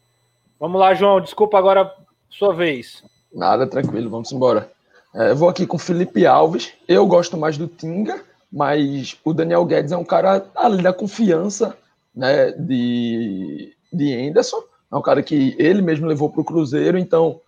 [0.58, 1.20] Vamos lá, João.
[1.20, 1.94] Desculpa agora,
[2.28, 3.04] sua vez.
[3.32, 4.73] Nada, tranquilo, vamos embora.
[5.14, 6.72] É, vou aqui com Felipe Alves.
[6.88, 8.20] Eu gosto mais do Tinga,
[8.52, 11.76] mas o Daniel Guedes é um cara ali da confiança
[12.14, 14.62] né, de, de Anderson.
[14.90, 17.40] É um cara que ele mesmo levou para o Cruzeiro, então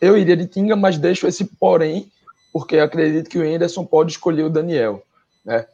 [0.00, 2.10] eu iria de Tinga, mas deixo esse porém,
[2.52, 5.02] porque acredito que o Anderson pode escolher o Daniel.
[5.44, 5.66] Né?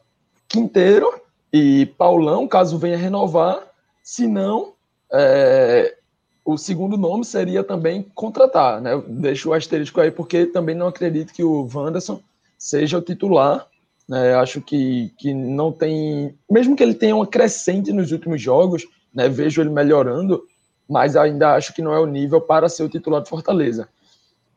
[0.47, 1.11] Quinteiro
[1.53, 3.63] e Paulão, caso venha renovar.
[4.03, 4.75] Se não,
[5.13, 5.97] é,
[6.45, 9.01] o segundo nome seria também contratar, né?
[9.07, 12.21] deixo o asterisco aí porque também não acredito que o Wanderson
[12.59, 13.67] seja o titular.
[14.09, 14.35] Né?
[14.35, 19.29] Acho que, que não tem, mesmo que ele tenha uma crescente nos últimos jogos, né?
[19.29, 20.43] vejo ele melhorando,
[20.89, 23.89] mas ainda acho que não é o nível para ser o titular de Fortaleza.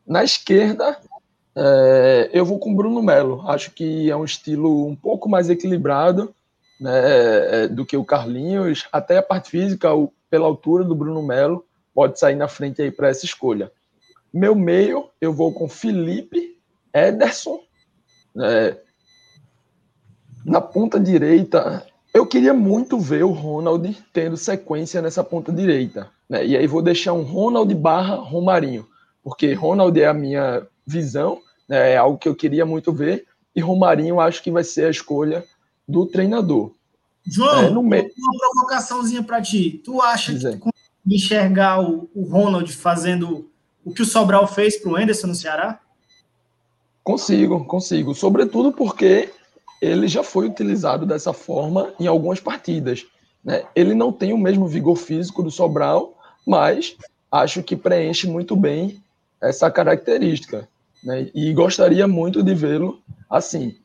[0.06, 0.98] Na esquerda,
[1.56, 3.48] é, eu vou com Bruno Melo.
[3.48, 6.34] Acho que é um estilo um pouco mais equilibrado
[6.80, 8.86] né, é, do que o Carlinhos.
[8.92, 9.88] Até a parte física,
[10.28, 11.64] pela altura do Bruno Melo,
[11.94, 13.70] pode sair na frente aí para essa escolha.
[14.32, 16.58] Meu meio, eu vou com Felipe,
[16.92, 17.60] Ederson.
[18.42, 18.76] É,
[20.44, 26.10] na ponta direita, eu queria muito ver o Ronald tendo sequência nessa ponta direita.
[26.28, 26.46] Né?
[26.46, 28.86] E aí vou deixar um Ronald barra Romarinho,
[29.22, 31.92] porque Ronald é a minha visão, né?
[31.92, 35.44] é algo que eu queria muito ver, e Romarinho acho que vai ser a escolha
[35.88, 36.72] do treinador.
[37.26, 37.96] João, é, uma
[38.38, 39.80] provocaçãozinha para ti.
[39.82, 40.60] Tu acha Dizer.
[40.60, 40.73] que
[41.06, 43.50] enxergar o, o Ronald fazendo
[43.84, 45.78] o que o Sobral fez para o Anderson no Ceará?
[47.02, 48.14] Consigo, consigo.
[48.14, 49.30] Sobretudo porque
[49.80, 53.04] ele já foi utilizado dessa forma em algumas partidas.
[53.44, 53.64] Né?
[53.76, 56.16] Ele não tem o mesmo vigor físico do Sobral,
[56.46, 56.96] mas
[57.30, 59.02] acho que preenche muito bem
[59.40, 60.66] essa característica.
[61.02, 61.30] Né?
[61.34, 63.76] E gostaria muito de vê-lo assim.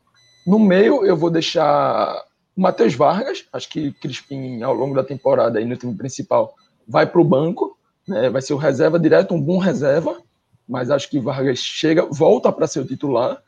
[0.48, 2.24] No meio, eu vou deixar
[2.56, 6.56] o Matheus Vargas, acho que Crispim, ao longo da temporada, aí no time principal,
[6.90, 10.20] vai para o banco, né, vai ser o reserva direto, um bom reserva,
[10.68, 13.42] mas acho que Vargas chega, volta para ser o titular.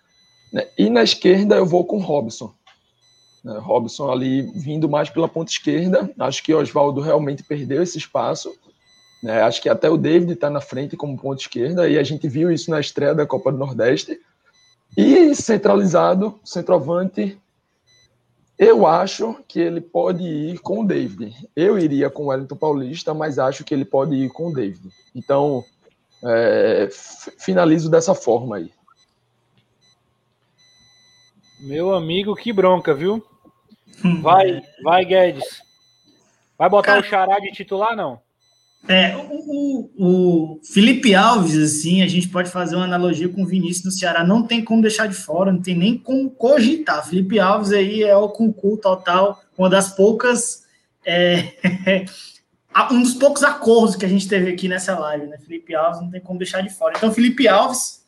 [0.54, 2.54] Né, e na esquerda eu vou com Robson.
[3.44, 6.12] Né, Robson ali vindo mais pela ponta esquerda.
[6.20, 8.54] Acho que Oswaldo realmente perdeu esse espaço.
[9.24, 12.28] Né, acho que até o David está na frente como ponta esquerda, e a gente
[12.28, 14.20] viu isso na estreia da Copa do Nordeste.
[14.96, 17.40] E centralizado, centroavante,
[18.62, 21.36] eu acho que ele pode ir com o David.
[21.56, 24.88] Eu iria com o Wellington Paulista, mas acho que ele pode ir com o David.
[25.16, 25.66] Então,
[26.24, 26.88] é,
[27.40, 28.72] finalizo dessa forma aí.
[31.60, 33.26] Meu amigo, que bronca, viu?
[34.22, 35.64] Vai, vai, Guedes.
[36.56, 38.22] Vai botar Cara, o Xará de titular, não?
[38.88, 43.84] É, o, o, Felipe Alves, assim, a gente pode fazer uma analogia com o Vinícius
[43.84, 47.08] do Ceará, não tem como deixar de fora, não tem nem como cogitar.
[47.08, 50.64] Felipe Alves aí é o concurso total, uma das poucas,
[51.06, 51.54] é,
[52.92, 55.38] um dos poucos acordos que a gente teve aqui nessa live, né?
[55.38, 56.96] Felipe Alves não tem como deixar de fora.
[56.98, 58.04] Então, Felipe Alves,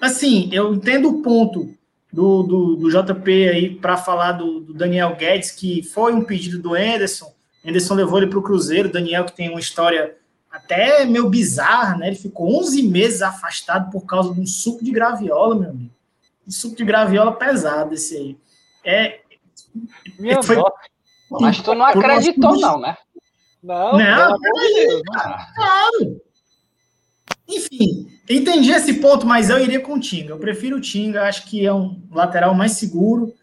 [0.00, 1.72] assim, eu entendo o ponto
[2.12, 6.58] do, do, do JP aí para falar do, do Daniel Guedes, que foi um pedido
[6.58, 7.32] do Anderson,
[7.64, 10.16] Anderson levou ele para o Cruzeiro, Daniel, que tem uma história
[10.50, 12.08] até meio bizarra, né?
[12.08, 15.90] Ele ficou 11 meses afastado por causa de um suco de graviola, meu amigo.
[16.46, 18.38] Um suco de graviola pesado esse aí.
[18.84, 19.20] É,
[20.18, 20.56] meu foi...
[21.30, 22.96] Mas tu não acreditou, não, né?
[23.62, 25.02] Não, não, peraí,
[25.54, 26.20] claro.
[27.46, 30.30] Enfim, entendi esse ponto, mas eu iria com o Tinga.
[30.30, 33.34] Eu prefiro o Tinga, acho que é um lateral mais seguro,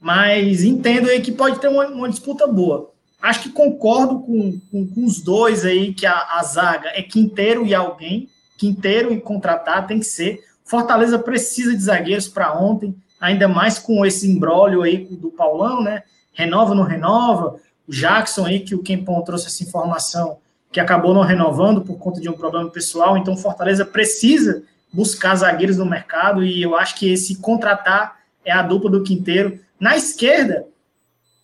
[0.00, 2.91] mas entendo aí que pode ter uma, uma disputa boa.
[3.22, 7.64] Acho que concordo com, com, com os dois aí, que a, a, zaga é Quinteiro
[7.64, 8.28] e alguém.
[8.58, 10.40] Quinteiro e contratar tem que ser.
[10.64, 16.02] Fortaleza precisa de zagueiros para ontem, ainda mais com esse embrólio aí do Paulão, né?
[16.32, 17.60] Renova, não renova.
[17.86, 20.38] O Jackson aí, que o Kempon trouxe essa informação,
[20.72, 23.16] que acabou não renovando por conta de um problema pessoal.
[23.16, 28.62] Então, Fortaleza precisa buscar zagueiros no mercado e eu acho que esse contratar é a
[28.62, 29.60] dupla do Quinteiro.
[29.78, 30.66] Na esquerda,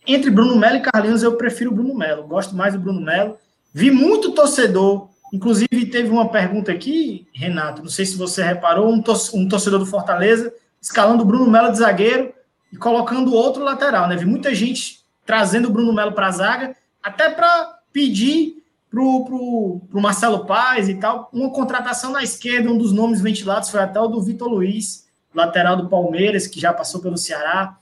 [0.09, 2.27] entre Bruno Melo e Carlinhos, eu prefiro Bruno Melo.
[2.27, 3.37] Gosto mais do Bruno Melo.
[3.73, 5.11] Vi muito torcedor.
[5.33, 7.83] Inclusive, teve uma pergunta aqui, Renato.
[7.83, 12.33] Não sei se você reparou, um, torcedor do Fortaleza escalando o Bruno Melo de zagueiro
[12.73, 14.09] e colocando outro lateral.
[14.09, 14.17] Né?
[14.17, 19.83] Vi muita gente trazendo o Bruno Melo para a zaga, até para pedir para o
[19.93, 22.71] Marcelo Paz e tal, uma contratação na esquerda.
[22.71, 26.73] Um dos nomes ventilados foi até o do Vitor Luiz, lateral do Palmeiras, que já
[26.73, 27.77] passou pelo Ceará.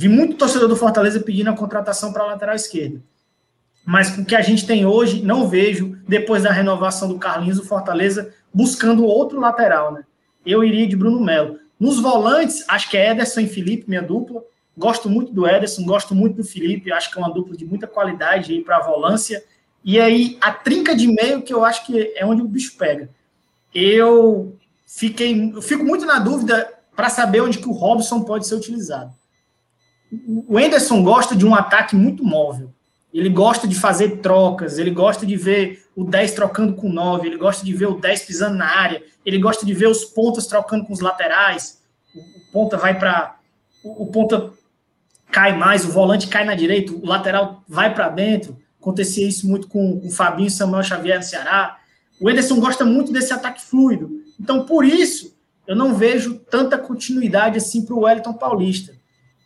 [0.00, 3.02] Vi muito torcedor do Fortaleza pedindo a contratação para a lateral esquerda.
[3.84, 7.58] Mas com o que a gente tem hoje, não vejo, depois da renovação do Carlinhos,
[7.58, 10.04] o Fortaleza buscando outro lateral, né?
[10.46, 11.58] Eu iria de Bruno Melo.
[11.78, 14.42] Nos volantes, acho que é Ederson e Felipe, minha dupla.
[14.74, 17.86] Gosto muito do Ederson, gosto muito do Felipe, acho que é uma dupla de muita
[17.86, 19.44] qualidade aí para a volância.
[19.84, 23.10] E aí, a trinca de meio, que eu acho que é onde o bicho pega.
[23.74, 24.56] Eu
[24.86, 29.19] fiquei, eu fico muito na dúvida para saber onde que o Robson pode ser utilizado.
[30.48, 32.72] O Enderson gosta de um ataque muito móvel.
[33.12, 37.26] Ele gosta de fazer trocas, ele gosta de ver o 10 trocando com o 9,
[37.26, 40.46] ele gosta de ver o 10 pisando na área, ele gosta de ver os pontas
[40.46, 41.80] trocando com os laterais.
[42.14, 43.36] O, ponta vai para.
[43.82, 44.52] O, ponta
[45.30, 48.56] cai mais, o volante cai na direita, o lateral vai para dentro.
[48.80, 51.78] Acontecia isso muito com o Fabinho e Samuel Xavier no Ceará.
[52.20, 54.10] O Ederson gosta muito desse ataque fluido.
[54.38, 58.99] Então, por isso, eu não vejo tanta continuidade assim para o Wellington Paulista.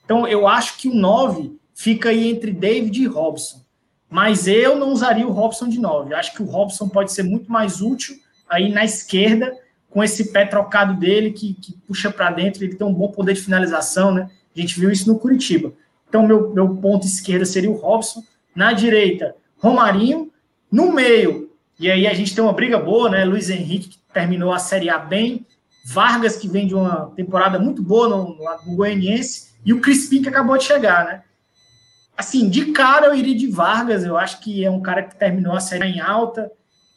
[0.04, 3.62] Então, eu acho que o 9 fica aí entre David e Robson.
[4.08, 6.14] Mas eu não usaria o Robson de 9.
[6.14, 8.16] Acho que o Robson pode ser muito mais útil
[8.48, 9.56] aí na esquerda,
[9.90, 13.34] com esse pé trocado dele, que, que puxa para dentro, ele tem um bom poder
[13.34, 14.30] de finalização, né?
[14.56, 15.72] A gente viu isso no Curitiba.
[16.08, 18.22] Então, meu, meu ponto esquerda seria o Robson.
[18.54, 20.30] Na direita, Romarinho.
[20.70, 23.24] No meio, e aí a gente tem uma briga boa, né?
[23.24, 25.46] Luiz Henrique, que terminou a Série A bem.
[25.84, 29.53] Vargas, que vem de uma temporada muito boa no, no Goianiense.
[29.64, 31.22] E o Crispim, que acabou de chegar, né?
[32.16, 35.54] assim, de cara eu iria de Vargas, eu acho que é um cara que terminou
[35.54, 36.50] a série em alta,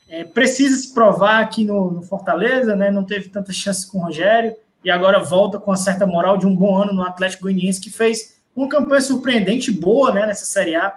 [0.07, 2.89] é, precisa se provar aqui no, no, Fortaleza, né?
[2.89, 6.47] Não teve tantas chances com o Rogério e agora volta com uma certa moral de
[6.47, 10.25] um bom ano no Atlético Goianiense que fez uma campanha surpreendente boa, né?
[10.25, 10.95] Nessa Série A.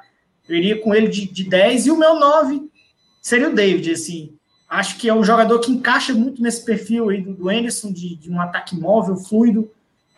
[0.48, 2.70] Eu iria com ele de, de 10 e o meu 9
[3.20, 4.34] seria o David, assim.
[4.68, 8.14] Acho que é um jogador que encaixa muito nesse perfil aí do, do Anderson, de,
[8.14, 9.68] de um ataque móvel, fluido.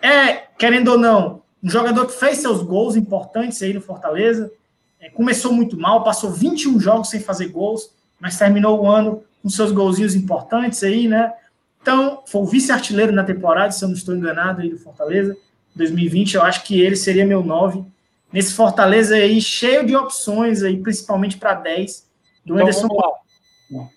[0.02, 4.52] É, querendo ou não, um jogador que fez seus gols importantes aí no Fortaleza.
[5.00, 9.48] É, começou muito mal, passou 21 jogos sem fazer gols, mas terminou o ano com
[9.48, 11.32] seus golzinhos importantes aí, né?
[11.80, 15.36] Então, foi o vice-artilheiro na temporada, se eu não estou enganado, aí do Fortaleza,
[15.74, 16.36] 2020.
[16.36, 17.84] Eu acho que ele seria meu 9.
[18.32, 22.08] Nesse Fortaleza aí, cheio de opções aí, principalmente para 10,
[22.46, 22.88] do então, Ederson.
[22.88, 23.88] Vamos lá.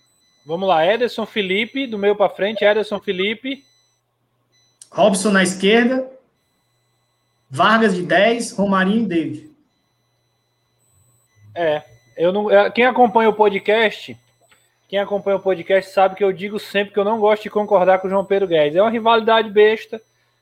[0.46, 3.64] vamos lá, Ederson Felipe, do meio para frente, Ederson Felipe.
[4.92, 6.10] Robson na esquerda,
[7.50, 9.52] Vargas de 10, Romarinho e David.
[11.54, 11.84] É,
[12.18, 14.18] eu não, é, quem acompanha o podcast,
[14.88, 18.00] quem acompanha o podcast sabe que eu digo sempre que eu não gosto de concordar
[18.00, 18.76] com o João Pedro Guedes.
[18.76, 20.02] É uma rivalidade besta,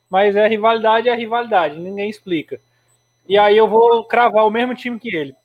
[0.09, 2.59] mas é rivalidade é rivalidade, ninguém explica.
[3.27, 5.35] E aí eu vou cravar o mesmo time que ele.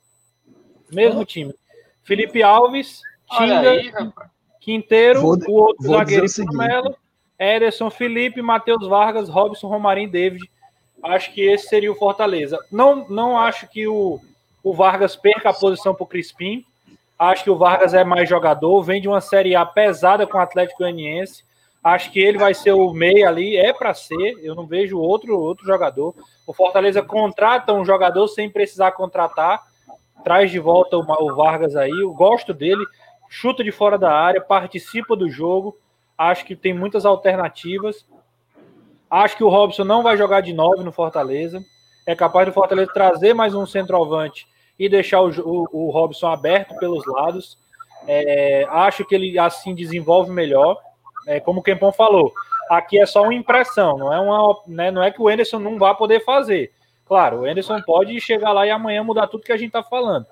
[0.91, 1.55] Mesmo time.
[2.03, 3.03] Felipe Alves,
[3.37, 4.13] Tinga,
[4.61, 6.97] Quinteiro, vou, o outro zagueiro Melo,
[7.39, 10.51] Ederson Felipe, Matheus Vargas, Robson Romarinho David
[11.03, 12.59] Acho que esse seria o Fortaleza.
[12.71, 14.21] Não, não acho que o,
[14.63, 16.65] o Vargas perca a posição para o Crispim.
[17.19, 20.41] Acho que o Vargas é mais jogador, vem de uma Série A pesada com o
[20.41, 21.43] Atlético Goianiense.
[21.83, 24.37] Acho que ele vai ser o meio ali, é para ser.
[24.43, 26.15] Eu não vejo outro, outro jogador.
[26.47, 29.63] O Fortaleza contrata um jogador sem precisar contratar,
[30.23, 31.91] traz de volta o, o Vargas aí.
[31.91, 32.85] Eu gosto dele,
[33.29, 35.77] chuta de fora da área, participa do jogo.
[36.17, 38.05] Acho que tem muitas alternativas.
[39.11, 41.65] Acho que o Robson não vai jogar de 9 no Fortaleza.
[42.07, 44.47] É capaz do Fortaleza trazer mais um centroavante
[44.79, 47.59] e deixar o, o, o Robson aberto pelos lados.
[48.07, 50.77] É, acho que ele assim desenvolve melhor.
[51.27, 52.33] É, como o Kempão falou,
[52.71, 55.79] aqui é só uma impressão, não é, uma, né, não é que o Enderson não
[55.79, 56.73] vá poder fazer.
[57.07, 60.27] Claro, o Enderson pode chegar lá e amanhã mudar tudo que a gente está falando.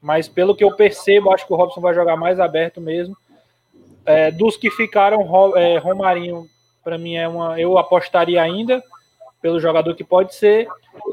[0.00, 3.16] Mas pelo que eu percebo, acho que o Robson vai jogar mais aberto mesmo.
[4.06, 5.20] É, dos que ficaram,
[5.56, 6.46] é, Romarinho
[6.88, 7.60] para mim é uma.
[7.60, 8.82] Eu apostaria ainda
[9.42, 10.66] pelo jogador que pode ser.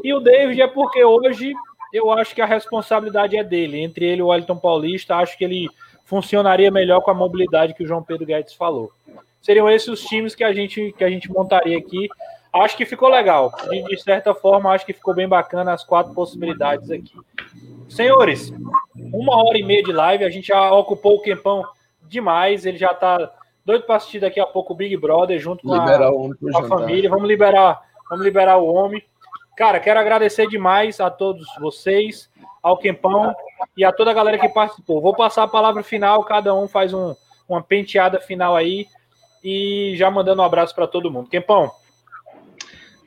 [0.05, 1.53] E o David é porque hoje
[1.91, 3.81] eu acho que a responsabilidade é dele.
[3.81, 5.69] Entre ele e o Wellington Paulista, acho que ele
[6.05, 8.89] funcionaria melhor com a mobilidade que o João Pedro Guedes falou.
[9.41, 12.07] Seriam esses os times que a gente, que a gente montaria aqui.
[12.53, 13.51] Acho que ficou legal.
[13.69, 17.19] De, de certa forma, acho que ficou bem bacana as quatro possibilidades aqui.
[17.89, 18.53] Senhores,
[18.95, 21.65] uma hora e meia de live, a gente já ocupou o Quempão
[22.07, 22.65] demais.
[22.65, 23.29] Ele já está
[23.65, 27.09] Doido para assistir daqui a pouco o Big Brother junto com a, com a família.
[27.09, 29.03] Vamos liberar, vamos liberar o homem.
[29.57, 32.29] Cara, quero agradecer demais a todos vocês,
[32.61, 33.33] ao Quempão
[33.75, 35.01] e a toda a galera que participou.
[35.01, 37.15] Vou passar a palavra final, cada um faz um,
[37.47, 38.85] uma penteada final aí
[39.43, 41.29] e já mandando um abraço para todo mundo.
[41.29, 41.71] Quempão.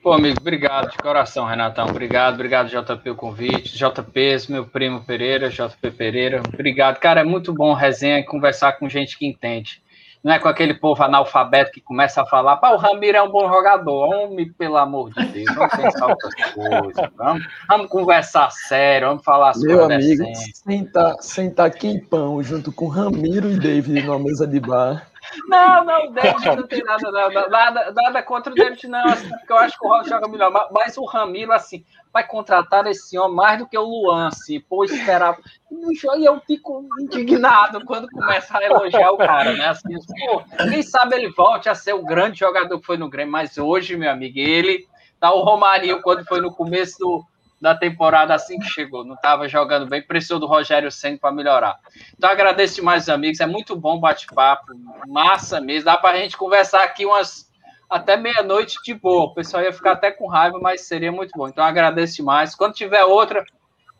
[0.02, 1.86] Pô, amigo, obrigado de coração, Renatão.
[1.88, 3.76] Obrigado, obrigado, JP, o convite.
[3.76, 6.40] JP, meu primo Pereira, JP Pereira.
[6.40, 6.98] Obrigado.
[6.98, 9.82] Cara, é muito bom resenha e conversar com gente que entende.
[10.22, 13.30] Não é com aquele povo analfabeto que começa a falar, pá, o Ramiro é um
[13.30, 14.14] bom jogador.
[14.14, 17.10] Homem, pelo amor de Deus, vamos pensar outras coisas.
[17.16, 20.24] Vamos, vamos conversar sério, vamos falar sobre Meu amigo,
[20.54, 25.06] sentar, sentar quempão junto com Ramiro e David numa mesa de bar.
[25.46, 29.28] Não, não, o David não tem nada, nada, nada, nada contra o David, não, assim,
[29.28, 30.68] porque eu acho que o Rock joga melhor.
[30.72, 34.84] Mas o Ramiro, assim, vai contratar esse homem mais do que o Luan, assim, pô,
[34.84, 35.38] esperava.
[35.70, 39.68] E eu fico indignado quando começa a elogiar o cara, né?
[39.68, 39.94] Assim,
[40.26, 43.58] pô, quem sabe ele volte a ser o grande jogador que foi no Grêmio, mas
[43.58, 44.86] hoje, meu amigo, ele
[45.20, 47.24] tá o Romarinho quando foi no começo do,
[47.60, 51.78] da temporada assim que chegou, não estava jogando bem, precisou do Rogério Senna para melhorar.
[52.16, 54.66] Então agradeço demais, amigos, é muito bom bate-papo,
[55.08, 57.47] massa mesmo, dá para a gente conversar aqui umas
[57.88, 59.24] até meia-noite de boa.
[59.24, 61.48] O pessoal ia ficar até com raiva, mas seria muito bom.
[61.48, 62.54] Então agradeço demais.
[62.54, 63.44] Quando tiver outra,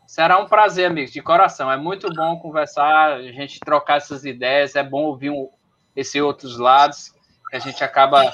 [0.05, 1.71] será um prazer, amigos, de coração.
[1.71, 5.49] É muito bom conversar, a gente trocar essas ideias, é bom ouvir um,
[5.95, 7.11] esses outros lados,
[7.49, 8.31] que a gente acaba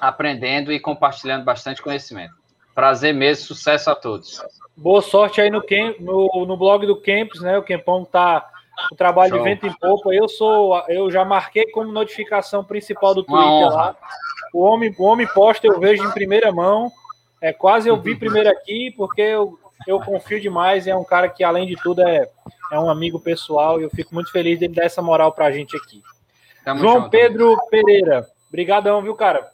[0.00, 2.34] aprendendo e compartilhando bastante conhecimento.
[2.74, 4.40] Prazer mesmo, sucesso a todos.
[4.76, 5.60] Boa sorte aí no,
[5.98, 7.58] no, no blog do Campus, né?
[7.58, 8.48] O Campão tá
[8.92, 9.38] o trabalho Show.
[9.38, 10.14] de vento em popa.
[10.14, 13.96] Eu sou, eu já marquei como notificação principal do Twitter lá.
[14.52, 16.90] O homem, o homem posta eu vejo em primeira mão.
[17.40, 20.86] É quase eu vi primeiro aqui, porque eu, eu confio demais.
[20.86, 22.28] É um cara que, além de tudo, é,
[22.72, 23.80] é um amigo pessoal.
[23.80, 26.02] E eu fico muito feliz dele dar essa moral pra gente aqui.
[26.64, 27.10] Tamo João junto.
[27.10, 28.26] Pedro Pereira.
[28.48, 29.48] Obrigadão, viu, cara?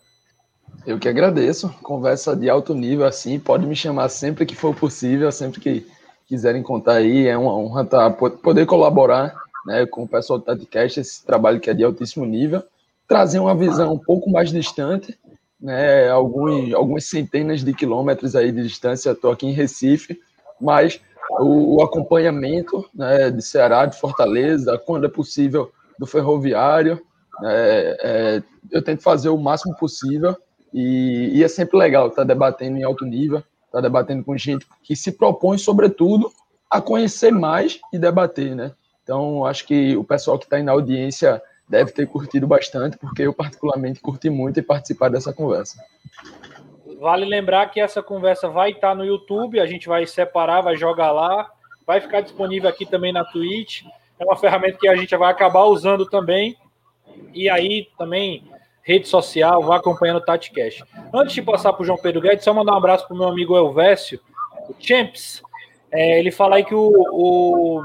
[0.86, 1.68] Eu que agradeço.
[1.82, 3.38] Conversa de alto nível assim.
[3.38, 5.86] Pode me chamar sempre que for possível, sempre que
[6.26, 7.26] quiserem contar aí.
[7.26, 9.34] É uma honra tá, poder colaborar
[9.66, 12.62] né, com o pessoal do Tadcast, esse trabalho que é de altíssimo nível
[13.06, 15.18] trazer uma visão um pouco mais distante,
[15.60, 20.20] né, alguns, algumas centenas de quilômetros aí de distância, estou aqui em Recife,
[20.60, 21.01] mas
[21.39, 27.01] o, o acompanhamento né, de Ceará, de Fortaleza, quando é possível, do ferroviário,
[27.44, 30.36] é, é, eu tento fazer o máximo possível
[30.72, 34.36] e, e é sempre legal estar tá debatendo em alto nível, estar tá debatendo com
[34.36, 36.31] gente que se propõe, sobretudo,
[36.70, 38.72] a conhecer mais e debater, né?
[39.02, 43.22] Então, acho que o pessoal que está aí na audiência deve ter curtido bastante, porque
[43.22, 45.82] eu particularmente curti muito e participar dessa conversa.
[47.00, 51.10] Vale lembrar que essa conversa vai estar no YouTube, a gente vai separar, vai jogar
[51.12, 51.50] lá,
[51.86, 53.82] vai ficar disponível aqui também na Twitch.
[54.18, 56.56] É uma ferramenta que a gente vai acabar usando também.
[57.32, 58.44] E aí também
[58.82, 60.84] rede social, vá acompanhando o TatiCast.
[61.12, 63.28] Antes de passar para o João Pedro Guedes, só mandar um abraço para o meu
[63.28, 64.20] amigo Elvésio,
[64.68, 65.42] o Champs.
[65.90, 67.84] É, ele fala aí que o, o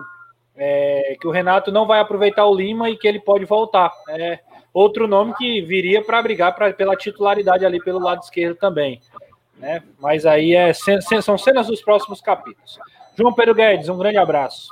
[0.61, 3.93] é, que o Renato não vai aproveitar o Lima e que ele pode voltar.
[4.09, 4.39] É
[4.73, 9.01] outro nome que viria para brigar pra, pela titularidade ali pelo lado esquerdo também.
[9.57, 9.81] Né?
[9.97, 12.77] Mas aí é, são cenas dos próximos capítulos.
[13.17, 14.67] João Pedro Guedes, um grande abraço.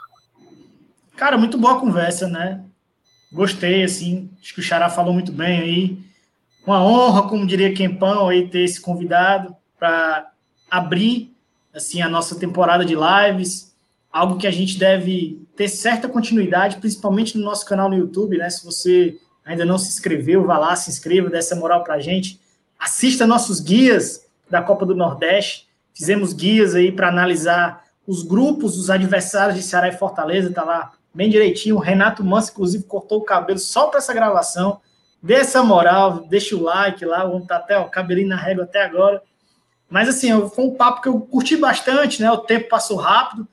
[1.15, 2.63] Cara, muito boa conversa, né?
[3.31, 4.29] Gostei, assim.
[4.41, 5.97] Acho que o Xará falou muito bem aí.
[6.65, 10.31] Uma honra, como diria Quempão, aí ter esse convidado para
[10.69, 11.33] abrir
[11.73, 13.67] assim a nossa temporada de lives
[14.11, 18.47] algo que a gente deve ter certa continuidade, principalmente no nosso canal no YouTube, né?
[18.47, 21.99] Se você ainda não se inscreveu, vá lá, se inscreva, dê essa moral para a
[21.99, 22.39] gente.
[22.77, 25.67] Assista nossos guias da Copa do Nordeste.
[25.95, 30.93] Fizemos guias aí para analisar os grupos, os adversários de Ceará e Fortaleza, tá lá
[31.11, 31.77] bem direitinho.
[31.77, 34.79] O Renato Manso, inclusive, cortou o cabelo só para essa gravação.
[35.23, 38.83] Dê essa moral, deixa o like lá, vamos tá até o cabelinho na régua até
[38.83, 39.23] agora.
[39.89, 42.31] Mas assim, foi um papo que eu curti bastante, né?
[42.31, 43.47] O tempo passou rápido.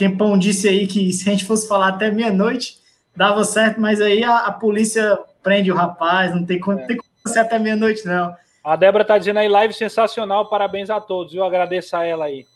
[0.00, 2.78] Kempão disse aí que se a gente fosse falar até meia-noite,
[3.14, 6.86] dava certo, mas aí a, a, polícia prende o rapaz, não tem como, é.
[6.86, 8.34] tem como ser até meia-noite, não.
[8.64, 12.46] A Débora tá dizendo aí, live sensacional, parabéns a todos, eu agradeço a ela aí.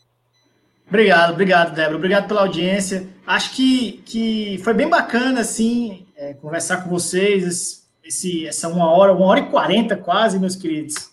[0.89, 3.07] Obrigado, obrigado, Débora, obrigado pela audiência.
[3.27, 9.13] Acho que, que foi bem bacana, assim, é, conversar com vocês, esse, essa uma hora,
[9.13, 11.11] uma hora e quarenta quase, meus queridos.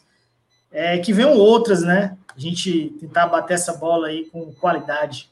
[0.72, 2.16] É, que venham outras, né?
[2.34, 5.30] A gente tentar bater essa bola aí com qualidade.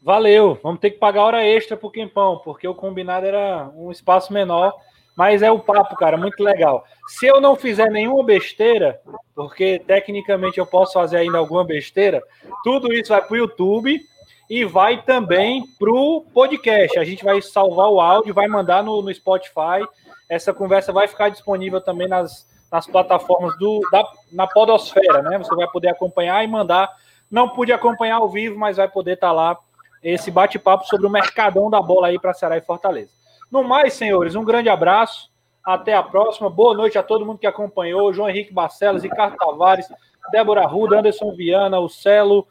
[0.00, 4.32] Valeu, vamos ter que pagar hora extra pro Quempão, porque o combinado era um espaço
[4.32, 4.72] menor,
[5.16, 6.84] mas é o papo, cara, muito legal.
[7.08, 9.00] Se eu não fizer nenhuma besteira,
[9.34, 12.22] porque tecnicamente eu posso fazer ainda alguma besteira,
[12.62, 14.00] tudo isso vai pro YouTube
[14.48, 16.98] e vai também pro podcast.
[16.98, 19.84] A gente vai salvar o áudio, vai mandar no, no Spotify.
[20.28, 25.36] Essa conversa vai ficar disponível também nas, nas plataformas do, da, na Podosfera, né?
[25.38, 26.88] Você vai poder acompanhar e mandar.
[27.30, 29.58] Não pude acompanhar ao vivo, mas vai poder estar tá lá
[30.02, 33.10] esse bate-papo sobre o mercadão da bola aí para Ceará e Fortaleza.
[33.50, 35.30] No mais, senhores, um grande abraço.
[35.64, 36.48] Até a próxima.
[36.48, 38.12] Boa noite a todo mundo que acompanhou.
[38.12, 39.86] João Henrique Barcelos, Ricardo Tavares,
[40.30, 42.46] Débora Ruda, Anderson Viana, o Celo,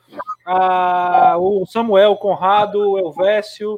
[0.46, 3.76] a, o Samuel, Conrado, o Elvésio,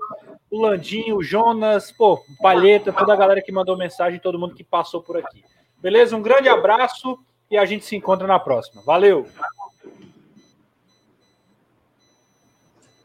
[0.51, 4.63] o Landinho, o Jonas, pô, Palheta, toda a galera que mandou mensagem, todo mundo que
[4.63, 5.43] passou por aqui.
[5.77, 6.15] Beleza?
[6.15, 7.17] Um grande abraço
[7.49, 8.81] e a gente se encontra na próxima.
[8.85, 9.25] Valeu!